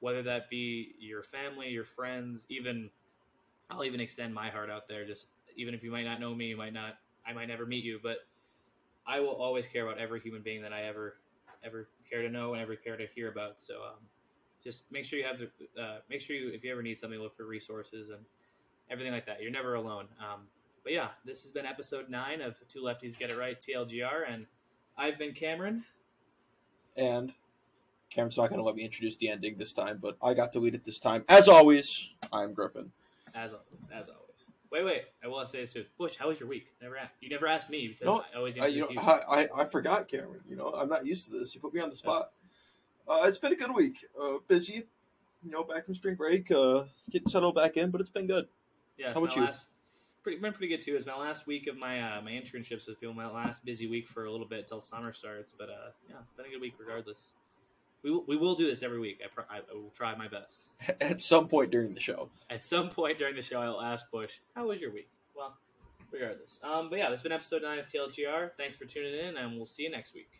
whether 0.00 0.22
that 0.22 0.50
be 0.50 0.94
your 1.00 1.22
family, 1.22 1.68
your 1.68 1.84
friends, 1.84 2.44
even 2.48 2.90
I'll 3.70 3.84
even 3.84 4.00
extend 4.00 4.34
my 4.34 4.50
heart 4.50 4.70
out 4.70 4.88
there. 4.88 5.06
Just 5.06 5.28
even 5.56 5.74
if 5.74 5.82
you 5.82 5.90
might 5.90 6.04
not 6.04 6.20
know 6.20 6.34
me, 6.34 6.46
you 6.46 6.56
might 6.56 6.72
not, 6.72 6.98
I 7.26 7.32
might 7.32 7.48
never 7.48 7.66
meet 7.66 7.84
you, 7.84 8.00
but 8.02 8.18
I 9.06 9.20
will 9.20 9.34
always 9.34 9.66
care 9.66 9.86
about 9.86 9.98
every 9.98 10.20
human 10.20 10.42
being 10.42 10.62
that 10.62 10.72
I 10.72 10.82
ever 10.82 11.16
ever 11.64 11.88
care 12.08 12.22
to 12.22 12.28
know 12.28 12.52
and 12.52 12.62
ever 12.62 12.76
care 12.76 12.96
to 12.96 13.06
hear 13.06 13.30
about. 13.30 13.60
So 13.60 13.74
um, 13.74 13.98
just 14.62 14.82
make 14.90 15.04
sure 15.04 15.18
you 15.18 15.24
have 15.24 15.38
the 15.38 15.50
uh, 15.80 15.98
make 16.08 16.20
sure 16.20 16.36
you 16.36 16.50
if 16.50 16.64
you 16.64 16.72
ever 16.72 16.82
need 16.82 16.98
something, 16.98 17.18
look 17.18 17.34
for 17.34 17.46
resources 17.46 18.10
and 18.10 18.20
everything 18.90 19.12
like 19.12 19.26
that. 19.26 19.42
You're 19.42 19.50
never 19.50 19.74
alone. 19.74 20.06
Um, 20.18 20.42
but 20.82 20.92
yeah, 20.92 21.08
this 21.24 21.42
has 21.42 21.52
been 21.52 21.66
episode 21.66 22.08
nine 22.08 22.40
of 22.40 22.58
Two 22.68 22.80
Lefties 22.80 23.16
Get 23.16 23.30
It 23.30 23.36
Right 23.36 23.60
TLGR, 23.60 24.32
and 24.32 24.46
I've 24.96 25.18
been 25.18 25.32
Cameron. 25.32 25.84
and 26.96 27.32
Cameron's 28.10 28.36
not 28.38 28.48
going 28.48 28.58
to 28.58 28.64
let 28.64 28.74
me 28.74 28.82
introduce 28.82 29.16
the 29.18 29.28
ending 29.28 29.56
this 29.56 29.72
time, 29.72 29.98
but 30.02 30.16
I 30.22 30.34
got 30.34 30.50
to 30.52 30.58
lead 30.58 30.74
it 30.74 30.82
this 30.82 30.98
time. 30.98 31.24
As 31.28 31.48
always, 31.48 32.12
I'm 32.32 32.52
Griffin. 32.54 32.90
As 33.34 33.52
always, 33.52 33.88
as 33.94 34.08
always. 34.08 34.19
Wait, 34.70 34.84
wait. 34.84 35.02
I 35.22 35.28
will 35.28 35.44
say 35.46 35.60
this 35.60 35.72
too. 35.72 35.84
Bush, 35.98 36.16
how 36.16 36.28
was 36.28 36.38
your 36.38 36.48
week? 36.48 36.72
Never 36.80 36.96
asked. 36.96 37.14
You 37.20 37.28
never 37.28 37.46
asked 37.46 37.70
me 37.70 37.88
because 37.88 38.04
No, 38.04 38.22
I 38.32 38.36
always 38.36 38.56
I, 38.58 38.66
you 38.68 38.82
know, 38.82 38.90
you. 38.90 39.00
I, 39.00 39.20
I, 39.28 39.46
I 39.56 39.64
forgot, 39.64 40.06
Cameron. 40.06 40.40
You 40.48 40.56
know, 40.56 40.68
I'm 40.68 40.88
not 40.88 41.04
used 41.04 41.30
to 41.30 41.38
this. 41.38 41.54
You 41.54 41.60
put 41.60 41.74
me 41.74 41.80
on 41.80 41.90
the 41.90 41.96
spot. 41.96 42.30
Uh, 43.08 43.24
it's 43.24 43.38
been 43.38 43.52
a 43.52 43.56
good 43.56 43.74
week. 43.74 44.04
Uh, 44.20 44.38
busy, 44.46 44.86
you 45.42 45.50
know, 45.50 45.64
back 45.64 45.86
from 45.86 45.94
spring 45.94 46.14
break, 46.14 46.50
uh, 46.52 46.84
getting 47.10 47.28
settled 47.28 47.56
back 47.56 47.76
in, 47.76 47.90
but 47.90 48.00
it's 48.00 48.10
been 48.10 48.28
good. 48.28 48.46
Yeah, 48.96 49.12
How 49.12 49.18
about 49.18 49.34
you? 49.34 49.42
last. 49.42 49.68
Pretty, 50.22 50.38
been 50.38 50.52
pretty 50.52 50.68
good 50.68 50.82
too. 50.82 50.94
It's 50.94 51.06
my 51.06 51.16
last 51.16 51.46
week 51.46 51.66
of 51.66 51.78
my 51.78 52.00
uh, 52.00 52.20
my 52.20 52.30
internships 52.30 52.86
with 52.86 53.00
people. 53.00 53.14
My 53.14 53.30
last 53.30 53.64
busy 53.64 53.86
week 53.86 54.06
for 54.06 54.26
a 54.26 54.30
little 54.30 54.46
bit 54.46 54.68
till 54.68 54.80
summer 54.80 55.12
starts. 55.12 55.52
But 55.56 55.70
uh, 55.70 55.90
yeah, 56.08 56.16
been 56.36 56.46
a 56.46 56.50
good 56.50 56.60
week 56.60 56.74
regardless. 56.78 57.32
We 58.02 58.10
will, 58.10 58.24
we 58.26 58.36
will 58.36 58.54
do 58.54 58.66
this 58.66 58.82
every 58.82 58.98
week. 58.98 59.20
I, 59.24 59.28
pr- 59.28 59.50
I 59.50 59.60
will 59.74 59.90
try 59.94 60.14
my 60.16 60.28
best. 60.28 60.62
At 61.00 61.20
some 61.20 61.48
point 61.48 61.70
during 61.70 61.94
the 61.94 62.00
show. 62.00 62.28
At 62.48 62.62
some 62.62 62.88
point 62.88 63.18
during 63.18 63.34
the 63.34 63.42
show, 63.42 63.60
I'll 63.60 63.80
ask 63.80 64.10
Bush, 64.10 64.38
"How 64.54 64.66
was 64.66 64.80
your 64.80 64.92
week?" 64.92 65.08
Well, 65.36 65.56
regardless. 66.10 66.60
Um, 66.62 66.88
but 66.90 66.98
yeah, 66.98 67.10
this 67.10 67.18
has 67.18 67.22
been 67.22 67.32
episode 67.32 67.62
nine 67.62 67.78
of 67.78 67.86
TLGR. 67.86 68.52
Thanks 68.56 68.76
for 68.76 68.84
tuning 68.86 69.14
in, 69.14 69.36
and 69.36 69.56
we'll 69.56 69.66
see 69.66 69.82
you 69.84 69.90
next 69.90 70.14
week. 70.14 70.30